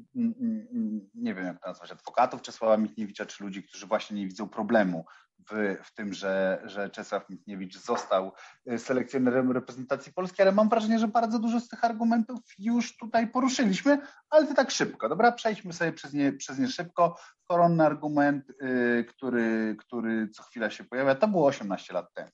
nie 1.14 1.34
wiem 1.34 1.44
jak 1.44 1.60
to 1.60 1.68
nazwać, 1.68 1.92
adwokatów 1.92 2.42
Czesława 2.42 2.76
Michniewicza, 2.76 3.26
czy 3.26 3.44
ludzi, 3.44 3.62
którzy 3.62 3.86
właśnie 3.86 4.16
nie 4.16 4.26
widzą 4.26 4.48
problemu 4.48 5.04
w, 5.50 5.76
w 5.84 5.94
tym, 5.94 6.14
że, 6.14 6.62
że 6.64 6.90
Czesław 6.90 7.30
Michniewicz 7.30 7.78
został 7.78 8.32
y, 8.72 8.78
selekcjonerem 8.78 9.52
reprezentacji 9.52 10.12
Polski, 10.12 10.42
ale 10.42 10.52
mam 10.52 10.68
wrażenie, 10.68 10.98
że 10.98 11.08
bardzo 11.08 11.38
dużo 11.38 11.60
z 11.60 11.68
tych 11.68 11.84
argumentów 11.84 12.40
już 12.58 12.96
tutaj 12.96 13.28
poruszyliśmy, 13.28 13.98
ale 14.30 14.46
to 14.46 14.54
tak 14.54 14.70
szybko, 14.70 15.08
dobra? 15.08 15.32
Przejdźmy 15.32 15.72
sobie 15.72 15.92
przez 15.92 16.12
nie, 16.12 16.32
przez 16.32 16.58
nie 16.58 16.68
szybko. 16.68 17.18
Koronny 17.48 17.86
argument, 17.86 18.52
yy, 18.60 19.04
który, 19.04 19.76
który 19.78 20.28
co 20.28 20.42
chwila 20.42 20.70
się 20.70 20.84
pojawia, 20.84 21.14
to 21.14 21.28
było 21.28 21.46
18 21.46 21.94
lat 21.94 22.14
temu. 22.14 22.30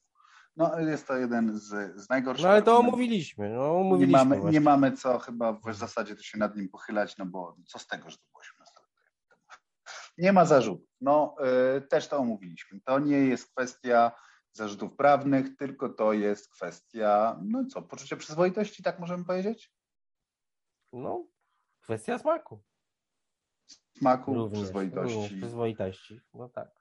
No, 0.58 0.80
jest 0.80 1.06
to 1.06 1.16
jeden 1.16 1.58
z, 1.58 1.96
z 2.00 2.08
najgorszych. 2.08 2.44
No 2.44 2.50
ale 2.50 2.62
to 2.62 2.78
omówiliśmy. 2.78 3.48
No, 3.50 3.80
omówiliśmy 3.80 4.18
nie, 4.18 4.24
mamy, 4.24 4.52
nie 4.52 4.60
mamy 4.60 4.92
co 4.92 5.18
chyba 5.18 5.52
w 5.52 5.74
zasadzie 5.74 6.16
to 6.16 6.22
się 6.22 6.38
nad 6.38 6.56
nim 6.56 6.68
pochylać, 6.68 7.16
no 7.18 7.26
bo 7.26 7.56
co 7.66 7.78
z 7.78 7.86
tego, 7.86 8.10
że 8.10 8.16
to 8.16 8.22
było 8.32 8.40
18 8.40 8.57
lat 8.57 8.57
temu. 8.57 8.57
Nie 10.18 10.32
ma 10.32 10.44
zarzutów. 10.44 10.88
No, 11.00 11.36
y, 11.76 11.80
też 11.80 12.08
to 12.08 12.18
omówiliśmy. 12.18 12.80
To 12.80 12.98
nie 12.98 13.18
jest 13.18 13.50
kwestia 13.50 14.12
zarzutów 14.52 14.96
prawnych, 14.96 15.56
tylko 15.56 15.88
to 15.88 16.12
jest 16.12 16.48
kwestia, 16.48 17.40
no 17.42 17.64
co, 17.66 17.82
poczucia 17.82 18.16
przyzwoitości, 18.16 18.82
tak 18.82 18.98
możemy 18.98 19.24
powiedzieć? 19.24 19.72
No, 20.92 21.26
kwestia 21.80 22.18
smaku. 22.18 22.62
Smaku, 23.98 24.34
również, 24.34 24.60
przyzwoitości. 24.60 25.14
Również 25.14 25.40
przyzwoitości, 25.40 26.20
no 26.34 26.48
tak. 26.48 26.77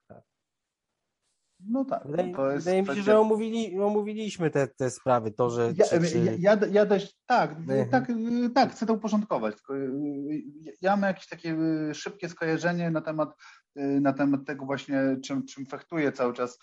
No 1.59 1.85
tak. 1.85 2.07
Wydaje, 2.07 2.35
to 2.35 2.51
jest 2.51 2.65
wydaje 2.65 2.81
mi 2.83 2.87
się, 2.87 3.01
że 3.01 3.19
omówili, 3.19 3.79
omówiliśmy 3.79 4.49
te, 4.49 4.67
te 4.67 4.89
sprawy, 4.89 5.31
to, 5.31 5.49
że... 5.49 5.73
Ja, 5.75 5.85
czy, 5.85 6.01
czy... 6.01 6.37
ja, 6.39 6.57
ja 6.71 6.85
dość, 6.85 7.17
tak, 7.25 7.51
mhm. 7.51 7.89
tak, 7.89 8.07
tak, 8.55 8.71
chcę 8.71 8.85
to 8.85 8.93
uporządkować, 8.93 9.55
tylko 9.55 9.77
y, 9.77 9.79
y, 9.79 10.43
ja 10.81 10.97
mam 10.97 11.07
jakieś 11.09 11.27
takie 11.27 11.55
y, 11.89 11.95
szybkie 11.95 12.29
skojarzenie 12.29 12.91
na 12.91 13.01
temat, 13.01 13.29
na 13.75 14.13
temat 14.13 14.45
tego 14.45 14.65
właśnie, 14.65 15.17
czym, 15.23 15.45
czym 15.45 15.65
fechtuje 15.65 16.11
cały 16.11 16.33
czas 16.33 16.59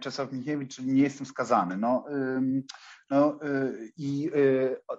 Czesław 0.00 0.32
Michiewicz, 0.32 0.76
czyli 0.76 0.92
nie 0.92 1.02
jestem 1.02 1.26
skazany. 1.26 1.76
No, 1.76 2.04
no 3.10 3.38
i 3.96 4.30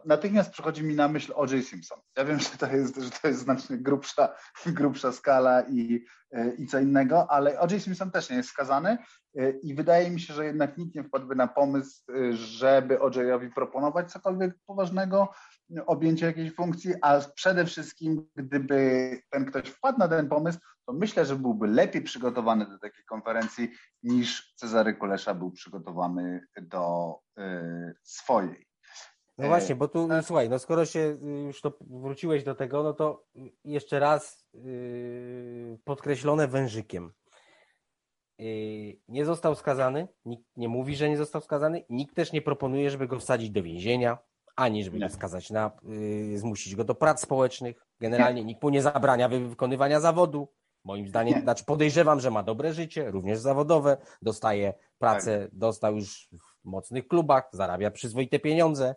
natychmiast 0.05 0.51
przychodzi 0.51 0.84
mi 0.84 0.95
na 0.95 1.07
myśl 1.07 1.34
O.J. 1.36 1.66
Simpson. 1.66 1.99
Ja 2.18 2.26
wiem, 2.26 2.39
że 2.39 2.49
to 2.57 2.68
jest, 2.68 2.95
że 2.95 3.09
to 3.09 3.28
jest 3.28 3.39
znacznie 3.39 3.78
grubsza, 3.78 4.36
grubsza 4.66 5.12
skala 5.12 5.62
i, 5.62 6.05
i 6.57 6.68
co 6.68 6.80
innego, 6.80 7.32
ale 7.32 7.59
O.J. 7.59 7.82
Simpson 7.82 8.12
też 8.12 8.30
nie 8.30 8.36
jest 8.36 8.49
skazany 8.49 8.97
i 9.64 9.76
wydaje 9.76 10.12
mi 10.12 10.20
się, 10.20 10.34
że 10.34 10.45
jednak 10.45 10.78
nikt 10.78 10.95
nie 10.95 11.03
wpadłby 11.03 11.36
na 11.36 11.47
pomysł, 11.47 12.03
żeby 12.32 12.99
OJ-owi 12.99 13.49
proponować 13.49 14.12
cokolwiek 14.12 14.55
poważnego, 14.66 15.34
objęcie 15.86 16.26
jakiejś 16.26 16.55
funkcji, 16.55 16.93
a 17.01 17.20
przede 17.36 17.66
wszystkim, 17.66 18.28
gdyby 18.36 19.18
ten 19.30 19.45
ktoś 19.45 19.70
wpadł 19.70 19.99
na 19.99 20.07
ten 20.07 20.30
pomysł, 20.30 20.59
to 20.86 20.93
myślę, 20.93 21.26
że 21.26 21.36
byłby 21.36 21.68
lepiej 21.68 22.01
przygotowany 22.01 22.66
do 22.66 22.80
takiej 22.80 23.05
konferencji 23.05 23.72
niż 24.03 24.53
Cezary 24.55 24.93
Kulesza 24.93 25.34
był 25.34 25.51
przygotowany 25.51 26.41
do 26.62 27.16
y, 27.16 27.31
swojej. 28.04 28.72
No 29.42 29.48
właśnie, 29.48 29.76
bo 29.76 29.88
tu 29.88 30.12
e, 30.12 30.24
słuchaj, 30.24 30.50
no 30.50 30.60
skoro 30.60 30.86
się 30.86 31.00
y, 31.00 31.28
już 31.48 31.62
to 31.62 31.74
wróciłeś 31.80 32.44
do 32.44 32.56
tego, 32.56 32.84
no 32.84 32.94
to 32.94 33.26
jeszcze 33.66 34.00
raz 34.00 34.46
yy, 34.54 35.80
podkreślone 35.84 36.48
wężykiem. 36.48 37.12
Yy, 38.38 39.00
nie 39.08 39.26
został 39.26 39.56
skazany, 39.56 40.08
nikt 40.26 40.44
nie 40.58 40.70
mówi, 40.70 40.96
że 40.96 41.10
nie 41.10 41.18
został 41.18 41.42
skazany, 41.42 41.86
nikt 41.90 42.16
też 42.16 42.32
nie 42.32 42.42
proponuje, 42.42 42.92
żeby 42.92 43.08
go 43.08 43.20
wsadzić 43.20 43.50
do 43.50 43.64
więzienia, 43.64 44.18
ani 44.56 44.84
żeby 44.84 45.00
nie. 45.00 45.08
go 45.08 45.14
skazać 45.14 45.50
na, 45.50 45.72
yy, 45.84 46.38
zmusić 46.38 46.76
go 46.76 46.84
do 46.84 46.96
prac 46.96 47.22
społecznych. 47.22 47.86
Generalnie 48.00 48.42
nie. 48.42 48.48
nikt 48.48 48.64
mu 48.64 48.70
nie 48.70 48.82
zabrania 48.82 49.30
wykonywania 49.30 50.00
zawodu. 50.00 50.48
Moim 50.84 51.08
zdaniem, 51.08 51.36
nie. 51.36 51.42
znaczy 51.42 51.66
podejrzewam, 51.66 52.20
że 52.20 52.32
ma 52.32 52.44
dobre 52.44 52.74
życie, 52.74 53.12
również 53.12 53.40
zawodowe, 53.40 53.98
dostaje 54.22 54.74
pracę, 54.98 55.40
tak. 55.40 55.56
dostał 55.56 55.96
już 55.96 56.30
w 56.64 56.66
mocnych 56.66 57.07
klubach, 57.07 57.49
zarabia 57.53 57.91
przyzwoite 57.91 58.39
pieniądze. 58.39 58.95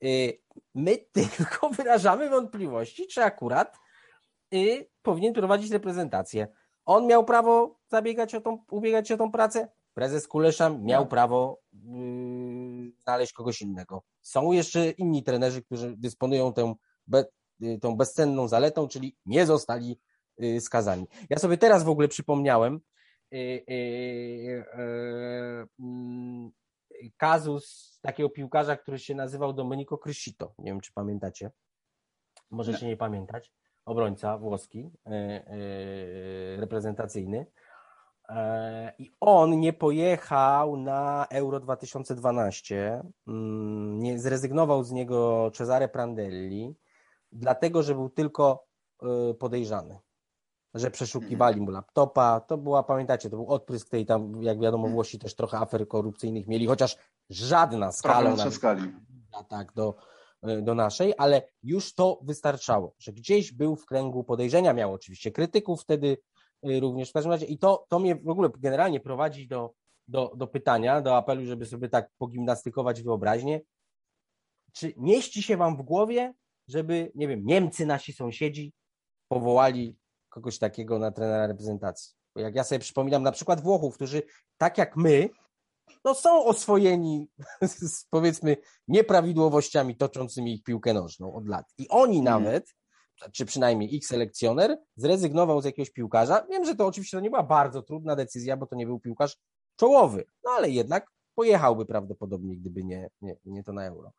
Yy, 0.00 0.38
my 0.74 0.98
tylko 1.36 1.70
wyrażamy 1.70 2.30
wątpliwości, 2.30 3.06
czy 3.06 3.22
akurat 3.24 3.78
powinien 5.02 5.34
prowadzić 5.34 5.72
reprezentację. 5.72 6.48
On 6.84 7.06
miał 7.06 7.24
prawo 7.24 7.78
zabiegać 7.88 8.34
o 8.34 8.40
tą, 8.40 8.64
ubiegać 8.70 9.08
się 9.08 9.14
o 9.14 9.18
tą 9.18 9.32
pracę. 9.32 9.68
Prezes 9.94 10.28
Kulesza 10.28 10.70
miał 10.70 11.02
no. 11.02 11.08
prawo 11.08 11.60
yy, 11.72 12.92
znaleźć 13.02 13.32
kogoś 13.32 13.62
innego. 13.62 14.02
Są 14.22 14.52
jeszcze 14.52 14.90
inni 14.90 15.22
trenerzy, 15.22 15.62
którzy 15.62 15.94
dysponują 15.96 16.52
tą, 16.52 16.74
be, 17.06 17.24
tą 17.80 17.96
bezcenną 17.96 18.48
zaletą, 18.48 18.88
czyli 18.88 19.16
nie 19.26 19.46
zostali 19.46 20.00
skazani. 20.60 21.06
Ja 21.30 21.38
sobie 21.38 21.58
teraz 21.58 21.84
w 21.84 21.88
ogóle 21.88 22.08
przypomniałem 22.08 22.80
kazus 27.16 27.98
takiego 28.02 28.30
piłkarza, 28.30 28.76
który 28.76 28.98
się 28.98 29.14
nazywał 29.14 29.52
Domenico 29.52 29.98
Crescito. 29.98 30.54
Nie 30.58 30.70
wiem, 30.70 30.80
czy 30.80 30.92
pamiętacie. 30.92 31.50
Możecie 32.50 32.86
nie, 32.86 32.90
nie 32.90 32.96
pamiętać 32.96 33.52
obrońca 33.84 34.38
włoski, 34.38 34.90
e, 35.06 35.10
e, 35.10 36.56
reprezentacyjny. 36.56 37.46
E, 38.28 38.92
I 38.98 39.12
on 39.20 39.60
nie 39.60 39.72
pojechał 39.72 40.76
na 40.76 41.26
Euro 41.30 41.60
2012, 41.60 43.02
mm, 43.26 43.98
nie, 43.98 44.18
zrezygnował 44.18 44.84
z 44.84 44.92
niego 44.92 45.50
Cesare 45.54 45.88
Prandelli, 45.88 46.74
dlatego, 47.32 47.82
że 47.82 47.94
był 47.94 48.10
tylko 48.10 48.66
podejrzany, 49.38 49.98
że 50.74 50.90
przeszukiwali 50.90 51.60
mu 51.60 51.70
laptopa. 51.70 52.40
To 52.40 52.58
była, 52.58 52.82
pamiętacie, 52.82 53.30
to 53.30 53.36
był 53.36 53.48
odprysk 53.48 53.88
tej 53.88 54.06
tam, 54.06 54.42
jak 54.42 54.60
wiadomo, 54.60 54.88
Włosi 54.88 55.18
też 55.18 55.34
trochę 55.34 55.58
afer 55.58 55.88
korupcyjnych 55.88 56.46
mieli, 56.46 56.66
chociaż 56.66 56.96
żadna 57.30 57.92
skala. 57.92 58.30
Tak, 59.48 59.72
do, 59.72 59.94
E, 60.44 60.62
do 60.62 60.74
naszej, 60.74 61.14
ale 61.18 61.42
już 61.62 61.94
to 61.94 62.20
wystarczało, 62.22 62.94
że 62.98 63.12
gdzieś 63.12 63.52
był 63.52 63.76
w 63.76 63.86
kręgu 63.86 64.24
podejrzenia, 64.24 64.72
miał 64.72 64.92
oczywiście 64.92 65.30
krytyków 65.30 65.82
wtedy 65.82 66.18
e, 66.62 66.80
również 66.80 67.10
w 67.10 67.12
każdym 67.12 67.32
razie 67.32 67.46
i 67.46 67.58
to, 67.58 67.86
to 67.88 67.98
mnie 67.98 68.16
w 68.16 68.28
ogóle 68.28 68.50
generalnie 68.58 69.00
prowadzi 69.00 69.48
do, 69.48 69.74
do, 70.08 70.32
do 70.36 70.46
pytania, 70.46 71.00
do 71.00 71.16
apelu, 71.16 71.46
żeby 71.46 71.66
sobie 71.66 71.88
tak 71.88 72.10
pogimnastykować 72.18 73.02
wyobraźnię. 73.02 73.60
Czy 74.72 74.94
mieści 74.96 75.42
się 75.42 75.56
wam 75.56 75.76
w 75.76 75.82
głowie, 75.82 76.34
żeby, 76.68 77.12
nie 77.14 77.28
wiem, 77.28 77.44
Niemcy, 77.44 77.86
nasi 77.86 78.12
sąsiedzi 78.12 78.72
powołali 79.28 79.96
kogoś 80.34 80.58
takiego 80.58 80.98
na 80.98 81.10
trenera 81.10 81.46
reprezentacji? 81.46 82.14
Bo 82.34 82.40
jak 82.40 82.54
ja 82.54 82.64
sobie 82.64 82.78
przypominam 82.78 83.22
na 83.22 83.32
przykład 83.32 83.60
Włochów, 83.60 83.94
którzy 83.94 84.22
tak 84.58 84.78
jak 84.78 84.96
my 84.96 85.28
no 86.04 86.14
są 86.14 86.44
oswojeni 86.44 87.28
z 87.62 88.06
powiedzmy 88.10 88.56
nieprawidłowościami 88.88 89.96
toczącymi 89.96 90.54
ich 90.54 90.62
piłkę 90.62 90.94
nożną 90.94 91.34
od 91.34 91.48
lat. 91.48 91.66
I 91.78 91.88
oni 91.88 92.24
hmm. 92.24 92.42
nawet, 92.42 92.74
czy 93.32 93.46
przynajmniej 93.46 93.94
ich 93.94 94.06
selekcjoner, 94.06 94.78
zrezygnował 94.96 95.60
z 95.60 95.64
jakiegoś 95.64 95.90
piłkarza. 95.90 96.46
Wiem, 96.50 96.64
że 96.64 96.74
to 96.74 96.86
oczywiście 96.86 97.16
to 97.16 97.20
nie 97.20 97.30
była 97.30 97.42
bardzo 97.42 97.82
trudna 97.82 98.16
decyzja, 98.16 98.56
bo 98.56 98.66
to 98.66 98.76
nie 98.76 98.86
był 98.86 99.00
piłkarz 99.00 99.36
czołowy, 99.76 100.24
no 100.44 100.50
ale 100.50 100.70
jednak 100.70 101.10
pojechałby 101.34 101.86
prawdopodobnie, 101.86 102.56
gdyby 102.56 102.84
nie, 102.84 103.10
nie, 103.20 103.36
nie 103.44 103.64
to 103.64 103.72
na 103.72 103.84
euro. 103.84 104.12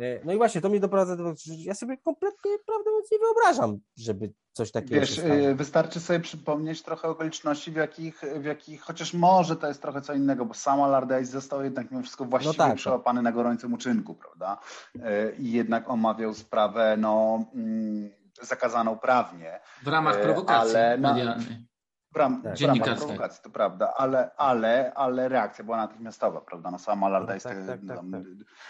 E, 0.00 0.24
no 0.24 0.32
i 0.32 0.36
właśnie, 0.36 0.60
to 0.60 0.68
mnie 0.68 0.80
doprowadza 0.80 1.16
do 1.16 1.34
że 1.36 1.54
ja 1.54 1.74
sobie 1.74 1.96
kompletnie, 1.96 2.50
prawdę 2.66 2.90
mówiąc, 2.90 3.10
nie 3.12 3.18
wyobrażam, 3.18 3.78
żeby 3.96 4.32
coś 4.52 4.70
takiego 4.70 5.00
Wiesz, 5.00 5.18
y, 5.18 5.54
wystarczy 5.54 6.00
sobie 6.00 6.20
przypomnieć 6.20 6.82
trochę 6.82 7.08
okoliczności, 7.08 7.72
w 7.72 7.76
jakich, 7.76 8.20
w 8.40 8.44
jakich, 8.44 8.82
chociaż 8.82 9.14
może 9.14 9.56
to 9.56 9.68
jest 9.68 9.82
trochę 9.82 10.00
co 10.00 10.14
innego, 10.14 10.46
bo 10.46 10.54
sam 10.54 10.82
Allardyce 10.82 11.24
został 11.24 11.64
jednak 11.64 11.90
mimo 11.90 12.02
wszystko 12.02 12.24
właściwie 12.24 12.54
no 12.58 12.68
tak, 12.68 12.76
przełapany 12.76 13.18
tak. 13.18 13.24
na 13.24 13.32
gorącym 13.32 13.74
uczynku, 13.74 14.14
prawda? 14.14 14.58
E, 15.02 15.32
I 15.32 15.52
jednak 15.52 15.90
omawiał 15.90 16.34
sprawę, 16.34 16.96
no, 16.98 17.44
mm, 17.54 18.10
zakazaną 18.42 18.98
prawnie. 18.98 19.60
W 19.82 19.88
ramach 19.88 20.16
e, 20.16 20.22
prowokacji 20.22 20.76
ale 20.76 20.98
medialnej. 20.98 21.68
W, 22.12 22.16
ram, 22.16 22.42
tak. 22.42 22.58
w 22.58 22.60
ramach 22.60 22.98
prowokacji, 22.98 23.42
to 23.42 23.50
prawda, 23.50 23.92
ale, 23.96 24.30
ale, 24.36 24.92
ale 24.94 25.28
reakcja 25.28 25.64
była 25.64 25.76
natychmiastowa, 25.76 26.40
prawda? 26.40 26.70
No 26.70 26.78
sam 26.78 27.04
Allardyce... 27.04 27.48
Tak, 27.48 27.58
tak, 27.58 27.66
tak, 27.66 27.88
tak, 27.88 27.98
tak. 28.12 28.22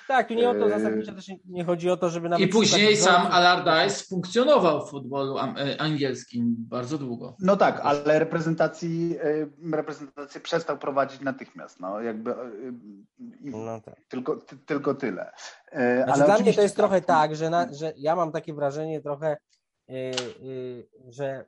tak, 0.09 0.29
tu 0.29 0.35
nie 0.35 0.51
o 0.51 0.55
to 0.55 0.69
zasadniczo 0.69 1.13
też 1.13 1.27
nie 1.45 1.65
chodzi 1.65 1.91
o 1.91 1.97
to, 1.97 2.11
żeby 2.11 2.29
nawet... 2.29 2.47
I 2.47 2.49
później 2.49 2.97
sam 2.97 3.27
Allardyce 3.27 4.05
funkcjonował 4.05 4.87
w 4.87 4.91
futbolu 4.91 5.39
e, 5.39 5.81
angielskim 5.81 6.55
bardzo 6.59 6.99
długo. 6.99 7.37
No 7.41 7.57
tak, 7.57 7.81
ale 7.81 8.19
reprezentacji, 8.19 9.17
e, 9.23 9.77
reprezentację 9.77 10.41
przestał 10.41 10.79
prowadzić 10.79 11.21
natychmiast, 11.21 11.81
no 11.81 12.01
jakby... 12.01 12.31
E, 12.31 12.37
no 13.41 13.81
tak. 13.81 13.95
tylko, 14.09 14.37
ty, 14.37 14.57
tylko 14.57 14.95
tyle. 14.95 15.33
Znaczy, 15.73 16.13
ale 16.13 16.25
dla 16.25 16.39
mnie 16.39 16.55
to 16.55 16.63
jest 16.63 16.77
trochę 16.77 17.01
tak, 17.01 17.37
że, 17.37 17.51
na, 17.51 17.73
że 17.73 17.93
ja 17.97 18.17
mam 18.17 18.33
takie 18.33 18.55
wrażenie 18.55 19.01
trochę, 19.01 19.37
że, 21.09 21.47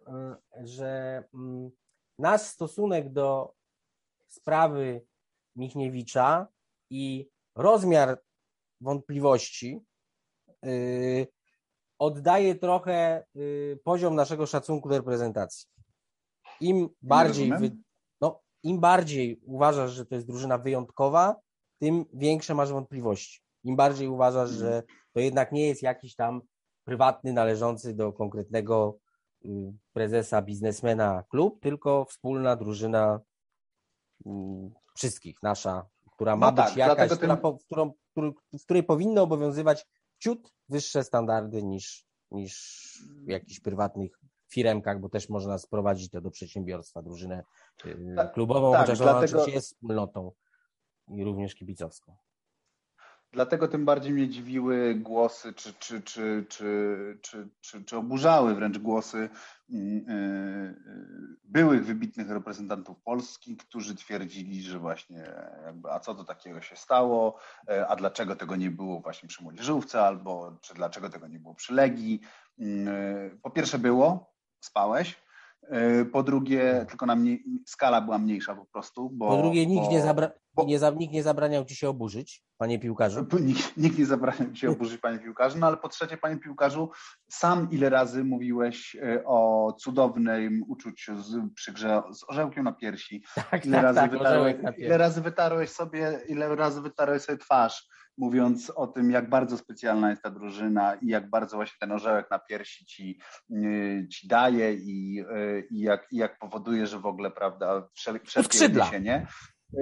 że 0.64 1.24
mm, 1.34 1.70
nasz 2.18 2.40
stosunek 2.40 3.12
do 3.12 3.54
sprawy 4.28 5.06
Michniewicza 5.56 6.46
i 6.90 7.28
rozmiar 7.56 8.22
wątpliwości 8.80 9.80
oddaje 11.98 12.54
trochę 12.54 13.24
poziom 13.84 14.14
naszego 14.14 14.46
szacunku 14.46 14.88
do 14.88 14.96
reprezentacji. 14.96 15.68
Im 16.60 16.88
bardziej, 17.02 17.50
wy, 17.58 17.76
no, 18.20 18.40
im 18.62 18.80
bardziej 18.80 19.40
uważasz, 19.44 19.90
że 19.90 20.06
to 20.06 20.14
jest 20.14 20.26
drużyna 20.26 20.58
wyjątkowa, 20.58 21.36
tym 21.78 22.04
większe 22.12 22.54
masz 22.54 22.72
wątpliwości. 22.72 23.40
Im 23.64 23.76
bardziej 23.76 24.08
uważasz, 24.08 24.50
że 24.50 24.82
to 25.12 25.20
jednak 25.20 25.52
nie 25.52 25.68
jest 25.68 25.82
jakiś 25.82 26.14
tam 26.14 26.40
prywatny, 26.90 27.32
należący 27.32 27.94
do 27.94 28.12
konkretnego 28.12 28.98
Y, 29.44 29.72
prezesa, 29.92 30.42
biznesmena 30.42 31.24
klub, 31.28 31.60
tylko 31.62 32.04
wspólna 32.04 32.56
drużyna 32.56 33.20
y, 34.26 34.30
wszystkich, 34.94 35.42
nasza, 35.42 35.86
która 36.12 36.36
ma 36.36 36.46
no 36.46 36.52
być 36.52 36.64
tak, 36.64 36.76
jakaś, 36.76 37.12
która, 37.12 37.36
tym... 37.36 37.58
którą, 37.58 37.92
w 38.52 38.64
której 38.64 38.82
powinny 38.82 39.20
obowiązywać 39.20 39.86
ciut 40.18 40.54
wyższe 40.68 41.04
standardy 41.04 41.62
niż, 41.62 42.06
niż 42.30 42.54
w 43.24 43.28
jakichś 43.28 43.60
prywatnych 43.60 44.20
firmkach, 44.48 45.00
bo 45.00 45.08
też 45.08 45.28
można 45.28 45.58
sprowadzić 45.58 46.10
to 46.10 46.20
do 46.20 46.30
przedsiębiorstwa, 46.30 47.02
drużynę 47.02 47.42
y, 47.86 48.14
tak, 48.16 48.32
klubową, 48.32 48.72
tak, 48.72 48.80
chociaż 48.80 48.98
dlatego... 48.98 49.16
ona 49.16 49.24
oczywiście 49.24 49.52
jest 49.52 49.66
wspólnotą. 49.66 50.32
i 51.08 51.24
również 51.24 51.54
kibicowską. 51.54 52.16
Dlatego 53.32 53.68
tym 53.68 53.84
bardziej 53.84 54.12
mnie 54.12 54.28
dziwiły 54.28 54.94
głosy, 54.94 55.52
czy, 55.52 55.74
czy, 55.74 56.02
czy, 56.02 56.46
czy, 56.48 57.18
czy, 57.22 57.48
czy, 57.60 57.84
czy 57.84 57.96
oburzały 57.96 58.54
wręcz 58.54 58.78
głosy 58.78 59.28
mm, 59.70 60.08
y, 60.08 60.74
y, 60.86 61.36
byłych 61.44 61.84
wybitnych 61.84 62.30
reprezentantów 62.30 63.02
Polski, 63.02 63.56
którzy 63.56 63.94
twierdzili, 63.94 64.62
że 64.62 64.78
właśnie 64.78 65.32
jakby, 65.64 65.92
a 65.92 66.00
co 66.00 66.14
to 66.14 66.24
takiego 66.24 66.60
się 66.60 66.76
stało, 66.76 67.38
e, 67.68 67.88
a 67.88 67.96
dlaczego 67.96 68.36
tego 68.36 68.56
nie 68.56 68.70
było 68.70 69.00
właśnie 69.00 69.28
przy 69.28 69.42
Młodzieżówce, 69.42 70.02
albo 70.02 70.58
czy 70.60 70.74
dlaczego 70.74 71.10
tego 71.10 71.28
nie 71.28 71.38
było 71.38 71.54
przy 71.54 71.74
Legii. 71.74 72.20
Mm, 72.58 72.88
e, 72.88 73.30
po 73.42 73.50
pierwsze 73.50 73.78
było, 73.78 74.34
spałeś, 74.60 75.16
E, 75.62 76.04
po 76.04 76.22
drugie, 76.22 76.86
tylko 76.88 77.06
na 77.06 77.16
mniej, 77.16 77.44
skala 77.66 78.00
była 78.00 78.18
mniejsza 78.18 78.54
po 78.54 78.64
prostu. 78.66 79.10
Bo, 79.10 79.28
po 79.28 79.36
drugie, 79.36 79.66
nikt, 79.66 79.84
bo, 79.84 79.92
nie 79.92 80.02
zabra, 80.02 80.30
bo, 80.54 80.64
nie, 80.64 80.78
za, 80.78 80.90
nikt 80.90 81.12
nie 81.12 81.22
zabraniał 81.22 81.64
ci 81.64 81.76
się 81.76 81.88
oburzyć, 81.88 82.42
panie 82.58 82.78
piłkarzu. 82.78 83.26
Nikt, 83.40 83.76
nikt 83.76 83.98
nie 83.98 84.06
zabraniał 84.06 84.52
ci 84.52 84.60
się 84.60 84.70
oburzyć, 84.76 85.00
panie 85.00 85.18
piłkarzu. 85.18 85.58
No 85.58 85.66
ale 85.66 85.76
po 85.76 85.88
trzecie, 85.88 86.16
panie 86.16 86.36
piłkarzu, 86.36 86.90
sam 87.30 87.68
ile 87.70 87.90
razy 87.90 88.24
mówiłeś 88.24 88.96
e, 88.96 89.24
o 89.24 89.72
cudownym 89.72 90.64
uczuciu 90.68 91.22
z, 91.22 91.54
przy 91.54 91.72
grze 91.72 92.02
z 92.12 92.24
orzełkiem 92.28 92.64
na 92.64 92.72
piersi. 92.72 93.24
Tak, 93.50 93.66
ile, 93.66 93.76
tak, 93.76 93.84
razy 93.84 94.00
tak, 94.00 94.10
wytarłeś, 94.10 94.56
ile 94.78 94.98
razy 94.98 95.20
wytarłeś 95.20 95.70
sobie, 95.70 96.20
ile 96.28 96.56
razy 96.56 96.80
wytarłeś 96.80 97.22
sobie 97.22 97.38
twarz 97.38 97.88
mówiąc 98.20 98.70
o 98.70 98.86
tym, 98.86 99.10
jak 99.10 99.28
bardzo 99.28 99.58
specjalna 99.58 100.10
jest 100.10 100.22
ta 100.22 100.30
drużyna 100.30 100.94
i 100.94 101.06
jak 101.06 101.30
bardzo 101.30 101.56
właśnie 101.56 101.76
ten 101.80 101.92
orzełek 101.92 102.30
na 102.30 102.38
piersi 102.38 102.86
ci, 102.86 103.18
y, 103.50 104.08
ci 104.12 104.28
daje 104.28 104.74
i, 104.74 105.20
y, 105.20 105.66
i, 105.70 105.80
jak, 105.80 106.06
i 106.12 106.16
jak 106.16 106.38
powoduje, 106.38 106.86
że 106.86 106.98
w 106.98 107.06
ogóle, 107.06 107.30
prawda, 107.30 107.88
wszelkie 107.94 108.40
odniesienie 108.66 109.26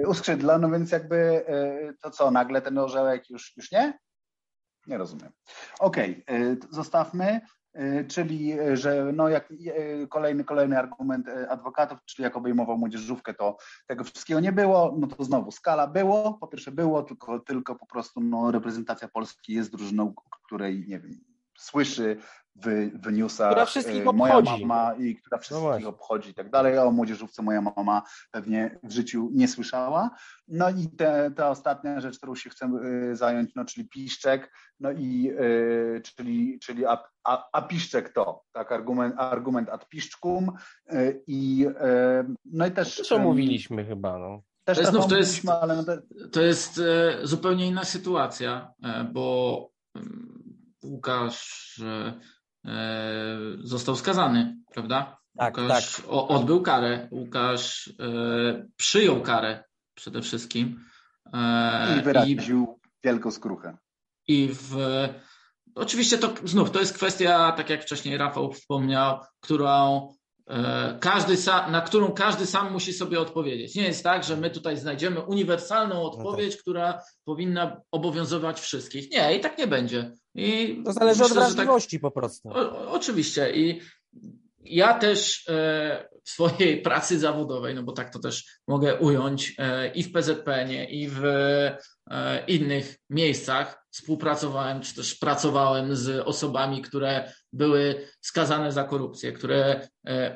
uskrzydla, 0.07 0.57
no 0.57 0.69
więc 0.69 0.91
jakby 0.91 1.45
to 2.01 2.11
co, 2.11 2.31
nagle 2.31 2.61
ten 2.61 2.77
orzełek 2.77 3.29
już, 3.29 3.57
już 3.57 3.71
nie? 3.71 3.99
Nie 4.87 4.97
rozumiem. 4.97 5.31
Okej, 5.79 6.23
okay, 6.27 6.57
zostawmy. 6.69 7.41
E, 7.73 8.03
czyli 8.03 8.59
e, 8.59 8.77
że 8.77 9.11
no 9.13 9.29
jak 9.29 9.51
e, 9.51 10.07
kolejny, 10.07 10.43
kolejny 10.43 10.77
argument 10.77 11.27
adwokatów, 11.49 11.99
czyli 12.05 12.23
jak 12.23 12.37
obejmował 12.37 12.77
młodzieżówkę, 12.77 13.33
to 13.33 13.57
tego 13.87 14.03
wszystkiego 14.03 14.39
nie 14.39 14.51
było, 14.51 14.95
no 14.99 15.07
to 15.07 15.23
znowu 15.23 15.51
skala 15.51 15.87
było, 15.87 16.33
po 16.33 16.47
pierwsze 16.47 16.71
było, 16.71 17.03
tylko, 17.03 17.39
tylko 17.39 17.75
po 17.75 17.85
prostu 17.85 18.21
no, 18.21 18.51
reprezentacja 18.51 19.07
Polski 19.07 19.53
jest 19.53 19.71
drużyną, 19.71 20.13
której 20.45 20.85
nie 20.87 20.99
wiem, 20.99 21.11
słyszy 21.57 22.17
w, 22.61 22.89
w 23.03 23.11
newsach 23.11 23.49
która 23.49 23.65
wszystkich 23.65 24.07
e, 24.07 24.13
moja 24.13 24.37
obchodzi. 24.37 24.65
mama 24.65 24.93
i 24.93 25.15
która 25.15 25.37
no 25.37 25.41
wszystkich 25.41 25.83
no 25.83 25.89
obchodzi 25.89 26.29
i 26.29 26.33
tak 26.33 26.49
dalej. 26.49 26.77
O 26.77 26.91
młodzieżówce 26.91 27.41
moja 27.41 27.61
mama 27.61 28.01
pewnie 28.31 28.79
w 28.83 28.91
życiu 28.91 29.29
nie 29.33 29.47
słyszała. 29.47 30.09
No 30.47 30.69
i 30.69 30.87
te, 30.87 31.31
ta 31.35 31.49
ostatnia 31.49 31.99
rzecz, 31.99 32.17
którą 32.17 32.35
się 32.35 32.49
chcę 32.49 32.65
e, 33.11 33.15
zająć, 33.15 33.55
no 33.55 33.65
czyli 33.65 33.89
piszczek, 33.89 34.53
no 34.79 34.91
i 34.91 35.31
y, 35.39 36.01
czyli, 36.01 36.59
czyli 36.59 36.85
a, 36.85 37.03
a, 37.23 37.49
a, 37.51 37.61
piszczek 37.61 38.13
to, 38.13 38.43
tak, 38.51 38.71
argument, 38.71 39.15
argument 39.17 39.69
ad 39.69 39.89
piszczkum 39.89 40.51
i 41.27 41.67
y, 41.67 42.35
no 42.45 42.65
i 42.65 42.71
też... 42.71 42.95
Co 42.95 43.19
mówiliśmy 43.19 43.85
chyba, 43.85 44.19
no. 44.19 44.41
Też 44.63 44.77
to, 44.77 44.85
znów, 44.85 45.07
to, 45.07 45.17
jest, 45.17 45.49
ale 45.49 45.75
no 45.75 45.83
to... 46.31 46.41
jest 46.41 46.81
zupełnie 47.23 47.67
inna 47.67 47.83
sytuacja, 47.83 48.73
bo 49.13 49.69
Łukasz 50.83 51.69
E, 51.83 52.19
został 53.63 53.95
skazany, 53.95 54.57
prawda? 54.73 55.17
Tak, 55.37 55.57
Łukasz 55.57 55.95
tak. 55.95 56.05
odbył 56.07 56.61
karę, 56.61 57.07
Łukasz 57.11 57.93
e, 57.99 58.67
przyjął 58.77 59.21
karę 59.21 59.63
przede 59.95 60.21
wszystkim. 60.21 60.85
E, 61.33 61.99
I 61.99 62.01
wyraził 62.01 62.79
i, 62.83 62.89
wielką 63.03 63.31
skruchę. 63.31 63.77
I 64.27 64.49
w, 64.53 64.77
oczywiście 65.75 66.17
to 66.17 66.33
znów 66.43 66.71
to 66.71 66.79
jest 66.79 66.93
kwestia, 66.93 67.51
tak 67.51 67.69
jak 67.69 67.81
wcześniej 67.81 68.17
Rafał 68.17 68.53
wspomniał, 68.53 69.19
którą 69.39 70.09
każdy 70.99 71.37
sam, 71.37 71.71
na 71.71 71.81
którą 71.81 72.11
każdy 72.11 72.45
sam 72.45 72.71
musi 72.71 72.93
sobie 72.93 73.19
odpowiedzieć. 73.19 73.75
Nie 73.75 73.83
jest 73.83 74.03
tak, 74.03 74.23
że 74.23 74.37
my 74.37 74.49
tutaj 74.49 74.77
znajdziemy 74.77 75.21
uniwersalną 75.21 76.01
odpowiedź, 76.01 76.51
no 76.51 76.55
tak. 76.55 76.61
która 76.61 77.01
powinna 77.25 77.81
obowiązywać 77.91 78.59
wszystkich. 78.59 79.11
Nie, 79.11 79.35
i 79.37 79.39
tak 79.39 79.57
nie 79.57 79.67
będzie. 79.67 80.11
I 80.39 80.83
to 80.83 80.93
zależy 80.93 81.21
myślę, 81.21 81.25
od 81.25 81.41
tak- 81.41 81.53
wrażliwości 81.53 81.97
tak, 81.97 82.01
po 82.01 82.11
prostu. 82.11 82.49
O, 82.49 82.91
oczywiście. 82.91 83.51
I 83.55 83.81
ja 84.69 84.93
też 84.93 85.49
e, 85.49 86.09
w 86.23 86.29
swojej 86.29 86.81
pracy 86.87 87.19
zawodowej, 87.19 87.75
no 87.75 87.83
bo 87.83 87.91
tak 87.91 88.13
to 88.13 88.19
też 88.19 88.45
mogę 88.67 88.95
ująć, 88.95 89.55
e, 89.57 89.87
i 89.87 90.03
w 90.03 90.11
PZPN-ie, 90.11 90.85
i 90.85 91.07
w 91.07 91.25
e, 91.25 91.77
innych 92.47 92.97
miejscach 93.09 93.85
współpracowałem, 93.91 94.81
czy 94.81 94.95
też 94.95 95.15
pracowałem 95.15 95.95
z 95.95 96.27
osobami, 96.27 96.81
które 96.81 97.33
były 97.53 98.07
skazane 98.21 98.71
za 98.71 98.83
korupcję, 98.83 99.31
które 99.31 99.87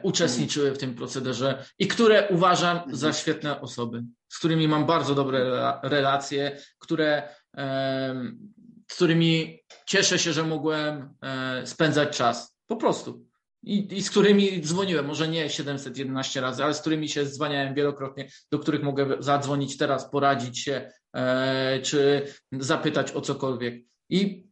uczestniczyły 0.04 0.72
w 0.72 0.78
tym 0.78 0.96
procederze 0.96 1.66
i 1.80 1.88
które 1.88 2.28
uważam 2.30 2.80
za 2.92 3.14
świetne 3.14 3.62
osoby, 3.62 4.04
z 4.30 4.38
którymi 4.38 4.68
mam 4.68 4.86
bardzo 4.86 5.16
dobre 5.16 5.64
relacje, 5.84 6.58
które 6.80 7.30
z 8.92 8.96
którymi 8.96 9.60
cieszę 9.86 10.20
się, 10.20 10.34
że 10.34 10.44
mogłem 10.44 11.16
e, 11.22 11.68
spędzać 11.68 12.18
czas. 12.18 12.58
Po 12.68 12.76
prostu. 12.76 13.26
I, 13.64 13.98
I, 13.98 14.02
z 14.02 14.10
którymi 14.10 14.62
dzwoniłem, 14.62 15.06
może 15.06 15.28
nie 15.28 15.50
711 15.50 16.42
razy, 16.42 16.64
ale 16.64 16.74
z 16.74 16.82
którymi 16.82 17.10
się 17.10 17.26
dzwaniałem 17.26 17.74
wielokrotnie, 17.74 18.28
do 18.52 18.60
których 18.60 18.84
mogę 18.84 19.16
zadzwonić 19.20 19.78
teraz, 19.78 20.10
poradzić 20.10 20.60
się, 20.60 20.92
e, 21.16 21.80
czy 21.82 22.28
zapytać 22.52 23.12
o 23.12 23.22
cokolwiek. 23.22 23.84
I, 24.10 24.48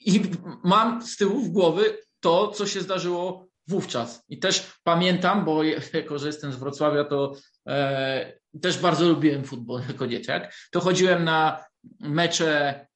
I 0.00 0.22
mam 0.64 1.02
z 1.02 1.16
tyłu 1.16 1.40
w 1.40 1.48
głowy 1.48 1.98
to, 2.20 2.48
co 2.48 2.66
się 2.66 2.80
zdarzyło 2.80 3.48
wówczas. 3.66 4.24
I 4.28 4.38
też 4.38 4.72
pamiętam, 4.82 5.44
bo 5.44 5.62
jako, 5.92 6.18
że 6.18 6.26
jestem 6.26 6.52
z 6.52 6.56
Wrocławia, 6.56 7.04
to 7.04 7.32
e, 7.68 8.32
też 8.62 8.78
bardzo 8.78 9.08
lubiłem 9.08 9.44
futbol 9.44 9.82
jako 9.88 10.06
dzieciak. 10.06 10.54
To 10.70 10.80
chodziłem 10.80 11.24
na 11.24 11.64
mecze 12.00 12.86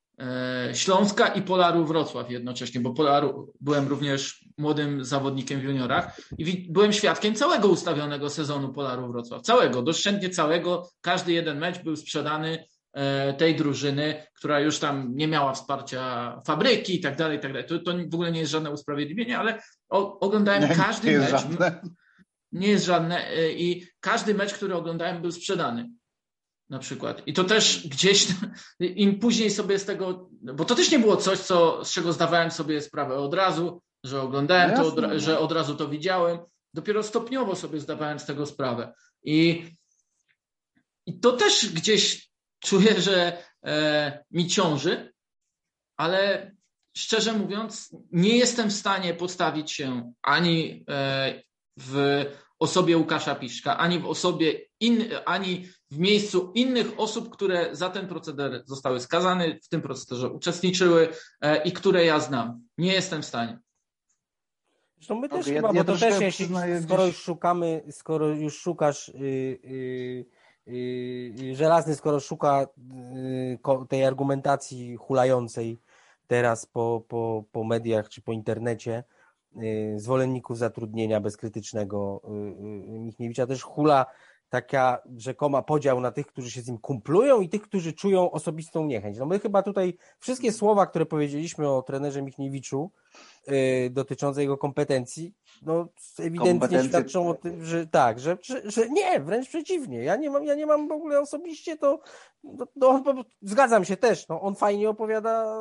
Śląska 0.72 1.28
i 1.28 1.42
Polaru 1.42 1.84
Wrocław 1.84 2.30
jednocześnie, 2.30 2.80
bo 2.80 2.94
Polaru 2.94 3.52
byłem 3.60 3.88
również 3.88 4.44
młodym 4.58 5.04
zawodnikiem 5.04 5.60
w 5.60 5.64
juniorach 5.64 6.20
i 6.38 6.72
byłem 6.72 6.92
świadkiem 6.92 7.34
całego 7.34 7.68
ustawionego 7.68 8.30
sezonu 8.30 8.72
Polaru 8.72 9.08
Wrocław. 9.08 9.42
Całego, 9.42 9.82
doszczętnie 9.82 10.30
całego. 10.30 10.88
Każdy 11.00 11.32
jeden 11.32 11.58
mecz 11.58 11.82
był 11.82 11.96
sprzedany 11.96 12.64
e, 12.92 13.34
tej 13.34 13.56
drużyny, 13.56 14.26
która 14.34 14.60
już 14.60 14.78
tam 14.78 15.12
nie 15.16 15.28
miała 15.28 15.52
wsparcia 15.52 16.32
fabryki 16.46 16.94
i 16.94 17.00
tak 17.00 17.16
dalej, 17.16 17.38
i 17.38 17.40
tak 17.40 17.52
dalej. 17.52 17.68
To, 17.68 17.78
to 17.78 17.92
w 18.10 18.14
ogóle 18.14 18.32
nie 18.32 18.40
jest 18.40 18.52
żadne 18.52 18.70
usprawiedliwienie, 18.70 19.38
ale 19.38 19.62
oglądałem 20.20 20.62
nie, 20.62 20.76
każdy 20.76 21.10
nie 21.10 21.18
mecz. 21.18 21.30
Żadne. 21.30 21.80
Nie 22.52 22.68
jest 22.68 22.84
żadne. 22.84 23.28
E, 23.28 23.52
I 23.52 23.86
każdy 24.00 24.34
mecz, 24.34 24.54
który 24.54 24.74
oglądałem, 24.74 25.22
był 25.22 25.32
sprzedany 25.32 25.88
na 26.70 26.78
przykład. 26.78 27.22
I 27.26 27.32
to 27.32 27.44
też 27.44 27.88
gdzieś, 27.88 28.26
im 28.80 29.18
później 29.18 29.50
sobie 29.50 29.78
z 29.78 29.84
tego, 29.84 30.30
bo 30.40 30.64
to 30.64 30.74
też 30.74 30.90
nie 30.90 30.98
było 30.98 31.16
coś, 31.16 31.38
co, 31.38 31.84
z 31.84 31.92
czego 31.92 32.12
zdawałem 32.12 32.50
sobie 32.50 32.82
sprawę 32.82 33.16
od 33.16 33.34
razu, 33.34 33.82
że 34.04 34.22
oglądałem 34.22 34.76
to, 34.76 34.86
od, 34.86 34.96
no. 34.96 35.18
że 35.18 35.38
od 35.38 35.52
razu 35.52 35.76
to 35.76 35.88
widziałem. 35.88 36.38
Dopiero 36.74 37.02
stopniowo 37.02 37.56
sobie 37.56 37.80
zdawałem 37.80 38.18
z 38.18 38.26
tego 38.26 38.46
sprawę. 38.46 38.94
I, 39.22 39.64
i 41.06 41.20
to 41.20 41.32
też 41.32 41.72
gdzieś 41.72 42.30
czuję, 42.60 43.00
że 43.00 43.42
e, 43.66 44.24
mi 44.30 44.48
ciąży, 44.48 45.12
ale 45.96 46.52
szczerze 46.96 47.32
mówiąc, 47.32 47.96
nie 48.12 48.36
jestem 48.36 48.70
w 48.70 48.72
stanie 48.72 49.14
postawić 49.14 49.72
się 49.72 50.12
ani 50.22 50.84
e, 50.88 51.42
w 51.76 52.24
osobie 52.58 52.96
Łukasza 52.96 53.34
Piszka, 53.34 53.78
ani 53.78 53.98
w 53.98 54.06
osobie 54.06 54.60
in, 54.80 55.04
ani 55.26 55.68
w 55.90 55.98
miejscu 55.98 56.52
innych 56.54 57.00
osób, 57.00 57.30
które 57.30 57.76
za 57.76 57.90
ten 57.90 58.08
proceder 58.08 58.62
zostały 58.64 59.00
skazane, 59.00 59.58
w 59.62 59.68
tym 59.68 59.82
procederze 59.82 60.28
uczestniczyły 60.28 61.08
e, 61.40 61.62
i 61.62 61.72
które 61.72 62.04
ja 62.04 62.20
znam. 62.20 62.60
Nie 62.78 62.92
jestem 62.92 63.22
w 63.22 63.26
stanie. 63.26 63.58
Zresztą 64.96 65.20
my 65.20 65.28
też 65.28 65.40
okay, 65.40 65.54
chyba, 65.54 65.68
ja, 65.68 65.84
bo 65.84 65.92
to 65.92 65.98
też 65.98 66.20
jeśli, 66.20 66.48
skoro 66.84 67.06
już 67.06 67.16
szukamy, 67.16 67.82
skoro 67.90 68.28
już 68.28 68.58
szukasz 68.58 69.08
yy, 69.08 69.58
yy, 70.66 71.34
yy, 71.46 71.54
żelazny, 71.54 71.94
skoro 71.94 72.20
szuka 72.20 72.66
y, 73.84 73.86
tej 73.88 74.04
argumentacji 74.04 74.96
hulającej 74.96 75.78
teraz 76.26 76.66
po, 76.66 77.04
po, 77.08 77.44
po 77.52 77.64
mediach 77.64 78.08
czy 78.08 78.22
po 78.22 78.32
internecie, 78.32 79.04
y, 79.62 79.94
zwolenników 79.96 80.58
zatrudnienia 80.58 81.20
bezkrytycznego 81.20 82.22
Michniewicza 82.88 83.46
też 83.46 83.62
hula 83.62 84.06
taka 84.48 85.02
rzekoma 85.16 85.62
podział 85.62 86.00
na 86.00 86.12
tych, 86.12 86.26
którzy 86.26 86.50
się 86.50 86.60
z 86.62 86.68
nim 86.68 86.78
kumplują 86.78 87.40
i 87.40 87.48
tych, 87.48 87.62
którzy 87.62 87.92
czują 87.92 88.30
osobistą 88.30 88.86
niechęć. 88.86 89.18
No 89.18 89.26
my 89.26 89.38
chyba 89.38 89.62
tutaj 89.62 89.96
wszystkie 90.18 90.52
słowa, 90.52 90.86
które 90.86 91.06
powiedzieliśmy 91.06 91.68
o 91.68 91.82
trenerze 91.82 92.22
Michniewiczu, 92.22 92.90
dotyczące 93.90 94.40
jego 94.40 94.58
kompetencji, 94.58 95.34
no 95.62 95.88
ewidentnie 96.18 96.84
świadczą 96.84 97.28
o 97.28 97.34
tym, 97.34 97.64
że 97.64 97.86
tak, 97.86 98.20
że, 98.20 98.38
że, 98.42 98.70
że, 98.70 98.88
nie, 98.88 99.20
wręcz 99.20 99.48
przeciwnie. 99.48 100.04
Ja 100.04 100.16
nie 100.16 100.30
mam, 100.30 100.44
ja 100.44 100.54
nie 100.54 100.66
mam 100.66 100.88
w 100.88 100.92
ogóle 100.92 101.20
osobiście 101.20 101.76
to, 101.76 102.00
no, 102.44 102.66
no, 102.76 103.24
zgadzam 103.42 103.84
się 103.84 103.96
też, 103.96 104.28
no, 104.28 104.40
on 104.40 104.54
fajnie 104.54 104.88
opowiada 104.88 105.56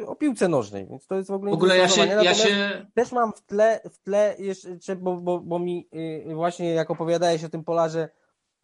y, 0.00 0.06
o 0.06 0.16
piłce 0.16 0.48
nożnej, 0.48 0.86
więc 0.86 1.06
to 1.06 1.14
jest 1.14 1.28
w 1.28 1.32
ogóle 1.32 1.50
W 1.50 1.54
ogóle 1.54 1.78
ja 1.78 1.88
się, 1.88 2.06
ja 2.06 2.34
się... 2.34 2.86
Też 2.94 3.12
mam 3.12 3.32
w 3.32 3.42
tle, 3.42 3.80
w 3.92 3.98
tle 3.98 4.34
jeszcze, 4.38 4.96
bo, 4.96 5.16
bo, 5.16 5.40
bo 5.40 5.58
mi 5.58 5.88
y, 6.30 6.34
właśnie 6.34 6.74
jak 6.74 6.90
opowiadałeś 6.90 7.44
o 7.44 7.48
tym 7.48 7.64
Polarze 7.64 8.08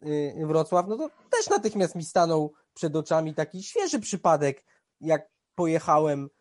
y, 0.05 0.45
Wrocław, 0.47 0.87
no 0.87 0.97
to 0.97 1.09
też 1.29 1.49
natychmiast 1.49 1.95
mi 1.95 2.03
stanął 2.03 2.53
przed 2.73 2.95
oczami 2.95 3.33
taki 3.33 3.63
świeży 3.63 3.99
przypadek, 3.99 4.63
jak 5.01 5.29
pojechałem 5.55 6.25
Y, 6.25 6.36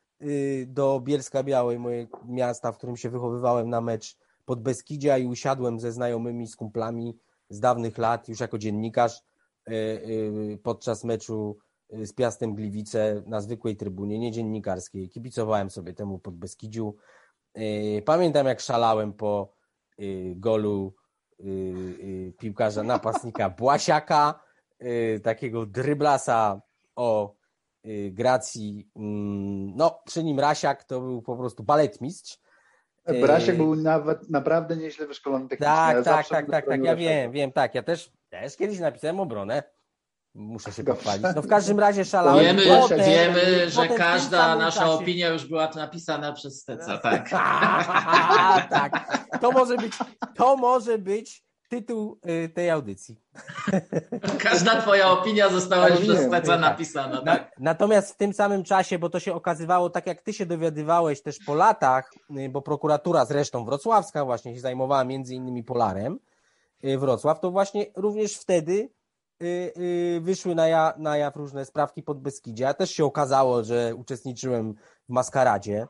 do 0.66 1.00
Bielska 1.00 1.42
Białej, 1.42 1.78
mojego 1.78 2.20
miasta, 2.24 2.72
w 2.72 2.76
którym 2.76 2.96
się 2.96 3.10
wychowywałem 3.10 3.70
na 3.70 3.80
mecz 3.80 4.16
pod 4.44 4.62
Beskidzia 4.62 5.18
i 5.18 5.26
usiadłem 5.26 5.80
ze 5.80 5.92
znajomymi, 5.92 6.46
z 6.46 6.56
kumplami 6.56 7.18
z 7.48 7.60
dawnych 7.60 7.98
lat, 7.98 8.28
już 8.28 8.40
jako 8.40 8.58
dziennikarz 8.58 9.22
y, 9.68 9.72
y, 9.72 10.58
podczas 10.62 11.04
meczu 11.04 11.58
z 11.90 12.12
Piastem 12.12 12.54
Gliwice 12.54 13.22
na 13.26 13.40
zwykłej 13.40 13.76
trybunie, 13.76 14.18
nie 14.18 14.32
dziennikarskiej. 14.32 15.08
Kibicowałem 15.08 15.70
sobie 15.70 15.94
temu 15.94 16.18
pod 16.18 16.34
Beskidziu. 16.34 16.96
Pamiętam 18.04 18.46
jak 18.46 18.60
szalałem 18.60 19.12
po 19.12 19.52
golu 20.36 20.94
piłkarza 22.38 22.82
napastnika 22.82 23.50
Błasiaka, 23.50 24.40
takiego 25.22 25.66
dryblasa 25.66 26.60
o 26.96 27.34
Y, 27.34 27.36
Gracji, 28.11 28.89
mm, 28.97 29.76
no 29.76 30.01
przy 30.05 30.24
nim 30.24 30.41
Rasiak 30.41 30.84
to 30.84 31.01
był 31.01 31.22
po 31.22 31.37
prostu 31.37 31.62
baletmistrz. 31.62 32.39
Brasiak 33.20 33.55
y, 33.55 33.59
był 33.59 33.76
nawet 33.76 34.30
naprawdę 34.30 34.76
nieźle 34.76 35.07
wyszkolony 35.07 35.49
technicznie. 35.49 35.74
Tak, 35.74 36.05
tak, 36.05 36.28
tak, 36.28 36.51
tak, 36.51 36.66
tak, 36.66 36.84
ja 36.84 36.97
wiem, 36.97 37.32
wiem, 37.32 37.53
tak, 37.53 37.74
ja 37.74 37.82
też, 37.82 38.12
też 38.28 38.57
kiedyś 38.57 38.78
napisałem 38.78 39.20
obronę. 39.20 39.62
Muszę 40.34 40.72
się 40.72 40.84
pochwalić. 40.84 41.26
No 41.37 41.43
w 41.43 41.49
każdym 41.49 41.80
razie 41.80 42.05
szalałem. 42.05 42.45
Wiemy, 42.45 42.62
potem, 42.80 43.01
wiemy 43.01 43.70
że 43.70 43.89
każda 43.89 44.57
nasza 44.57 44.80
czasie... 44.80 44.93
opinia 44.93 45.28
już 45.28 45.47
była 45.47 45.70
napisana 45.74 46.32
przez 46.32 46.61
Steca, 46.61 46.99
tak. 46.99 47.30
tak. 48.80 49.18
To 49.41 49.53
może 49.53 49.76
być, 49.76 49.93
to 50.37 50.57
może 50.57 50.99
być 50.99 51.45
tytuł 51.68 52.18
y, 52.44 52.48
tej 52.48 52.70
audycji. 52.70 53.20
Każda 54.38 54.80
twoja 54.80 55.10
opinia 55.10 55.48
została 55.48 55.88
już 55.88 56.00
przez 56.00 56.26
Steca 56.26 56.58
napisana. 56.58 57.22
Tak? 57.24 57.50
Natomiast 57.58 58.12
w 58.12 58.16
tym 58.16 58.32
samym 58.32 58.64
czasie, 58.64 58.98
bo 58.98 59.10
to 59.10 59.20
się 59.20 59.34
okazywało, 59.34 59.90
tak 59.90 60.06
jak 60.06 60.22
ty 60.22 60.32
się 60.32 60.46
dowiadywałeś 60.46 61.22
też 61.22 61.38
po 61.46 61.54
latach, 61.54 62.12
y, 62.38 62.48
bo 62.48 62.62
prokuratura 62.62 63.24
zresztą 63.24 63.64
wrocławska 63.64 64.24
właśnie 64.24 64.54
się 64.54 64.60
zajmowała 64.60 65.04
między 65.04 65.34
innymi 65.34 65.64
Polarem 65.64 66.18
y, 66.84 66.98
Wrocław, 66.98 67.40
to 67.40 67.50
właśnie 67.50 67.86
również 67.96 68.36
wtedy 68.36 68.88
wyszły 70.20 70.54
na, 70.54 70.68
ja, 70.68 70.94
na 70.98 71.16
jaw 71.16 71.36
różne 71.36 71.64
sprawki 71.64 72.02
pod 72.02 72.20
Beskidzie. 72.20 72.74
Też 72.74 72.90
się 72.90 73.04
okazało, 73.04 73.64
że 73.64 73.94
uczestniczyłem 73.94 74.74
w 75.08 75.12
maskaradzie 75.12 75.86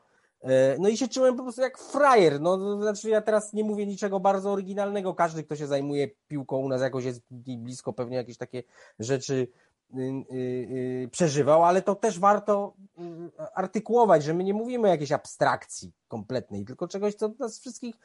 no 0.79 0.89
i 0.89 0.97
się 0.97 1.09
czułem 1.09 1.37
po 1.37 1.43
prostu 1.43 1.61
jak 1.61 1.79
frajer. 1.79 2.41
No, 2.41 2.83
znaczy 2.83 3.11
ja 3.11 3.21
teraz 3.21 3.53
nie 3.53 3.65
mówię 3.65 3.87
niczego 3.87 4.21
bardzo 4.21 4.53
oryginalnego. 4.53 5.15
Każdy, 5.15 5.45
kto 5.45 5.57
się 5.57 5.67
zajmuje 5.67 6.09
piłką 6.29 6.57
u 6.57 6.69
nas 6.69 6.81
jakoś 6.81 7.05
jest 7.05 7.21
blisko, 7.31 7.93
pewnie 7.93 8.17
jakieś 8.17 8.37
takie 8.37 8.63
rzeczy 8.99 9.49
y, 9.95 10.01
y, 10.01 10.35
y, 10.35 11.09
przeżywał, 11.13 11.65
ale 11.65 11.83
to 11.83 11.95
też 11.95 12.19
warto 12.19 12.75
artykułować, 13.55 14.25
że 14.25 14.35
my 14.35 14.45
nie 14.45 14.55
mówimy 14.55 14.89
o 14.89 14.91
jakiejś 14.91 15.13
abstrakcji 15.13 15.93
kompletnej, 16.09 16.65
tylko 16.65 16.89
czegoś, 16.89 17.15
co 17.15 17.35
nas 17.39 17.61
wszystkich 17.61 17.97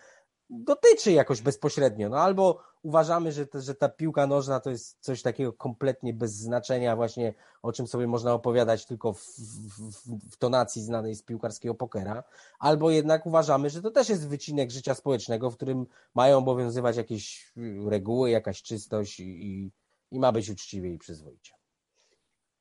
dotyczy 0.52 1.12
jakoś 1.12 1.42
bezpośrednio. 1.42 2.10
No 2.10 2.18
albo 2.18 2.64
uważamy, 2.84 3.32
że, 3.32 3.46
że 3.54 3.76
ta 3.76 3.90
piłka 3.90 4.28
nożna 4.28 4.60
to 4.60 4.70
jest 4.70 4.98
coś 5.00 5.22
takiego 5.22 5.54
kompletnie 5.54 6.14
bez 6.14 6.34
znaczenia, 6.34 6.96
właśnie 6.96 7.34
o 7.62 7.72
czym 7.72 7.88
sobie 7.88 8.08
można 8.08 8.34
opowiadać 8.34 8.86
tylko 8.86 9.14
w, 9.14 9.20
w, 9.20 10.32
w 10.32 10.38
tonacji 10.38 10.82
znanej 10.82 11.16
z 11.16 11.24
piłkarskiego 11.24 11.76
pokera, 11.76 12.24
albo 12.60 12.92
jednak 12.92 13.26
uważamy, 13.26 13.70
że 13.70 13.82
to 13.82 13.92
też 13.92 14.10
jest 14.10 14.28
wycinek 14.28 14.72
życia 14.72 14.96
społecznego, 14.96 15.52
w 15.52 15.56
którym 15.56 15.86
mają 16.16 16.38
obowiązywać 16.38 16.98
jakieś 16.98 17.54
reguły, 17.86 18.30
jakaś 18.30 18.62
czystość 18.62 19.20
i, 19.20 19.72
i 20.12 20.20
ma 20.20 20.32
być 20.32 20.50
uczciwie 20.50 20.94
i 20.94 20.98
przyzwoicie. 20.98 21.54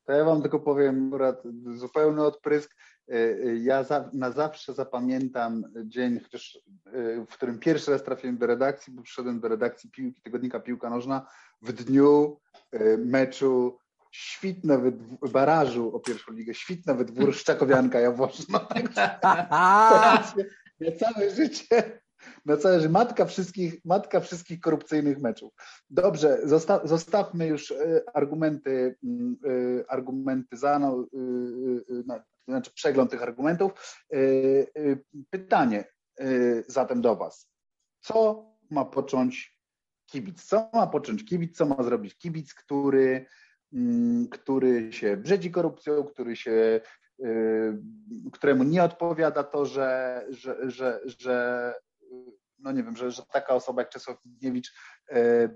To 0.05 0.13
ja 0.13 0.25
wam 0.25 0.41
tylko 0.43 0.61
powiem, 0.61 1.07
akurat 1.07 1.43
zupełny 1.75 2.23
odprysk. 2.25 2.77
E, 3.11 3.15
e, 3.15 3.57
ja 3.57 3.85
za, 3.85 4.11
na 4.13 4.31
zawsze 4.31 4.75
zapamiętam 4.75 5.65
dzień, 5.85 6.21
chociaż, 6.21 6.59
e, 6.87 7.27
w 7.27 7.29
którym 7.29 7.59
pierwszy 7.59 7.91
raz 7.91 8.03
trafiłem 8.03 8.39
do 8.39 8.47
redakcji, 8.47 8.93
bo 8.93 9.03
przyszedłem 9.03 9.41
do 9.41 9.49
redakcji 9.49 9.91
piłki, 9.91 10.23
tygodnika 10.23 10.61
Piłka 10.61 10.91
Nożna 10.91 11.27
w 11.63 11.73
dniu 11.73 12.41
meczu 12.99 13.79
świtne 14.11 14.79
w 15.23 15.31
barażu 15.31 15.97
o 15.97 16.01
pierwszą 16.01 16.33
ligę, 16.33 16.55
świtne 16.55 16.95
wydwór 16.95 17.35
Szczakowianka 17.35 18.01
Jaworzno. 18.01 18.61
Na 20.81 20.93
całe 20.99 21.31
życie 21.31 22.01
na 22.47 22.57
całe 22.57 22.81
życie. 22.81 22.89
Matka 22.89 23.25
wszystkich, 23.25 23.85
matka 23.85 24.21
wszystkich 24.21 24.61
korupcyjnych 24.61 25.19
meczów. 25.19 25.53
Dobrze, 25.91 26.39
zosta 26.45 26.87
zostawmy 26.87 27.47
już 27.47 27.75
argumenty, 28.15 28.97
argumenty 29.89 30.57
za, 30.57 30.79
no, 30.79 31.07
znaczy 32.49 32.71
przegląd 32.75 33.11
tych 33.11 33.23
argumentów. 33.23 33.97
Y, 34.15 34.17
y, 34.79 35.05
pytanie 35.31 35.85
y, 36.21 36.65
zatem 36.69 37.01
do 37.01 37.17
Was. 37.17 37.51
Co 38.01 38.47
ma 38.71 38.85
począć 38.85 39.59
kibic? 40.07 40.45
Co 40.45 40.71
ma 40.73 40.87
począć 40.87 41.25
kibic? 41.25 41.57
Co 41.57 41.67
ma 41.67 41.83
zrobić 41.83 42.19
kibic, 42.19 42.55
który, 42.55 43.27
mm, 43.73 44.29
który 44.29 44.93
się 44.93 45.17
brzedzi 45.17 45.51
korupcją, 45.51 46.05
który 46.05 46.37
się, 46.37 46.81
któremu 48.33 48.65
nie 48.65 48.85
odpowiada 48.85 49.45
to, 49.45 49.67
że, 49.67 50.25
że, 50.29 50.71
że, 50.71 51.01
że 51.05 51.75
no 52.59 52.73
nie 52.73 52.83
wiem, 52.83 52.97
że, 52.97 53.11
że 53.11 53.23
taka 53.33 53.55
osoba 53.55 53.83
jak 53.83 53.91
Czesław 53.91 54.25
Michniewicz 54.25 54.75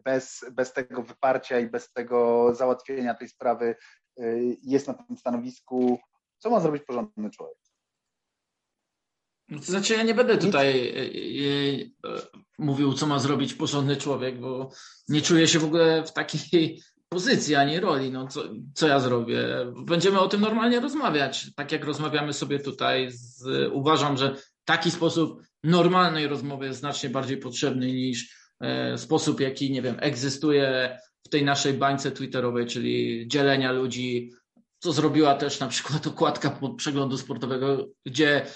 bez, 0.05 0.45
bez 0.53 0.73
tego 0.73 1.03
wyparcia 1.03 1.59
i 1.59 1.67
bez 1.67 1.93
tego 1.93 2.49
załatwienia 2.55 3.15
tej 3.15 3.29
sprawy 3.29 3.77
jest 4.63 4.89
na 4.89 4.95
tym 4.95 5.17
stanowisku 5.17 5.99
co 6.39 6.51
ma 6.51 6.61
zrobić 6.61 6.83
porządny 6.83 7.31
człowiek? 7.31 7.65
No 9.49 9.59
to 9.59 9.65
znaczy, 9.65 9.95
ja 9.95 10.03
nie 10.03 10.15
będę 10.15 10.39
tutaj 10.39 10.89
e, 10.89 11.01
e, 11.01 12.17
e, 12.17 12.21
mówił, 12.59 12.93
co 12.93 13.07
ma 13.07 13.19
zrobić 13.19 13.55
porządny 13.55 13.97
człowiek, 13.97 14.41
bo 14.41 14.71
nie 15.09 15.23
czuję 15.23 15.49
się 15.49 15.59
w 15.59 15.65
ogóle 15.65 16.05
w 16.05 16.13
takiej 16.13 16.81
pozycji 17.09 17.55
ani 17.55 17.81
roli. 17.81 18.11
No, 18.11 18.29
co, 18.29 18.43
co 18.75 18.89
ja 18.89 19.01
zrobię? 19.01 19.47
Będziemy 19.87 20.21
o 20.21 20.29
tym 20.29 20.41
normalnie 20.41 20.81
rozmawiać, 20.81 21.55
tak 21.55 21.73
jak 21.73 21.85
rozmawiamy 21.85 22.33
sobie 22.33 22.59
tutaj. 22.59 23.09
Z, 23.11 23.71
uważam, 23.73 24.17
że 24.17 24.37
taki 24.65 24.91
sposób 24.91 25.43
normalnej 25.65 26.27
rozmowy 26.27 26.67
jest 26.67 26.79
znacznie 26.79 27.11
bardziej 27.11 27.37
potrzebny 27.37 27.87
niż 27.87 28.37
e, 28.61 28.99
sposób, 28.99 29.41
jaki, 29.41 29.73
nie 29.73 29.83
wiem, 29.83 29.97
egzystuje 30.01 30.99
w 31.27 31.29
tej 31.29 31.45
naszej 31.45 31.75
bańce 31.75 32.11
twitterowej, 32.11 32.67
czyli 32.67 33.25
dzielenia 33.29 33.73
ludzi 33.73 34.31
co 34.85 34.93
zrobiła 34.93 35.35
też 35.35 35.61
na 35.61 35.69
przykład 35.69 36.07
okładka 36.07 36.59
przeglądu 36.77 37.19
sportowego, 37.19 37.87
gdzie 38.07 38.47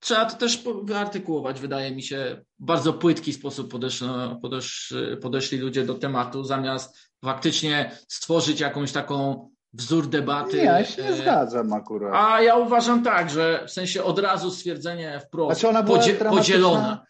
trzeba 0.00 0.24
to 0.24 0.36
też 0.36 0.64
wyartykułować. 0.82 1.60
Wydaje 1.60 1.94
mi 1.94 2.02
się, 2.02 2.44
bardzo 2.58 2.92
płytki 2.92 3.32
sposób 3.32 3.70
podeszli, 3.70 4.08
podeszli, 4.42 5.16
podeszli 5.16 5.58
ludzie 5.58 5.84
do 5.84 5.94
tematu, 5.94 6.44
zamiast 6.44 6.98
faktycznie 7.24 7.98
stworzyć 8.08 8.60
jakąś 8.60 8.92
taką 8.92 9.50
wzór 9.72 10.06
debaty. 10.08 10.56
Nie, 10.56 10.64
ja 10.64 10.84
się 10.84 11.02
nie 11.02 11.16
zgadzam 11.16 11.72
akurat. 11.72 12.12
A 12.14 12.42
ja 12.42 12.56
uważam 12.56 13.02
tak, 13.02 13.30
że 13.30 13.64
w 13.66 13.70
sensie 13.70 14.04
od 14.04 14.18
razu 14.18 14.50
stwierdzenie 14.50 15.20
wprost 15.26 15.60
znaczy 15.60 15.86
podzie 15.86 16.14
podzielona 16.14 17.06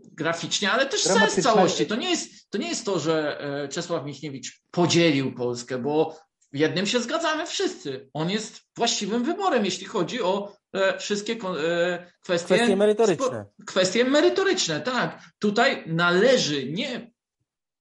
graficznie, 0.00 0.72
ale 0.72 0.86
też 0.86 1.02
sens 1.02 1.42
całości. 1.42 1.86
To 1.86 1.96
nie, 1.96 2.10
jest, 2.10 2.50
to 2.50 2.58
nie 2.58 2.68
jest 2.68 2.86
to, 2.86 2.98
że 2.98 3.40
e, 3.40 3.68
Czesław 3.68 4.04
Michniewicz 4.04 4.62
podzielił 4.70 5.34
Polskę, 5.34 5.78
bo 5.78 6.16
w 6.52 6.58
jednym 6.58 6.86
się 6.86 7.00
zgadzamy 7.00 7.46
wszyscy. 7.46 8.10
On 8.14 8.30
jest 8.30 8.60
właściwym 8.76 9.24
wyborem, 9.24 9.64
jeśli 9.64 9.86
chodzi 9.86 10.22
o 10.22 10.52
e, 10.72 10.98
wszystkie 10.98 11.32
e, 11.32 12.12
kwestie, 12.20 12.54
kwestie 12.54 12.76
merytoryczne. 12.76 13.44
Kwestie 13.66 14.04
merytoryczne, 14.04 14.80
tak. 14.80 15.22
Tutaj 15.38 15.84
należy 15.86 16.72
nie 16.72 17.10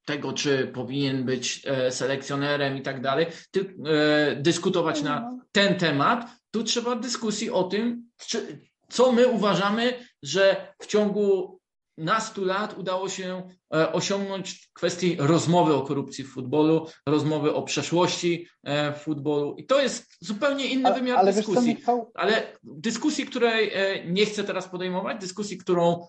tego, 0.07 0.33
czy 0.33 0.67
powinien 0.67 1.23
być 1.23 1.61
e, 1.65 1.91
selekcjonerem 1.91 2.77
i 2.77 2.81
tak 2.81 3.01
dalej, 3.01 3.25
ty, 3.51 3.75
e, 3.85 4.35
dyskutować 4.35 5.01
na 5.01 5.19
no. 5.19 5.39
ten 5.51 5.75
temat. 5.75 6.27
Tu 6.51 6.63
trzeba 6.63 6.95
dyskusji 6.95 7.49
o 7.49 7.63
tym, 7.63 8.09
czy, 8.17 8.59
co 8.89 9.11
my 9.11 9.27
uważamy, 9.27 9.93
że 10.23 10.73
w 10.81 10.85
ciągu 10.85 11.56
nastu 11.97 12.45
lat 12.45 12.77
udało 12.77 13.09
się 13.09 13.49
e, 13.75 13.93
osiągnąć 13.93 14.51
w 14.51 14.73
kwestii 14.73 15.15
rozmowy 15.19 15.73
o 15.73 15.81
korupcji 15.81 16.23
w 16.23 16.33
futbolu, 16.33 16.87
rozmowy 17.05 17.53
o 17.53 17.63
przeszłości 17.63 18.47
e, 18.63 18.93
w 18.93 18.97
futbolu. 18.97 19.55
I 19.55 19.65
to 19.65 19.81
jest 19.81 20.17
zupełnie 20.21 20.65
inny 20.65 20.85
ale, 20.85 20.95
wymiar 20.95 21.17
ale 21.17 21.33
dyskusji. 21.33 21.83
Co, 21.85 22.11
ale 22.13 22.57
dyskusji, 22.63 23.25
której 23.25 23.71
e, 23.73 24.05
nie 24.05 24.25
chcę 24.25 24.43
teraz 24.43 24.67
podejmować, 24.67 25.21
dyskusji, 25.21 25.57
którą 25.57 26.07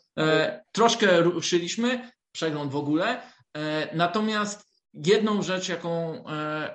troszkę 0.72 1.20
ruszyliśmy, 1.20 2.11
przegląd 2.32 2.72
w 2.72 2.76
ogóle. 2.76 3.22
Natomiast 3.95 4.68
jedną 4.95 5.43
rzecz, 5.43 5.68
jaką 5.68 6.24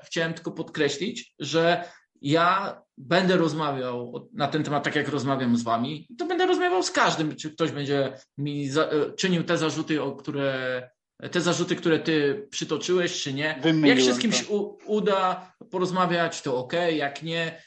chciałem 0.06 0.34
tylko 0.34 0.52
podkreślić, 0.52 1.34
że 1.40 1.84
ja 2.24 2.82
będę 2.98 3.38
rozmawiał 3.38 4.30
na 4.34 4.48
ten 4.48 4.64
temat, 4.64 4.84
tak 4.84 4.96
jak 4.96 5.08
rozmawiam 5.08 5.58
z 5.58 5.64
wami, 5.64 6.08
to 6.18 6.26
będę 6.26 6.46
rozmawiał 6.46 6.84
z 6.84 6.92
każdym, 6.92 7.36
czy 7.36 7.52
ktoś 7.52 7.72
będzie 7.72 8.18
mi 8.38 8.70
za, 8.70 8.84
e, 8.84 9.12
czynił 9.12 9.44
te 9.44 9.58
zarzuty, 9.58 10.04
o 10.04 10.16
które 10.16 10.90
te 11.32 11.42
zarzuty, 11.42 11.76
które 11.76 12.00
ty 12.00 12.48
przytoczyłeś, 12.52 13.22
czy 13.22 13.34
nie. 13.34 13.60
Wymieniłem 13.64 13.98
jak 13.98 14.08
się 14.08 14.14
z 14.14 14.20
kimś 14.20 14.50
u, 14.50 14.78
uda 14.86 15.54
porozmawiać, 15.72 16.42
to 16.42 16.58
ok, 16.58 16.74
jak 16.96 17.24
nie, 17.24 17.64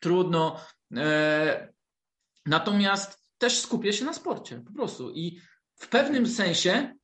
trudno. 0.00 0.60
E, 0.96 1.72
natomiast 2.46 3.20
też 3.38 3.58
skupię 3.58 3.92
się 3.92 4.04
na 4.04 4.12
sporcie, 4.12 4.62
po 4.66 4.72
prostu. 4.72 5.10
I 5.10 5.40
w 5.74 5.88
pewnym 5.88 6.26
sensie 6.26 6.94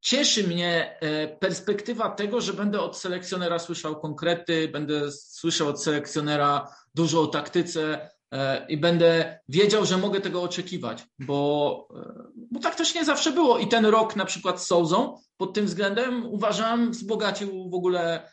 Cieszy 0.00 0.48
mnie 0.48 0.96
e, 1.00 1.28
perspektywa 1.28 2.10
tego, 2.10 2.40
że 2.40 2.52
będę 2.52 2.80
od 2.80 2.98
selekcjonera 2.98 3.58
słyszał 3.58 4.00
konkrety, 4.00 4.68
będę 4.68 5.12
słyszał 5.12 5.68
od 5.68 5.82
selekcjonera 5.82 6.68
dużo 6.94 7.22
o 7.22 7.26
taktyce 7.26 8.10
e, 8.32 8.66
i 8.68 8.76
będę 8.76 9.40
wiedział, 9.48 9.86
że 9.86 9.98
mogę 9.98 10.20
tego 10.20 10.42
oczekiwać, 10.42 11.06
bo, 11.18 11.88
e, 11.96 12.22
bo 12.50 12.60
tak 12.60 12.74
też 12.74 12.94
nie 12.94 13.04
zawsze 13.04 13.32
było. 13.32 13.58
I 13.58 13.68
ten 13.68 13.86
rok 13.86 14.16
na 14.16 14.24
przykład 14.24 14.62
z 14.62 14.66
Souzą 14.66 15.18
pod 15.36 15.54
tym 15.54 15.66
względem 15.66 16.26
uważam 16.26 16.90
wzbogacił 16.90 17.70
w 17.70 17.74
ogóle 17.74 18.32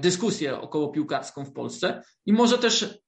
dyskusję 0.00 0.60
około 0.60 0.88
piłkarską 0.88 1.44
w 1.44 1.52
Polsce 1.52 2.02
i 2.26 2.32
może 2.32 2.58
też 2.58 2.98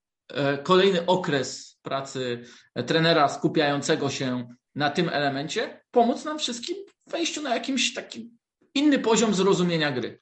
kolejny 0.63 1.07
okres 1.07 1.79
pracy 1.83 2.45
trenera 2.87 3.29
skupiającego 3.29 4.11
się 4.11 4.47
na 4.75 4.91
tym 4.91 5.09
elemencie 5.09 5.81
pomóc 5.91 6.25
nam 6.25 6.39
wszystkim 6.39 6.77
wejściu 7.07 7.43
na 7.43 7.55
jakimś 7.55 7.95
taki 7.95 8.37
inny 8.75 8.99
poziom 8.99 9.35
zrozumienia 9.35 9.93
gry. 9.93 10.21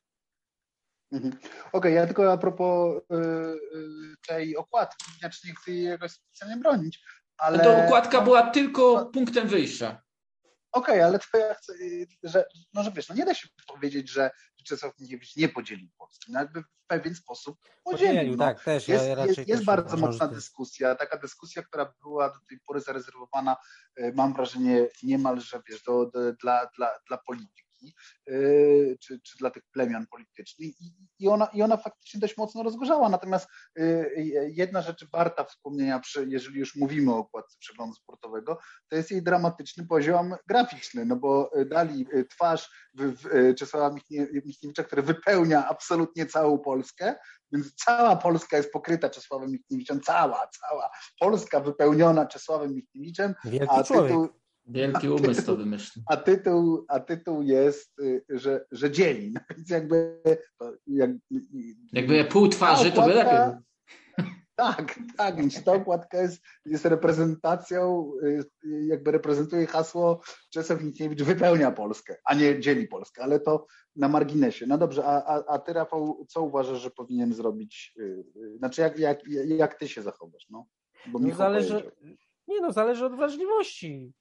Mhm. 1.12 1.32
Okej, 1.32 1.50
okay, 1.72 1.92
ja 1.92 2.06
tylko 2.06 2.32
a 2.32 2.38
propos 2.38 3.02
yy, 3.10 4.16
tej 4.28 4.56
okładki, 4.56 5.04
znaczy 5.18 5.48
nie 5.48 5.54
chcę 5.54 5.70
jej 5.70 5.84
jakoś 5.84 6.12
specjalnie 6.12 6.56
bronić, 6.56 7.04
ale... 7.38 7.58
To 7.58 7.84
okładka 7.84 8.20
była 8.20 8.50
tylko 8.50 8.94
no, 8.94 9.06
punktem 9.06 9.48
wyjścia. 9.48 10.02
Okej, 10.72 10.94
okay, 10.94 11.04
ale 11.04 11.18
to 11.18 11.38
ja 11.38 11.54
chcę, 11.54 11.72
że, 12.22 12.44
no, 12.74 12.82
że 12.82 12.92
wiesz, 12.92 13.08
no 13.08 13.14
nie 13.14 13.24
da 13.24 13.34
się 13.34 13.48
powiedzieć, 13.66 14.10
że 14.10 14.30
Czesław 14.64 14.92
nie 15.36 15.48
podzielił 15.48 15.88
Polski. 15.98 16.32
No 16.32 16.40
jakby 16.40 16.62
w 16.62 16.66
pewien 16.86 17.14
sposób 17.14 17.58
podzielił. 17.84 18.14
podzielił 18.14 18.36
no. 18.36 18.44
tak, 18.44 18.64
też. 18.64 18.88
Jest, 18.88 19.06
ja 19.06 19.26
jest, 19.26 19.48
jest 19.48 19.64
bardzo 19.64 19.96
mocna 19.96 20.28
dyskusja, 20.28 20.94
taka 20.94 21.18
dyskusja, 21.18 21.62
która 21.62 21.94
była 22.02 22.28
do 22.28 22.38
tej 22.48 22.60
pory 22.66 22.80
zarezerwowana, 22.80 23.56
e, 23.96 24.12
mam 24.12 24.34
wrażenie, 24.34 24.88
niemalże 25.02 25.62
wiesz, 25.68 25.82
do, 25.82 26.06
do, 26.06 26.32
dla, 26.32 26.66
dla, 26.76 26.98
dla 27.08 27.18
polityki 27.18 27.69
Y, 28.28 28.96
czy, 29.00 29.20
czy 29.20 29.38
dla 29.38 29.50
tych 29.50 29.62
plemion 29.72 30.06
politycznych. 30.06 30.80
I, 30.80 30.94
i, 31.18 31.28
ona, 31.28 31.46
i 31.46 31.62
ona 31.62 31.76
faktycznie 31.76 32.20
dość 32.20 32.36
mocno 32.36 32.62
rozgorzała. 32.62 33.08
Natomiast 33.08 33.48
y, 33.78 34.50
jedna 34.54 34.82
rzecz 34.82 35.06
warta 35.12 35.44
wspomnienia, 35.44 36.00
jeżeli 36.26 36.58
już 36.58 36.76
mówimy 36.76 37.12
o 37.12 37.18
okładce 37.18 37.56
przeglądu 37.58 37.94
sportowego, 37.94 38.58
to 38.88 38.96
jest 38.96 39.10
jej 39.10 39.22
dramatyczny 39.22 39.86
poziom 39.86 40.34
graficzny, 40.48 41.04
no 41.04 41.16
bo 41.16 41.50
dali 41.66 42.06
twarz 42.30 42.70
w, 42.94 43.12
w 43.22 43.54
Czesława 43.54 43.96
Michniewicza, 44.44 44.84
który 44.84 45.02
wypełnia 45.02 45.68
absolutnie 45.68 46.26
całą 46.26 46.58
Polskę, 46.58 47.14
więc 47.52 47.74
cała 47.74 48.16
Polska 48.16 48.56
jest 48.56 48.72
pokryta 48.72 49.10
Czesławem 49.10 49.50
Michniewiczem, 49.50 50.00
cała, 50.00 50.48
cała 50.60 50.90
Polska 51.20 51.60
wypełniona 51.60 52.26
Czesławem 52.26 52.74
Michniewiczem, 52.74 53.34
Wielki 53.44 53.74
a 53.74 53.82
tytuł, 53.82 54.28
Wielki 54.66 55.08
umysł 55.08 55.46
to 55.46 55.56
wymyślił. 55.56 56.04
A 56.06 56.16
tytuł, 56.16 56.84
a 56.88 57.00
tytuł 57.00 57.42
jest, 57.42 57.98
y, 58.00 58.24
że, 58.28 58.64
że 58.72 58.90
dzieli. 58.90 59.32
No 59.32 59.40
więc 59.56 59.70
jakby. 59.70 60.20
Jak, 60.86 61.10
jakby 61.92 62.24
pół 62.24 62.48
twarzy, 62.48 62.92
to 62.92 63.02
by 63.02 63.14
lepiej. 63.14 63.38
Tak, 64.56 64.98
tak, 65.16 65.36
więc 65.36 65.64
ta 65.64 65.72
okładka 65.72 66.22
jest, 66.22 66.42
jest 66.66 66.84
reprezentacją, 66.84 68.12
y, 68.24 68.44
jakby 68.86 69.10
reprezentuje 69.10 69.66
hasło 69.66 70.20
Czesław 70.50 70.82
Michniewicz 70.82 71.22
wypełnia 71.22 71.70
Polskę, 71.70 72.16
a 72.24 72.34
nie 72.34 72.60
dzieli 72.60 72.88
Polskę, 72.88 73.22
ale 73.22 73.40
to 73.40 73.66
na 73.96 74.08
marginesie. 74.08 74.66
No 74.66 74.78
dobrze, 74.78 75.04
a, 75.04 75.24
a, 75.24 75.44
a 75.48 75.58
ty 75.58 75.72
Rafał, 75.72 76.26
co 76.28 76.42
uważasz, 76.42 76.80
że 76.80 76.90
powinien 76.90 77.34
zrobić, 77.34 77.94
y, 77.98 78.24
znaczy 78.58 78.80
jak, 78.80 78.98
jak, 78.98 79.20
jak 79.46 79.74
ty 79.74 79.88
się 79.88 80.02
zachowasz? 80.02 80.46
No, 80.50 80.66
Bo 81.06 81.18
no 81.18 81.34
zależy, 81.34 81.90
nie 82.48 82.60
no, 82.60 82.72
zależy 82.72 83.06
od 83.06 83.16
wrażliwości. 83.16 84.12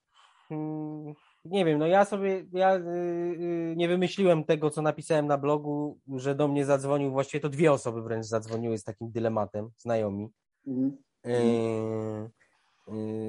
Nie 1.46 1.66
wiem, 1.66 1.80
no 1.80 1.88
ja 1.88 2.06
sobie, 2.06 2.46
ja 2.52 2.76
y, 2.76 2.80
y, 2.80 3.74
nie 3.78 3.88
wymyśliłem 3.88 4.44
tego, 4.44 4.70
co 4.70 4.82
napisałem 4.82 5.28
na 5.28 5.38
blogu, 5.38 6.00
że 6.16 6.36
do 6.36 6.48
mnie 6.48 6.66
zadzwonił, 6.66 7.12
właściwie 7.12 7.42
to 7.42 7.50
dwie 7.50 7.72
osoby 7.72 8.02
wręcz 8.02 8.26
zadzwoniły 8.26 8.78
z 8.78 8.84
takim 8.84 9.12
dylematem, 9.12 9.70
znajomi. 9.78 10.30
Mhm. 10.68 10.98
Y, 11.26 12.30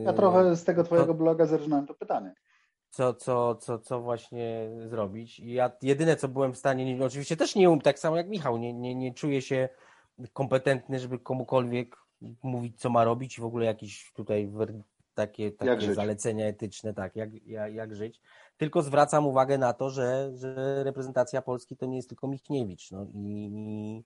ja 0.04 0.12
trochę 0.12 0.56
z 0.56 0.64
tego 0.64 0.84
twojego 0.84 1.06
to, 1.06 1.14
bloga 1.14 1.46
zerżnąłem 1.46 1.86
to 1.86 1.94
pytanie. 1.94 2.34
Co, 2.90 3.14
co, 3.14 3.54
co, 3.54 3.78
co 3.78 4.00
właśnie 4.00 4.70
zrobić? 4.86 5.40
I 5.40 5.52
ja 5.52 5.70
jedyne, 5.82 6.16
co 6.16 6.28
byłem 6.28 6.52
w 6.52 6.58
stanie, 6.58 7.04
oczywiście 7.04 7.36
też 7.36 7.54
nie 7.54 7.70
um, 7.70 7.80
tak 7.80 7.98
samo 7.98 8.16
jak 8.16 8.28
Michał, 8.28 8.58
nie, 8.58 8.72
nie, 8.72 8.94
nie 8.94 9.14
czuję 9.14 9.42
się 9.42 9.68
kompetentny, 10.32 10.98
żeby 10.98 11.18
komukolwiek 11.18 11.96
mówić, 12.42 12.80
co 12.80 12.90
ma 12.90 13.04
robić 13.04 13.38
i 13.38 13.40
w 13.40 13.44
ogóle 13.44 13.66
jakiś 13.66 14.12
tutaj 14.12 14.50
takie, 15.26 15.52
takie 15.52 15.94
zalecenia 15.94 16.46
etyczne, 16.46 16.94
tak, 16.94 17.16
jak, 17.16 17.46
jak, 17.46 17.74
jak 17.74 17.94
żyć. 17.94 18.20
Tylko 18.56 18.82
zwracam 18.82 19.26
uwagę 19.26 19.58
na 19.58 19.72
to, 19.72 19.90
że, 19.90 20.30
że 20.34 20.84
reprezentacja 20.84 21.42
Polski 21.42 21.76
to 21.76 21.86
nie 21.86 21.96
jest 21.96 22.08
tylko 22.08 22.28
Michniewicz. 22.28 22.90
No, 22.90 23.06
i, 23.14 24.04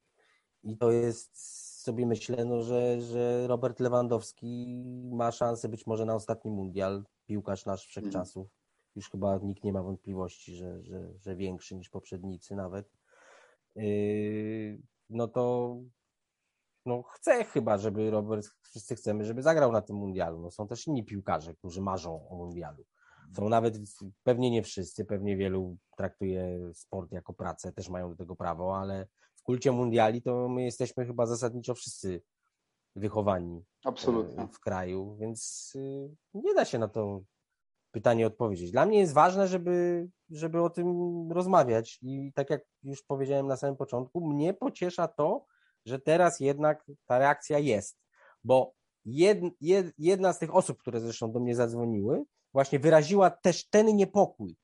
I 0.62 0.76
to 0.76 0.90
jest 0.90 1.36
sobie 1.82 2.06
myślę, 2.06 2.44
no, 2.44 2.62
że, 2.62 3.00
że 3.00 3.46
Robert 3.46 3.80
Lewandowski 3.80 4.82
ma 5.12 5.32
szansę 5.32 5.68
być 5.68 5.86
może 5.86 6.04
na 6.04 6.14
ostatni 6.14 6.50
mundial, 6.50 7.04
piłkarz 7.26 7.66
nasz 7.66 7.86
wszechczasów. 7.86 8.46
Mm. 8.46 8.50
Już 8.96 9.10
chyba 9.10 9.38
nikt 9.42 9.64
nie 9.64 9.72
ma 9.72 9.82
wątpliwości, 9.82 10.54
że, 10.54 10.82
że, 10.82 11.18
że 11.18 11.36
większy 11.36 11.76
niż 11.76 11.88
poprzednicy 11.88 12.54
nawet. 12.54 12.92
Yy, 13.74 14.78
no 15.10 15.28
to 15.28 15.76
no 16.86 17.02
chcę 17.02 17.44
chyba, 17.44 17.78
żeby 17.78 18.10
Robert, 18.10 18.46
wszyscy 18.62 18.94
chcemy, 18.94 19.24
żeby 19.24 19.42
zagrał 19.42 19.72
na 19.72 19.82
tym 19.82 19.96
mundialu. 19.96 20.40
No, 20.40 20.50
są 20.50 20.68
też 20.68 20.86
inni 20.86 21.04
piłkarze, 21.04 21.54
którzy 21.54 21.80
marzą 21.80 22.28
o 22.28 22.36
mundialu. 22.36 22.84
Są 23.36 23.48
nawet, 23.48 23.78
pewnie 24.22 24.50
nie 24.50 24.62
wszyscy, 24.62 25.04
pewnie 25.04 25.36
wielu 25.36 25.76
traktuje 25.96 26.70
sport 26.74 27.12
jako 27.12 27.32
pracę, 27.34 27.72
też 27.72 27.88
mają 27.88 28.10
do 28.10 28.16
tego 28.16 28.36
prawo, 28.36 28.78
ale 28.78 29.06
w 29.36 29.42
kulcie 29.42 29.72
mundiali 29.72 30.22
to 30.22 30.48
my 30.48 30.64
jesteśmy 30.64 31.06
chyba 31.06 31.26
zasadniczo 31.26 31.74
wszyscy 31.74 32.22
wychowani 32.96 33.64
Absolutnie. 33.84 34.42
E, 34.42 34.48
w 34.48 34.60
kraju, 34.60 35.16
więc 35.16 35.72
y, 35.76 36.10
nie 36.34 36.54
da 36.54 36.64
się 36.64 36.78
na 36.78 36.88
to 36.88 37.22
pytanie 37.90 38.26
odpowiedzieć. 38.26 38.70
Dla 38.70 38.86
mnie 38.86 38.98
jest 38.98 39.12
ważne, 39.12 39.48
żeby, 39.48 40.06
żeby 40.30 40.62
o 40.62 40.70
tym 40.70 40.86
rozmawiać 41.32 41.98
i 42.02 42.32
tak 42.34 42.50
jak 42.50 42.62
już 42.82 43.02
powiedziałem 43.02 43.46
na 43.46 43.56
samym 43.56 43.76
początku, 43.76 44.20
mnie 44.20 44.54
pociesza 44.54 45.08
to, 45.08 45.44
że 45.84 45.98
teraz 45.98 46.40
jednak 46.40 46.84
ta 47.06 47.18
reakcja 47.18 47.58
jest, 47.58 47.98
bo 48.44 48.74
jed, 49.04 49.38
jed, 49.60 49.94
jedna 49.98 50.32
z 50.32 50.38
tych 50.38 50.54
osób, 50.54 50.78
które 50.78 51.00
zresztą 51.00 51.32
do 51.32 51.40
mnie 51.40 51.54
zadzwoniły, 51.54 52.24
właśnie 52.52 52.78
wyraziła 52.78 53.30
też 53.30 53.68
ten 53.68 53.96
niepokój, 53.96 54.56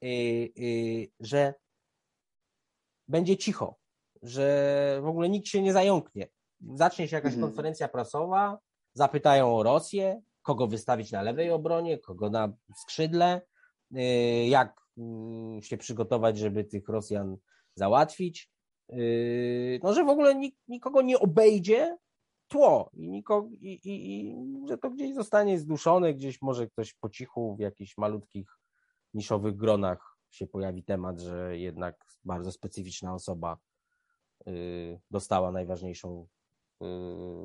yy, 0.00 0.10
yy, 0.56 1.08
że 1.20 1.54
będzie 3.08 3.36
cicho, 3.36 3.76
że 4.22 4.98
w 5.02 5.06
ogóle 5.06 5.28
nikt 5.28 5.48
się 5.48 5.62
nie 5.62 5.72
zająknie. 5.72 6.28
Zacznie 6.74 7.08
się 7.08 7.16
jakaś 7.16 7.34
mhm. 7.34 7.50
konferencja 7.50 7.88
prasowa, 7.88 8.58
zapytają 8.94 9.56
o 9.56 9.62
Rosję, 9.62 10.22
kogo 10.42 10.66
wystawić 10.66 11.12
na 11.12 11.22
lewej 11.22 11.50
obronie, 11.50 11.98
kogo 11.98 12.30
na 12.30 12.52
skrzydle, 12.76 13.40
yy, 13.90 14.46
jak 14.46 14.80
mm, 14.98 15.62
się 15.62 15.76
przygotować, 15.76 16.38
żeby 16.38 16.64
tych 16.64 16.88
Rosjan 16.88 17.36
załatwić. 17.74 18.51
Yy, 18.88 19.80
no, 19.82 19.94
że 19.94 20.04
w 20.04 20.08
ogóle 20.08 20.34
nik, 20.34 20.56
nikogo 20.68 21.02
nie 21.02 21.18
obejdzie 21.18 21.96
tło 22.48 22.90
i, 22.92 23.08
nikogo, 23.08 23.48
i, 23.60 23.72
i, 23.72 24.20
i, 24.20 24.36
że 24.68 24.78
to 24.78 24.90
gdzieś 24.90 25.14
zostanie 25.14 25.58
zduszone, 25.58 26.14
gdzieś 26.14 26.42
może 26.42 26.66
ktoś 26.66 26.94
po 26.94 27.08
cichu 27.08 27.56
w 27.56 27.60
jakichś 27.60 27.98
malutkich, 27.98 28.58
niszowych 29.14 29.56
gronach 29.56 30.18
się 30.30 30.46
pojawi 30.46 30.84
temat, 30.84 31.20
że 31.20 31.58
jednak 31.58 32.04
bardzo 32.24 32.52
specyficzna 32.52 33.14
osoba 33.14 33.58
yy, 34.46 35.00
dostała 35.10 35.52
najważniejszą 35.52 36.26
yy, 36.80 36.86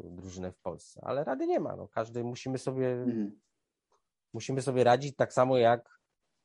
drużynę 0.04 0.52
w 0.52 0.60
Polsce. 0.60 1.02
Ale 1.04 1.24
rady 1.24 1.48
nie 1.48 1.60
ma. 1.60 1.76
No. 1.76 1.88
Każdy 1.88 2.24
musimy 2.24 2.58
sobie, 2.58 2.92
mhm. 2.92 3.40
musimy 4.34 4.62
sobie 4.62 4.84
radzić 4.84 5.16
tak 5.16 5.34
samo 5.34 5.58
jak 5.58 5.98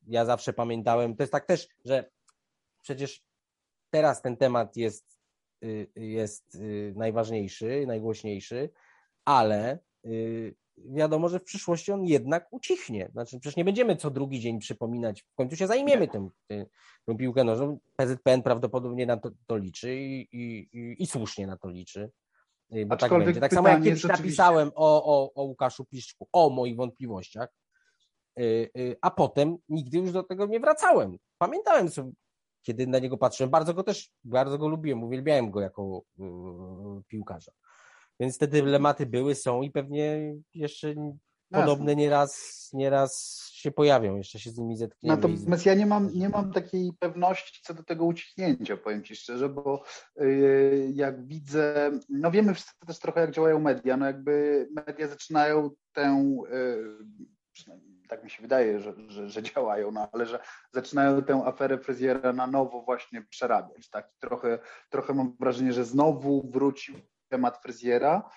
ja 0.07 0.24
zawsze 0.24 0.53
pamiętałem, 0.53 1.16
to 1.16 1.22
jest 1.22 1.32
tak 1.32 1.47
też, 1.47 1.68
że 1.84 2.11
przecież 2.82 3.24
teraz 3.93 4.22
ten 4.22 4.36
temat 4.36 4.76
jest, 4.76 5.20
y, 5.64 5.88
jest 5.97 6.55
y, 6.55 6.93
najważniejszy, 6.97 7.84
najgłośniejszy, 7.86 8.70
ale 9.24 9.78
y, 10.07 10.55
wiadomo, 10.76 11.28
że 11.28 11.40
w 11.40 11.45
przyszłości 11.45 11.93
on 11.93 12.05
jednak 12.05 12.49
ucichnie. 12.51 13.09
Znaczy, 13.12 13.40
przecież 13.40 13.57
nie 13.57 13.64
będziemy 13.64 13.97
co 13.97 14.11
drugi 14.11 14.40
dzień 14.40 14.59
przypominać, 14.59 15.22
w 15.22 15.34
końcu 15.34 15.57
się 15.57 15.66
zajmiemy 15.66 16.09
tym, 16.09 16.30
tym, 16.47 16.66
tą 17.05 17.16
piłkę 17.16 17.45
nożną. 17.45 17.78
PZPN 17.97 18.43
prawdopodobnie 18.43 19.07
na 19.07 19.16
to, 19.16 19.30
to 19.47 19.57
liczy 19.57 19.97
i, 19.97 20.28
i, 20.32 20.68
i, 21.03 21.07
słusznie 21.07 21.47
na 21.47 21.57
to 21.57 21.70
liczy. 21.70 22.11
Bo 22.86 22.97
tak 22.97 23.11
będzie. 23.11 23.40
Tak 23.40 23.55
samo 23.55 23.68
jak 23.68 23.82
kiedyś 23.82 24.05
napisałem 24.05 24.70
o, 24.74 25.05
o, 25.05 25.34
o 25.34 25.43
Łukaszu 25.43 25.84
Piszczku, 25.84 26.28
o 26.32 26.51
moich 26.51 26.76
wątpliwościach, 26.76 27.49
a 29.01 29.11
potem 29.11 29.57
nigdy 29.68 29.99
już 29.99 30.12
do 30.12 30.22
tego 30.22 30.47
nie 30.47 30.61
wracałem. 30.61 31.16
Pamiętałem, 31.38 31.88
co, 31.88 32.11
kiedy 32.62 32.86
na 32.86 32.98
niego 32.98 33.18
patrzyłem. 33.18 33.50
Bardzo 33.50 33.74
go 33.74 33.82
też, 33.82 34.10
bardzo 34.24 34.58
go 34.58 34.68
lubiłem, 34.68 35.04
uwielbiałem 35.04 35.50
go 35.50 35.60
jako 35.60 36.02
piłkarza. 37.08 37.52
Więc 38.20 38.38
te 38.38 38.46
dylematy 38.46 39.06
były, 39.06 39.34
są 39.34 39.62
i 39.62 39.70
pewnie 39.70 40.34
jeszcze 40.54 40.94
podobne 41.50 41.96
nieraz, 41.96 42.70
nieraz 42.72 43.42
się 43.52 43.70
pojawią, 43.70 44.16
jeszcze 44.16 44.38
się 44.38 44.50
z 44.50 44.58
nimi 44.58 44.76
zetkniemy. 44.76 45.16
Natomiast 45.16 45.66
ja 45.66 45.74
nie 45.74 45.86
mam, 45.86 46.10
nie 46.14 46.28
mam 46.28 46.52
takiej 46.52 46.92
pewności 46.98 47.60
co 47.62 47.74
do 47.74 47.82
tego 47.82 48.04
ucichnięcia, 48.04 48.76
powiem 48.76 49.04
Ci 49.04 49.16
szczerze, 49.16 49.48
bo 49.48 49.82
yy, 50.16 50.90
jak 50.94 51.26
widzę, 51.26 51.90
no 52.08 52.30
wiemy 52.30 52.54
wszyscy 52.54 52.86
też 52.86 52.98
trochę 52.98 53.20
jak 53.20 53.30
działają 53.30 53.60
media, 53.60 53.96
no 53.96 54.06
jakby 54.06 54.68
media 54.86 55.08
zaczynają 55.08 55.70
tę, 55.92 56.34
yy, 56.50 56.98
przynajmniej 57.52 57.91
tak 58.12 58.24
mi 58.24 58.30
się 58.30 58.42
wydaje, 58.42 58.80
że, 58.80 58.92
że, 59.08 59.28
że, 59.28 59.42
działają, 59.42 59.90
no 59.90 60.08
ale 60.12 60.26
że 60.26 60.38
zaczynają 60.72 61.22
tę 61.22 61.42
aferę 61.44 61.78
fryzjera 61.78 62.32
na 62.32 62.46
nowo 62.46 62.82
właśnie 62.82 63.22
przerabiać. 63.22 63.88
Tak? 63.90 64.10
Trochę, 64.20 64.58
trochę 64.90 65.14
mam 65.14 65.36
wrażenie, 65.40 65.72
że 65.72 65.84
znowu 65.84 66.50
wrócił 66.50 66.94
temat 67.28 67.62
fryzjera 67.62 68.30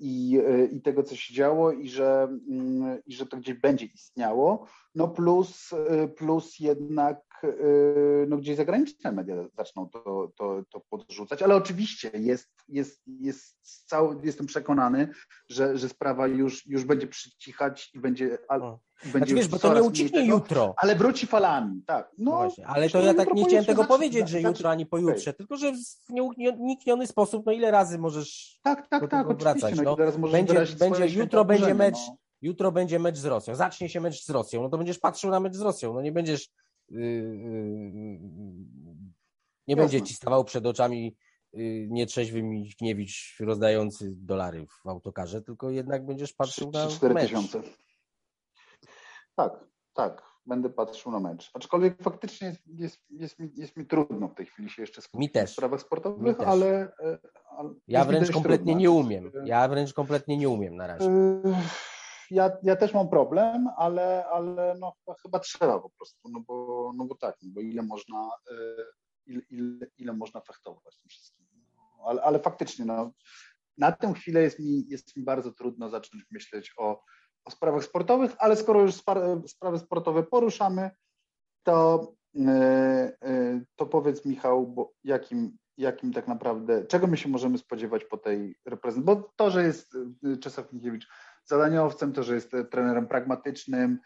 i, 0.00 0.40
e, 0.46 0.64
i 0.64 0.80
tego, 0.82 1.02
co 1.02 1.16
się 1.16 1.34
działo 1.34 1.72
i 1.72 1.88
że, 1.88 2.28
mm, 2.48 3.00
i 3.06 3.14
że 3.14 3.26
to 3.26 3.36
gdzieś 3.36 3.54
będzie 3.54 3.86
istniało. 3.86 4.66
No 4.94 5.08
plus, 5.08 5.72
e, 5.72 6.08
plus 6.08 6.60
jednak 6.60 7.26
no 8.28 8.36
gdzieś 8.36 8.56
zagraniczne 8.56 9.12
media 9.12 9.36
zaczną 9.56 9.88
to, 9.88 10.32
to, 10.36 10.62
to 10.70 10.80
podrzucać, 10.90 11.42
ale 11.42 11.56
oczywiście 11.56 12.10
jest, 12.14 12.48
jest, 12.68 13.02
jest 13.06 13.56
cały, 13.86 14.16
jestem 14.24 14.46
przekonany, 14.46 15.08
że, 15.48 15.78
że 15.78 15.88
sprawa 15.88 16.26
już, 16.26 16.66
już 16.66 16.84
będzie 16.84 17.06
przycichać 17.06 17.90
i 17.94 18.00
będzie 18.00 18.38
będzie 19.04 19.18
znaczy, 19.18 19.34
wiesz, 19.34 19.48
bo 19.48 19.58
to 19.58 19.74
nie 19.74 19.82
ucichnie 19.82 20.20
tego, 20.20 20.34
jutro. 20.34 20.74
Ale 20.76 20.96
wróci 20.96 21.26
falami, 21.26 21.82
tak. 21.86 22.10
No, 22.18 22.30
Właśnie, 22.30 22.66
ale 22.66 22.90
to 22.90 23.00
ja 23.00 23.14
tak 23.14 23.34
nie 23.34 23.44
chciałem 23.44 23.64
tego 23.64 23.84
powiedzieć, 23.84 24.28
że 24.28 24.40
jutro 24.40 24.70
ani 24.70 24.86
pojutrze, 24.86 25.30
okay. 25.30 25.34
tylko 25.34 25.56
że 25.56 25.72
w 25.72 26.12
nieunikniony 26.38 27.06
sposób, 27.06 27.46
no 27.46 27.52
ile 27.52 27.70
razy 27.70 27.98
możesz 27.98 28.58
tak, 28.62 28.88
tak, 28.88 29.10
tak, 29.10 29.26
wracać. 29.60 29.76
No, 29.84 29.96
no 30.18 30.28
będzie, 30.28 30.66
będzie, 30.78 31.06
jutro 31.06 31.44
będzie 31.44 31.74
mecz, 31.74 31.98
no. 32.08 32.16
jutro 32.42 32.72
będzie 32.72 32.98
mecz 32.98 33.16
z 33.16 33.24
Rosją, 33.24 33.54
zacznie 33.54 33.88
się 33.88 34.00
mecz 34.00 34.24
z 34.24 34.30
Rosją, 34.30 34.62
no 34.62 34.68
to 34.68 34.78
będziesz 34.78 34.98
patrzył 34.98 35.30
na 35.30 35.40
mecz 35.40 35.54
z 35.54 35.60
Rosją, 35.60 35.94
no 35.94 36.02
nie 36.02 36.12
będziesz 36.12 36.48
yy, 36.88 37.00
yy, 37.00 38.18
nie 39.66 39.74
Jasne. 39.74 39.82
będzie 39.82 40.02
ci 40.02 40.14
stawał 40.14 40.44
przed 40.44 40.66
oczami 40.66 41.16
yy, 41.52 41.86
nietrzeźwy 41.90 42.42
Michniewicz 42.42 43.36
rozdający 43.40 44.12
dolary 44.16 44.66
w 44.66 44.86
autokarze, 44.88 45.42
tylko 45.42 45.70
jednak 45.70 46.06
będziesz 46.06 46.32
patrzył 46.32 46.72
3, 46.72 46.88
4 46.88 47.14
na 47.14 47.20
mecz. 47.20 47.30
tysiące. 47.30 47.62
Tak, 49.34 49.64
tak. 49.94 50.36
Będę 50.46 50.70
patrzył 50.70 51.12
na 51.12 51.20
mecz. 51.20 51.50
Aczkolwiek 51.54 52.02
faktycznie 52.02 52.48
jest, 52.48 52.60
jest, 52.66 52.98
jest, 53.10 53.38
mi, 53.38 53.50
jest 53.54 53.76
mi 53.76 53.86
trudno 53.86 54.28
w 54.28 54.34
tej 54.34 54.46
chwili 54.46 54.70
się 54.70 54.82
jeszcze 54.82 55.02
skupić 55.02 55.34
na 55.34 55.46
sprawach 55.46 55.80
sportowych, 55.80 56.40
ale, 56.40 56.66
e, 56.66 56.88
ale, 57.00 57.18
Ja 57.88 58.04
wręcz 58.04 58.30
kompletnie 58.30 58.72
trudno. 58.72 58.80
nie 58.80 58.90
umiem. 58.90 59.32
Ja 59.44 59.68
wręcz 59.68 59.92
kompletnie 59.92 60.36
nie 60.36 60.48
umiem 60.48 60.76
na 60.76 60.86
razie. 60.86 61.10
Ja, 62.30 62.50
ja 62.62 62.76
też 62.76 62.94
mam 62.94 63.08
problem, 63.08 63.68
ale, 63.76 64.26
ale 64.26 64.74
no, 64.80 64.92
chyba 65.22 65.38
trzeba 65.38 65.80
po 65.80 65.90
prostu, 65.90 66.28
no 66.28 66.40
bo, 66.40 66.92
no 66.96 67.04
bo 67.04 67.14
tak, 67.14 67.36
no 67.42 67.50
bo 67.52 67.60
ile 67.60 67.82
można, 67.82 68.30
e, 68.50 68.54
ile, 69.26 69.42
ile, 69.50 69.86
ile 69.98 70.12
można 70.12 70.40
fechtować 70.40 70.98
tym 70.98 71.08
wszystkim. 71.08 71.46
No, 71.76 72.04
ale, 72.06 72.22
ale 72.22 72.38
faktycznie, 72.38 72.84
no, 72.84 73.10
na 73.78 73.92
tę 73.92 74.12
chwilę 74.14 74.42
jest 74.42 74.58
mi, 74.58 74.84
jest 74.88 75.16
mi 75.16 75.22
bardzo 75.22 75.52
trudno 75.52 75.88
zacząć 75.88 76.24
myśleć 76.30 76.72
o 76.76 77.02
o 77.46 77.50
sprawach 77.50 77.84
sportowych, 77.84 78.34
ale 78.38 78.56
skoro 78.56 78.80
już 78.80 78.94
sprawy 79.46 79.78
sportowe 79.78 80.22
poruszamy, 80.22 80.90
to, 81.62 82.12
e, 82.36 83.60
to 83.76 83.86
powiedz 83.86 84.24
Michał, 84.24 84.66
bo 84.66 84.92
jakim, 85.04 85.56
jakim 85.78 86.12
tak 86.12 86.28
naprawdę, 86.28 86.86
czego 86.86 87.06
my 87.06 87.16
się 87.16 87.28
możemy 87.28 87.58
spodziewać 87.58 88.04
po 88.04 88.16
tej 88.16 88.58
reprezentacji? 88.64 89.22
Bo 89.22 89.32
to, 89.36 89.50
że 89.50 89.62
jest 89.62 89.96
e, 90.24 90.36
Czesław 90.36 90.72
Mikiewicz 90.72 91.08
zadaniowcem, 91.44 92.12
to, 92.12 92.22
że 92.22 92.34
jest 92.34 92.52
trenerem 92.70 93.06
pragmatycznym, 93.06 93.98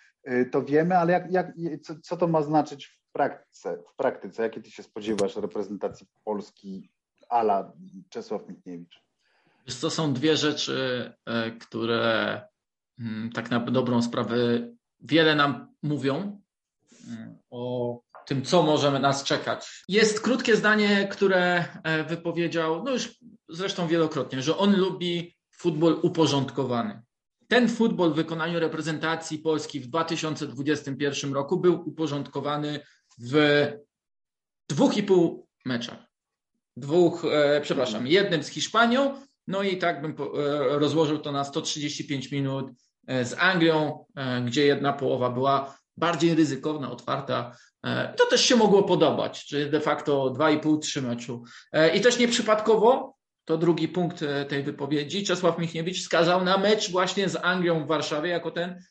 to 0.51 0.63
wiemy, 0.63 0.99
ale 0.99 1.13
jak, 1.13 1.31
jak, 1.33 1.53
co, 1.83 1.95
co 2.03 2.17
to 2.17 2.29
ma 2.29 2.43
znaczyć 2.43 2.87
w 2.87 3.13
praktyce, 3.13 3.83
w 3.93 3.97
praktyce? 3.97 4.43
Jakie 4.43 4.61
ty 4.61 4.71
się 4.71 4.83
spodziewasz 4.83 5.37
reprezentacji 5.37 6.07
Polski 6.25 6.91
ala 7.29 7.73
Czesław 8.09 8.49
Michniewicz? 8.49 9.03
To 9.81 9.91
są 9.91 10.13
dwie 10.13 10.37
rzeczy, 10.37 11.13
które 11.61 12.41
Mm, 13.01 13.31
tak 13.33 13.51
na 13.51 13.61
dobrą 13.61 14.03
sprawę 14.03 14.37
wiele 15.01 15.35
nam 15.35 15.75
mówią 15.83 16.41
o 17.51 18.03
tym, 18.27 18.43
co 18.45 18.63
możemy 18.63 19.01
nas 19.01 19.25
czekać. 19.25 19.85
Jest 19.89 20.21
krótkie 20.21 20.57
zdanie, 20.57 21.09
które 21.11 21.65
e, 21.83 22.05
wypowiedział, 22.05 22.85
no 22.85 22.91
już 22.91 23.19
zresztą 23.49 23.89
wielokrotnie, 23.89 24.43
że 24.43 24.57
on 24.57 24.77
lubi 24.77 25.37
futbol 25.59 25.99
uporządkowany. 26.03 27.03
Ten 27.49 27.69
futbol 27.69 28.13
w 28.13 28.17
wykonaniu 28.17 28.61
reprezentacji 28.61 29.39
Polski 29.39 29.81
w 29.81 29.87
2021 29.87 31.33
roku 31.33 31.61
był 31.61 31.89
uporządkowany 31.89 32.81
w 33.19 33.67
dwóch 34.69 34.97
i 34.97 35.03
pół 35.03 35.49
meczach. 35.65 35.99
Dwóch, 36.77 37.25
e, 37.25 37.61
przepraszam, 37.61 38.07
jednym 38.07 38.43
z 38.43 38.49
Hiszpanią, 38.49 39.15
no 39.47 39.63
i 39.63 39.79
tak 39.79 40.03
bym 40.03 40.11
e, 40.11 40.79
rozłożył 40.79 41.19
to 41.19 41.33
na 41.33 41.45
135 41.45 42.31
minut 42.31 42.71
E, 43.11 43.25
z 43.25 43.35
Anglią, 43.39 44.05
e, 44.17 44.43
gdzie 44.43 44.67
jedna 44.67 44.93
połowa 44.93 45.31
była 45.31 45.79
bardziej 45.97 46.35
ryzykowna, 46.35 46.91
otwarta. 46.91 47.57
E, 47.85 48.15
to 48.15 48.27
też 48.27 48.45
się 48.45 48.57
mogło 48.57 48.83
podobać, 48.83 49.47
czyli 49.47 49.71
de 49.71 49.81
facto 49.81 50.35
2,5-3 50.39 51.03
meczu. 51.03 51.45
I 51.95 52.01
też 52.01 52.19
nieprzypadkowo, 52.19 53.15
to 53.45 53.59
drugi 53.59 53.89
punkt 53.89 54.25
tej 54.49 54.63
wypowiedzi, 54.63 55.25
Czesław 55.25 55.59
Michniewicz 55.59 56.01
wskazał 56.01 56.45
na 56.45 56.59
mecz 56.59 56.91
właśnie 56.91 57.29
z 57.29 57.37
Anglią 57.37 57.85
w 57.85 57.89
Warszawie 57.89 58.31
jako 58.31 58.51
ten 58.51 58.83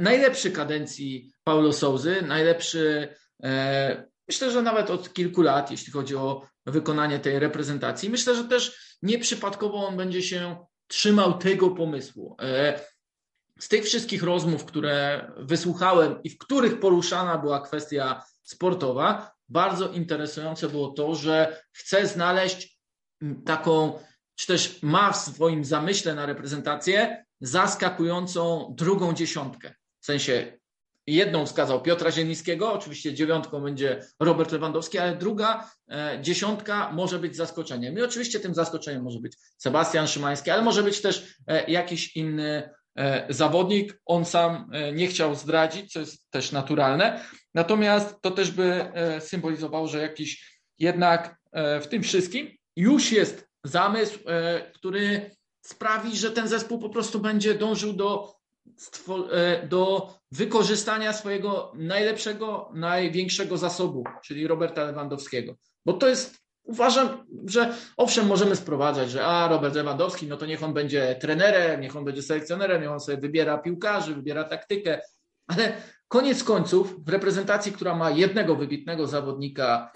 najlepszy 0.00 0.50
kadencji 0.50 1.32
Paulo 1.44 1.72
Souzy, 1.72 2.22
najlepszy 2.26 3.08
myślę, 4.28 4.50
że 4.50 4.62
nawet 4.62 4.90
od 4.90 5.12
kilku 5.12 5.42
lat, 5.42 5.70
jeśli 5.70 5.92
chodzi 5.92 6.16
o 6.16 6.46
wykonanie 6.66 7.18
tej 7.18 7.38
reprezentacji. 7.38 8.10
Myślę, 8.10 8.34
że 8.34 8.44
też 8.44 8.96
nieprzypadkowo 9.02 9.86
on 9.86 9.96
będzie 9.96 10.22
się 10.22 10.66
trzymał 10.86 11.38
tego 11.38 11.70
pomysłu 11.70 12.36
z 13.62 13.68
tych 13.68 13.84
wszystkich 13.84 14.22
rozmów, 14.22 14.64
które 14.64 15.30
wysłuchałem 15.36 16.22
i 16.22 16.30
w 16.30 16.38
których 16.38 16.80
poruszana 16.80 17.38
była 17.38 17.60
kwestia 17.60 18.22
sportowa, 18.42 19.32
bardzo 19.48 19.88
interesujące 19.88 20.68
było 20.68 20.88
to, 20.88 21.14
że 21.14 21.62
chce 21.72 22.06
znaleźć 22.06 22.78
taką, 23.46 23.98
czy 24.34 24.46
też 24.46 24.82
ma 24.82 25.12
w 25.12 25.16
swoim 25.16 25.64
zamyśle 25.64 26.14
na 26.14 26.26
reprezentację 26.26 27.24
zaskakującą 27.40 28.74
drugą 28.78 29.12
dziesiątkę. 29.12 29.74
W 30.00 30.06
sensie 30.06 30.58
jedną 31.06 31.46
wskazał 31.46 31.82
Piotra 31.82 32.10
Zielińskiego, 32.10 32.72
oczywiście 32.72 33.14
dziewiątką 33.14 33.60
będzie 33.60 34.06
Robert 34.20 34.52
Lewandowski, 34.52 34.98
ale 34.98 35.16
druga 35.16 35.70
e, 35.90 36.18
dziesiątka 36.22 36.92
może 36.92 37.18
być 37.18 37.36
zaskoczeniem. 37.36 37.98
I 37.98 38.02
oczywiście 38.02 38.40
tym 38.40 38.54
zaskoczeniem 38.54 39.02
może 39.02 39.20
być 39.20 39.36
Sebastian 39.58 40.06
Szymański, 40.08 40.50
ale 40.50 40.62
może 40.62 40.82
być 40.82 41.00
też 41.00 41.36
e, 41.46 41.70
jakiś 41.70 42.16
inny 42.16 42.70
zawodnik. 43.28 44.00
On 44.06 44.24
sam 44.24 44.70
e, 44.72 44.92
nie 44.92 45.06
chciał 45.06 45.34
zdradzić, 45.34 45.92
co 45.92 46.00
jest 46.00 46.30
też 46.30 46.52
naturalne. 46.52 47.24
Natomiast 47.54 48.20
to 48.20 48.30
też 48.30 48.50
by 48.50 48.64
e, 48.94 49.20
symbolizowało, 49.20 49.88
że 49.88 50.02
jakiś 50.02 50.60
jednak 50.78 51.42
w 51.82 51.86
tym 51.86 52.02
wszystkim 52.02 52.50
już 52.76 53.12
jest 53.12 53.48
zamysł, 53.64 54.18
który 54.74 55.30
sprawi, 55.62 56.16
że 56.16 56.30
ten 56.30 56.48
zespół 56.48 56.78
po 56.78 56.88
prostu 56.88 57.20
będzie 57.20 57.54
dążył 57.54 57.92
do, 57.92 58.34
do 59.68 60.14
wykorzystania 60.30 61.12
swojego 61.12 61.72
najlepszego, 61.76 62.70
największego 62.74 63.58
zasobu, 63.58 64.04
czyli 64.24 64.46
Roberta 64.46 64.84
Lewandowskiego. 64.84 65.54
Bo 65.86 65.92
to 65.92 66.08
jest 66.08 66.41
Uważam, 66.64 67.26
że 67.46 67.74
owszem, 67.96 68.26
możemy 68.26 68.56
sprowadzać, 68.56 69.10
że 69.10 69.26
a 69.26 69.48
Robert 69.48 69.74
Lewandowski, 69.74 70.26
no 70.26 70.36
to 70.36 70.46
niech 70.46 70.62
on 70.62 70.74
będzie 70.74 71.16
trenerem, 71.20 71.80
niech 71.80 71.96
on 71.96 72.04
będzie 72.04 72.22
selekcjonerem, 72.22 72.82
niech 72.82 72.90
on 72.90 73.00
sobie 73.00 73.18
wybiera 73.18 73.58
piłkarzy, 73.58 74.14
wybiera 74.14 74.44
taktykę. 74.44 75.00
Ale 75.46 75.72
koniec 76.08 76.44
końców 76.44 77.04
w 77.04 77.08
reprezentacji, 77.08 77.72
która 77.72 77.94
ma 77.94 78.10
jednego 78.10 78.56
wybitnego 78.56 79.06
zawodnika, 79.06 79.92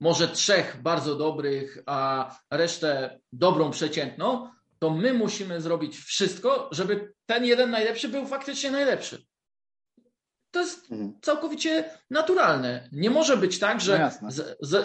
może 0.00 0.28
trzech 0.28 0.82
bardzo 0.82 1.14
dobrych, 1.14 1.78
a 1.86 2.30
resztę 2.50 3.20
dobrą, 3.32 3.70
przeciętną, 3.70 4.50
to 4.78 4.90
my 4.90 5.12
musimy 5.12 5.60
zrobić 5.60 5.96
wszystko, 5.96 6.68
żeby 6.72 7.12
ten 7.26 7.44
jeden 7.44 7.70
najlepszy 7.70 8.08
był 8.08 8.26
faktycznie 8.26 8.70
najlepszy. 8.70 9.26
To 10.50 10.60
jest 10.60 10.92
mhm. 10.92 11.12
całkowicie 11.22 11.90
naturalne. 12.10 12.88
Nie 12.92 13.10
może 13.10 13.36
być 13.36 13.58
tak, 13.58 13.80
że 13.80 14.10
no 14.22 14.28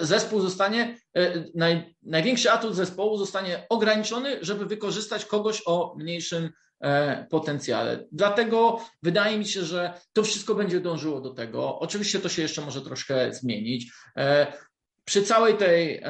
zespół 0.01 0.41
zostanie, 0.41 0.97
e, 1.13 1.43
naj, 1.55 1.95
największy 2.01 2.51
atut 2.51 2.75
zespołu 2.75 3.17
zostanie 3.17 3.65
ograniczony, 3.69 4.37
żeby 4.41 4.65
wykorzystać 4.65 5.25
kogoś 5.25 5.61
o 5.65 5.95
mniejszym 5.97 6.49
e, 6.79 7.27
potencjale. 7.29 8.05
Dlatego 8.11 8.79
wydaje 9.03 9.37
mi 9.37 9.45
się, 9.45 9.63
że 9.63 9.93
to 10.13 10.23
wszystko 10.23 10.55
będzie 10.55 10.79
dążyło 10.79 11.21
do 11.21 11.33
tego. 11.33 11.79
Oczywiście 11.79 12.19
to 12.19 12.29
się 12.29 12.41
jeszcze 12.41 12.61
może 12.61 12.81
troszkę 12.81 13.33
zmienić. 13.33 13.91
E, 14.17 14.53
przy 15.05 15.23
całej 15.23 15.57
tej 15.57 16.03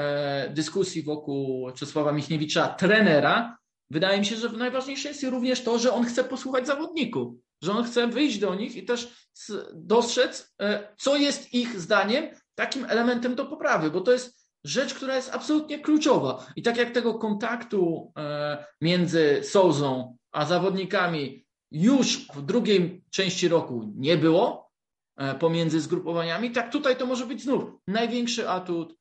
dyskusji 0.50 1.04
wokół 1.04 1.72
Czesława 1.72 2.12
Michniewicza, 2.12 2.68
trenera, 2.68 3.58
wydaje 3.90 4.20
mi 4.20 4.26
się, 4.26 4.36
że 4.36 4.50
najważniejsze 4.50 5.10
jest 5.10 5.24
również 5.24 5.64
to, 5.64 5.80
że 5.80 5.94
on 5.94 6.06
chce 6.06 6.24
posłuchać 6.24 6.68
zawodników 6.68 7.34
że 7.64 7.72
on 7.72 7.84
chce 7.84 8.08
wyjść 8.08 8.40
do 8.40 8.56
nich 8.56 8.76
i 8.76 8.86
też 8.86 9.30
dostrzec, 9.74 10.54
e, 10.62 10.96
co 10.98 11.16
jest 11.16 11.54
ich 11.54 11.80
zdaniem 11.80 12.26
takim 12.56 12.86
elementem 12.86 13.36
do 13.36 13.46
poprawy, 13.46 13.92
bo 13.92 14.02
to 14.02 14.12
jest 14.12 14.50
rzecz, 14.64 14.94
która 14.94 15.16
jest 15.16 15.36
absolutnie 15.36 15.80
kluczowa. 15.80 16.46
I 16.56 16.62
tak 16.62 16.78
jak 16.78 16.92
tego 16.92 17.14
kontaktu 17.14 18.12
e, 18.18 18.66
między 18.82 19.42
Souzą 19.44 20.18
a 20.32 20.46
zawodnikami 20.46 21.46
już 21.72 22.28
w 22.34 22.42
drugiej 22.42 23.04
części 23.10 23.48
roku 23.48 23.94
nie 23.96 24.18
było 24.18 24.72
e, 25.18 25.36
pomiędzy 25.36 25.82
zgrupowaniami, 25.82 26.52
tak 26.52 26.72
tutaj 26.72 26.98
to 26.98 27.06
może 27.06 27.26
być 27.26 27.44
znów 27.44 27.64
największy 27.88 28.50
atut 28.50 28.96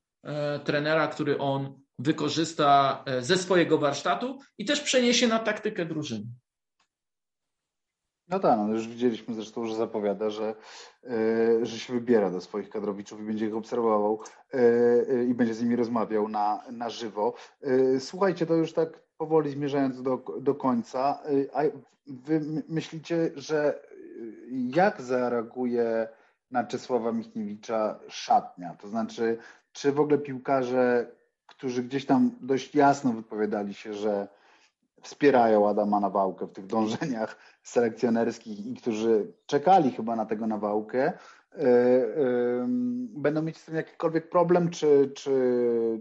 trenera, 0.65 1.09
który 1.09 1.39
on 1.39 1.81
wykorzysta 1.99 3.05
ze 3.21 3.37
swojego 3.37 3.79
warsztatu 3.79 4.39
i 4.59 4.65
też 4.65 4.81
przeniesie 4.81 5.27
na 5.27 5.39
taktykę 5.39 5.87
drużyny. 5.87 6.25
No 8.29 8.39
tak, 8.39 8.59
no 8.59 8.69
już 8.69 8.89
widzieliśmy 8.89 9.35
zresztą, 9.35 9.67
że 9.67 9.75
zapowiada, 9.77 10.31
że, 10.31 10.55
yy, 11.03 11.67
że 11.67 11.79
się 11.79 11.93
wybiera 11.93 12.31
do 12.31 12.41
swoich 12.41 12.71
kadrowiczów 12.71 13.21
i 13.21 13.25
będzie 13.25 13.47
ich 13.47 13.57
obserwował 13.57 14.21
yy, 14.53 15.27
i 15.31 15.35
będzie 15.35 15.55
z 15.55 15.63
nimi 15.63 15.77
rozmawiał 15.77 16.29
na, 16.29 16.63
na 16.73 16.91
żywo. 16.91 17.35
Słuchajcie, 17.99 18.47
to 18.47 18.55
już 18.55 18.73
tak 18.73 19.03
powoli 19.17 19.51
zmierzając 19.51 20.03
do, 20.03 20.25
do 20.41 20.55
końca, 20.55 21.23
a 21.55 21.63
wy 22.07 22.41
myślicie, 22.69 23.31
że 23.35 23.83
jak 24.53 25.03
zareaguje 25.03 26.09
na 26.51 26.65
Czesława 26.65 27.13
Michniewicza 27.13 28.01
szatnia? 28.09 28.77
To 28.81 28.89
znaczy, 28.89 29.39
czy 29.73 29.93
w 29.93 30.01
ogóle 30.01 30.19
piłkarze, 30.19 31.11
którzy 31.47 31.83
gdzieś 31.83 32.07
tam 32.07 32.31
dość 32.41 32.75
jasno 32.75 33.13
wypowiadali 33.13 33.75
się, 33.75 33.95
że 33.95 34.29
wspierają 35.03 35.69
Adama 35.69 36.01
Nawałkę 36.01 36.47
w 36.47 36.53
tych 36.53 36.67
dążeniach 36.67 37.37
selekcjonerskich 37.63 38.67
i 38.67 38.75
którzy 38.75 39.33
czekali 39.47 39.91
chyba 39.91 40.17
na 40.17 40.27
tego 40.27 40.47
Nawałkę, 40.47 41.13
e, 41.53 42.67
będą 43.09 43.43
mieć 43.43 43.59
z 43.59 43.65
tym 43.65 43.75
jakikolwiek 43.75 44.29
problem, 44.29 44.71
czy, 44.71 45.13
czy, 45.17 45.33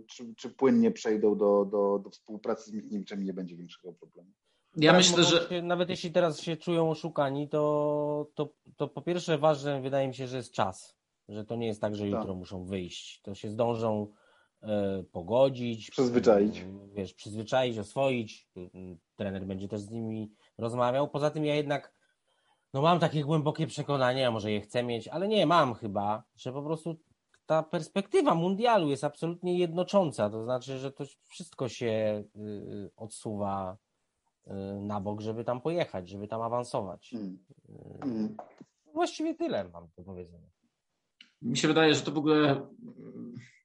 czy, 0.08 0.36
czy 0.36 0.49
płynnie 0.49 0.91
przejdą 0.91 1.38
do, 1.38 1.66
do, 1.66 1.99
do 1.99 2.10
współpracy 2.10 2.72
z 2.72 2.74
Michniewiczem 2.74 3.22
i 3.22 3.26
nie 3.26 3.34
będzie 3.34 3.56
większego 3.56 3.93
problemu? 3.93 4.30
Ja 4.76 4.91
tak, 4.91 4.97
myślę, 4.97 5.24
że. 5.24 5.49
Się, 5.49 5.62
nawet 5.62 5.89
jeśli 5.89 6.12
teraz 6.12 6.39
się 6.39 6.58
czują 6.58 6.89
oszukani, 6.89 7.49
to, 7.49 8.32
to, 8.36 8.54
to 8.78 8.88
po 8.88 9.02
pierwsze 9.02 9.38
ważne 9.38 9.82
wydaje 9.82 10.08
mi 10.08 10.16
się, 10.16 10.28
że 10.28 10.38
jest 10.38 10.54
czas. 10.54 10.97
Że 11.30 11.45
to 11.45 11.56
nie 11.56 11.68
jest 11.68 11.82
tak, 11.82 11.95
że 11.95 12.04
tak. 12.04 12.12
jutro 12.12 12.28
tak. 12.28 12.38
muszą 12.38 12.66
wyjść. 12.66 13.22
To 13.22 13.36
się 13.36 13.49
zdążą 13.49 14.08
E, 14.08 14.20
pogodzić. 15.12 15.91
Przyzwyczaić. 15.91 16.66
Wiesz, 16.93 17.14
przyzwyczaić, 17.14 17.78
oswoić. 17.78 18.47
Trener 19.16 19.45
będzie 19.45 19.68
też 19.68 19.82
z 19.82 19.91
nimi 19.91 20.32
rozmawiał. 20.57 21.09
Poza 21.09 21.30
tym 21.30 21.45
ja 21.45 21.55
jednak 21.55 21.93
no 22.74 22.82
mam 22.82 22.99
takie 22.99 23.24
głębokie 23.24 23.68
przekonanie, 23.68 24.28
a 24.28 24.32
może 24.32 24.51
je 24.51 24.62
chcę 24.62 24.84
mieć, 24.84 25.07
ale 25.07 25.28
nie, 25.28 25.45
mam 25.45 25.74
chyba, 25.74 26.24
że 26.36 26.53
po 26.53 26.64
prostu 26.64 26.99
ta 27.45 27.64
perspektywa 27.64 28.36
mundialu 28.36 28.89
jest 28.89 29.03
absolutnie 29.03 29.57
jednocząca. 29.57 30.30
To 30.30 30.43
znaczy, 30.43 30.78
że 30.78 30.91
to 30.91 31.03
wszystko 31.26 31.70
się 31.70 32.24
y, 32.36 32.91
odsuwa 32.95 33.78
y, 34.47 34.51
na 34.82 35.01
bok, 35.01 35.22
żeby 35.22 35.43
tam 35.43 35.62
pojechać, 35.62 36.09
żeby 36.09 36.28
tam 36.28 36.41
awansować. 36.41 37.14
Mm. 37.14 37.38
Mm. 38.01 38.38
Właściwie 38.93 39.36
tyle 39.36 39.70
mam 39.70 39.88
do 39.97 40.03
powiedzenia. 40.03 40.49
Mi 41.41 41.57
się 41.57 41.68
wydaje, 41.68 41.93
że 41.93 42.01
to 42.01 42.12
w 42.12 42.18
ogóle 42.18 42.68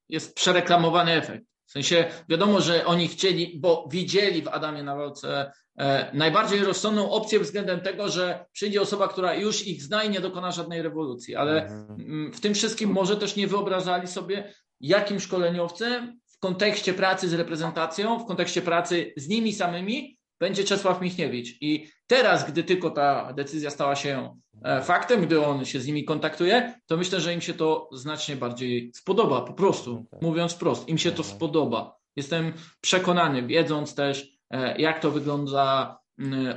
jest 0.09 0.35
przereklamowany 0.35 1.13
efekt. 1.13 1.45
W 1.67 1.71
sensie 1.71 2.05
wiadomo, 2.29 2.61
że 2.61 2.87
oni 2.87 3.09
chcieli, 3.09 3.59
bo 3.59 3.89
widzieli 3.91 4.43
w 4.43 4.49
Adamie 4.49 4.83
Nawałce 4.83 5.53
e, 5.79 6.11
najbardziej 6.15 6.61
rozsądną 6.61 7.11
opcję 7.11 7.41
względem 7.41 7.81
tego, 7.81 8.09
że 8.09 8.45
przyjdzie 8.53 8.83
osoba, 8.83 9.09
która 9.09 9.35
już 9.35 9.67
ich 9.67 9.83
zna 9.83 10.05
i 10.05 10.11
nie 10.11 10.21
dokona 10.21 10.53
żadnej 10.53 10.83
rewolucji. 10.83 11.37
Ale 11.37 11.63
mhm. 11.63 12.33
w 12.33 12.41
tym 12.41 12.55
wszystkim 12.55 12.91
może 12.91 13.17
też 13.17 13.37
nie 13.37 13.47
wyobrażali 13.47 14.07
sobie, 14.07 14.55
jakim 14.81 15.21
szkoleniowcem 15.21 16.21
w 16.27 16.39
kontekście 16.39 16.95
pracy 16.95 17.29
z 17.29 17.35
reprezentacją, 17.35 18.19
w 18.19 18.27
kontekście 18.27 18.63
pracy 18.63 19.13
z 19.17 19.29
nimi 19.29 19.53
samymi 19.53 20.16
będzie 20.41 20.65
Czesław 20.65 21.01
Michniewicz. 21.01 21.63
I 21.63 21.89
teraz, 22.07 22.51
gdy 22.51 22.65
tylko 22.65 22.91
ta 22.91 23.33
decyzja 23.33 23.71
stała 23.71 23.97
się 23.97 24.41
e, 24.63 24.83
faktem, 24.83 25.27
gdy 25.27 25.47
on 25.47 25.65
się 25.65 25.81
z 25.81 25.87
nimi 25.87 26.05
kontaktuje, 26.05 26.81
to 26.87 26.97
myślę, 26.97 27.21
że 27.21 27.35
im 27.35 27.41
się 27.41 27.55
to 27.55 27.89
znacznie 27.93 28.37
bardziej 28.37 28.93
spodoba, 28.95 29.41
po 29.41 29.53
prostu, 29.53 29.95
no 29.95 30.05
tak. 30.11 30.23
mówiąc 30.23 30.53
wprost, 30.53 30.89
im 30.89 30.99
się 30.99 31.11
to 31.11 31.23
mhm. 31.23 31.37
spodoba. 31.37 31.97
Jestem 32.17 32.53
przekonany, 32.81 33.47
wiedząc 33.47 33.95
też, 33.95 34.39
e, 34.51 34.81
jak 34.81 35.01
to 35.01 35.11
wygląda 35.11 35.99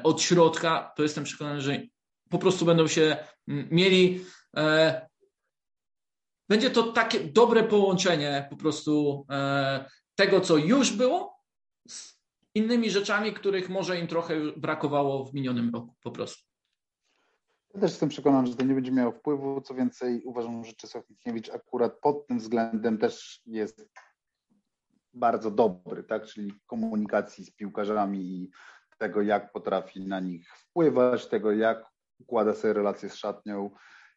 od 0.04 0.22
środka, 0.22 0.94
to 0.96 1.04
jestem 1.04 1.24
przekonany, 1.24 1.62
że 1.62 1.82
po 2.30 2.38
prostu 2.38 2.66
będą 2.66 2.88
się 2.88 3.18
mieli. 3.48 4.22
E, 4.58 5.10
będzie 6.50 6.70
to 6.70 6.84
takie 6.84 7.20
dobre 7.20 7.64
połączenie 7.64 8.48
po 8.50 8.58
prostu 8.58 9.26
tego, 10.16 10.42
co 10.42 10.58
już 10.58 10.92
było, 10.92 11.40
innymi 12.56 12.89
rzeczami, 12.89 13.34
których 13.34 13.70
może 13.70 14.00
im 14.00 14.08
trochę 14.08 14.36
brakowało 14.58 15.26
w 15.26 15.34
minionym 15.34 15.70
roku 15.74 15.95
po 16.04 16.12
prostu. 16.12 16.50
Ja 17.74 17.80
też 17.82 17.91
jestem 17.91 18.10
przekonany, 18.10 18.47
że 18.47 18.56
to 18.56 18.66
nie 18.66 18.74
będzie 18.74 18.91
miało 18.91 19.12
wpływu. 19.12 19.62
Co 19.62 19.74
więcej, 19.74 20.22
uważam, 20.24 20.64
że 20.64 20.74
Czesław 20.74 21.10
Michniewicz 21.10 21.50
akurat 21.50 22.00
pod 22.00 22.28
tym 22.28 22.39
względem 22.39 22.97
też 22.97 23.41
jest 23.45 23.89
bardzo 25.14 25.52
dobry, 25.52 26.04
tak? 26.04 26.26
czyli 26.26 26.54
komunikacji 26.68 27.45
z 27.45 27.52
piłkarzami 27.52 28.20
i 28.20 28.52
tego, 28.97 29.22
jak 29.22 29.52
potrafi 29.52 30.08
na 30.08 30.20
nich 30.20 30.50
wpływać, 30.58 31.28
tego, 31.28 31.52
jak 31.52 31.86
układa 32.20 32.54
sobie 32.54 32.74
relacje 32.74 33.10
z 33.10 33.16
szatnią. 33.16 33.70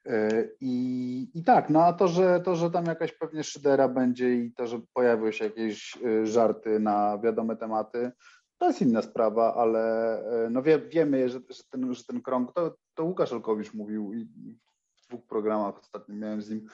E, 0.07 0.49
I, 0.61 1.31
I 1.35 1.45
tak, 1.45 1.71
no 1.71 1.85
a 1.85 1.93
to 1.93 2.09
że, 2.09 2.41
to, 2.41 2.57
że 2.57 2.71
tam 2.71 2.85
jakaś 2.85 3.13
pewnie 3.13 3.45
szydera 3.45 3.89
będzie 3.89 4.35
i 4.35 4.53
to, 4.53 4.67
że 4.67 4.81
pojawią 4.93 5.31
się 5.31 5.45
jakieś 5.45 5.99
e, 6.05 6.27
żarty 6.27 6.81
na 6.81 7.19
wiadome 7.19 7.57
tematy, 7.57 8.13
to 8.59 8.67
jest 8.67 8.83
inna 8.83 9.03
sprawa, 9.03 9.55
ale 9.55 10.19
e, 10.45 10.51
no 10.51 10.63
wie, 10.63 10.79
wiemy, 10.79 11.29
że, 11.29 11.41
że, 11.51 11.63
ten, 11.71 11.95
że 11.95 12.05
ten 12.05 12.23
krąg, 12.23 12.53
to, 12.53 12.77
to 12.95 13.05
Łukasz 13.05 13.33
Olkowicz 13.33 13.75
mówił 13.75 14.13
i 14.15 14.25
w 14.25 15.07
dwóch 15.09 15.27
programach 15.27 15.79
ostatnio 15.79 16.15
miałem 16.15 16.43
z 16.43 16.51
nim 16.51 16.67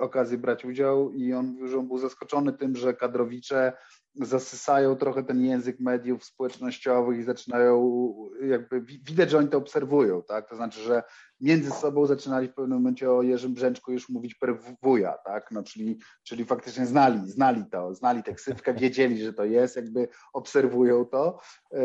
okazję 0.00 0.38
brać 0.38 0.64
udział 0.64 1.12
i 1.12 1.32
on 1.32 1.46
mówił, 1.46 1.68
że 1.68 1.78
on 1.78 1.88
był 1.88 1.98
zaskoczony 1.98 2.52
tym, 2.52 2.76
że 2.76 2.94
kadrowicze 2.94 3.72
zasysają 4.20 4.96
trochę 4.96 5.24
ten 5.24 5.44
język 5.44 5.80
mediów 5.80 6.24
społecznościowych 6.24 7.18
i 7.18 7.22
zaczynają 7.22 8.12
jakby 8.42 8.80
widać, 8.80 9.30
że 9.30 9.38
oni 9.38 9.48
to 9.48 9.58
obserwują, 9.58 10.22
tak? 10.22 10.48
To 10.48 10.56
znaczy, 10.56 10.80
że 10.80 11.02
między 11.40 11.70
sobą 11.70 12.06
zaczynali 12.06 12.48
w 12.48 12.54
pewnym 12.54 12.78
momencie 12.78 13.10
o 13.10 13.22
Jerzym 13.22 13.54
Brzęczku 13.54 13.92
już 13.92 14.08
mówić 14.08 14.34
per 14.34 14.58
wuja, 14.82 15.18
tak? 15.24 15.50
No, 15.50 15.62
czyli, 15.62 15.98
czyli 16.22 16.44
faktycznie 16.44 16.86
znali, 16.86 17.30
znali 17.30 17.64
to, 17.70 17.94
znali 17.94 18.22
tę 18.22 18.34
ksywkę, 18.34 18.74
wiedzieli, 18.74 19.24
że 19.24 19.32
to 19.32 19.44
jest, 19.44 19.76
jakby 19.76 20.08
obserwują 20.32 21.04
to 21.04 21.38
e, 21.72 21.80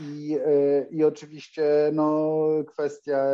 i, 0.00 0.38
e, 0.46 0.86
i 0.90 1.04
oczywiście 1.04 1.90
no, 1.92 2.38
kwestia 2.66 3.26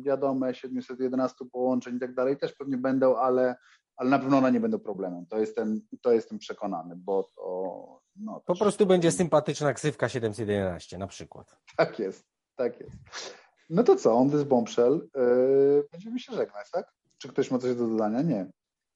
wiadome 0.00 0.54
711 0.54 1.44
połączeń 1.52 1.96
i 1.96 2.00
tak 2.00 2.14
dalej 2.14 2.36
też 2.36 2.52
pewnie 2.52 2.76
będą, 2.76 3.16
ale 3.16 3.54
ale 3.98 4.10
na 4.10 4.18
pewno 4.18 4.38
one 4.38 4.52
nie 4.52 4.60
będą 4.60 4.78
problemem. 4.78 5.26
To 5.26 5.38
jestem, 5.38 5.80
to 6.02 6.12
jestem 6.12 6.38
przekonany, 6.38 6.96
bo 6.96 7.22
to. 7.22 8.00
No, 8.16 8.40
po 8.46 8.56
prostu 8.56 8.86
będzie 8.86 9.12
sympatyczna 9.12 9.74
ksywka 9.74 10.08
711 10.08 10.98
na 10.98 11.06
przykład. 11.06 11.58
Tak 11.76 11.98
jest, 11.98 12.26
tak 12.56 12.80
jest. 12.80 12.96
No 13.70 13.82
to 13.82 13.96
co, 13.96 14.14
on 14.14 14.30
this 14.30 14.42
bombshell. 14.42 15.08
Yy, 15.14 15.84
będziemy 15.92 16.18
się 16.18 16.32
żegnać, 16.32 16.70
tak? 16.70 16.92
Czy 17.18 17.28
ktoś 17.28 17.50
ma 17.50 17.58
coś 17.58 17.76
do 17.76 17.88
dodania? 17.88 18.22
Nie. 18.22 18.46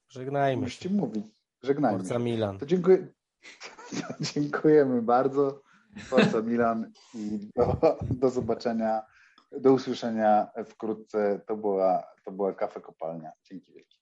Żegnajmy 0.08 0.62
Musicie 0.62 0.88
się. 0.88 0.94
mówić. 0.94 1.26
Żegnajmy 1.62 1.98
Forza 1.98 2.18
Milan. 2.18 2.58
To 2.58 2.66
dziękuję. 2.66 3.06
To 3.90 4.14
dziękujemy 4.34 5.02
bardzo. 5.02 5.62
Forza 5.98 6.42
Milan 6.42 6.92
i 7.14 7.50
do, 7.56 7.96
do 8.10 8.30
zobaczenia 8.30 9.02
Do 9.60 9.72
usłyszenia 9.72 10.50
wkrótce. 10.64 11.40
To 11.46 11.56
była, 11.56 12.02
to 12.24 12.32
była 12.32 12.52
kafe 12.52 12.80
kopalnia. 12.80 13.32
Dzięki 13.44 13.72
wielkie. 13.72 14.01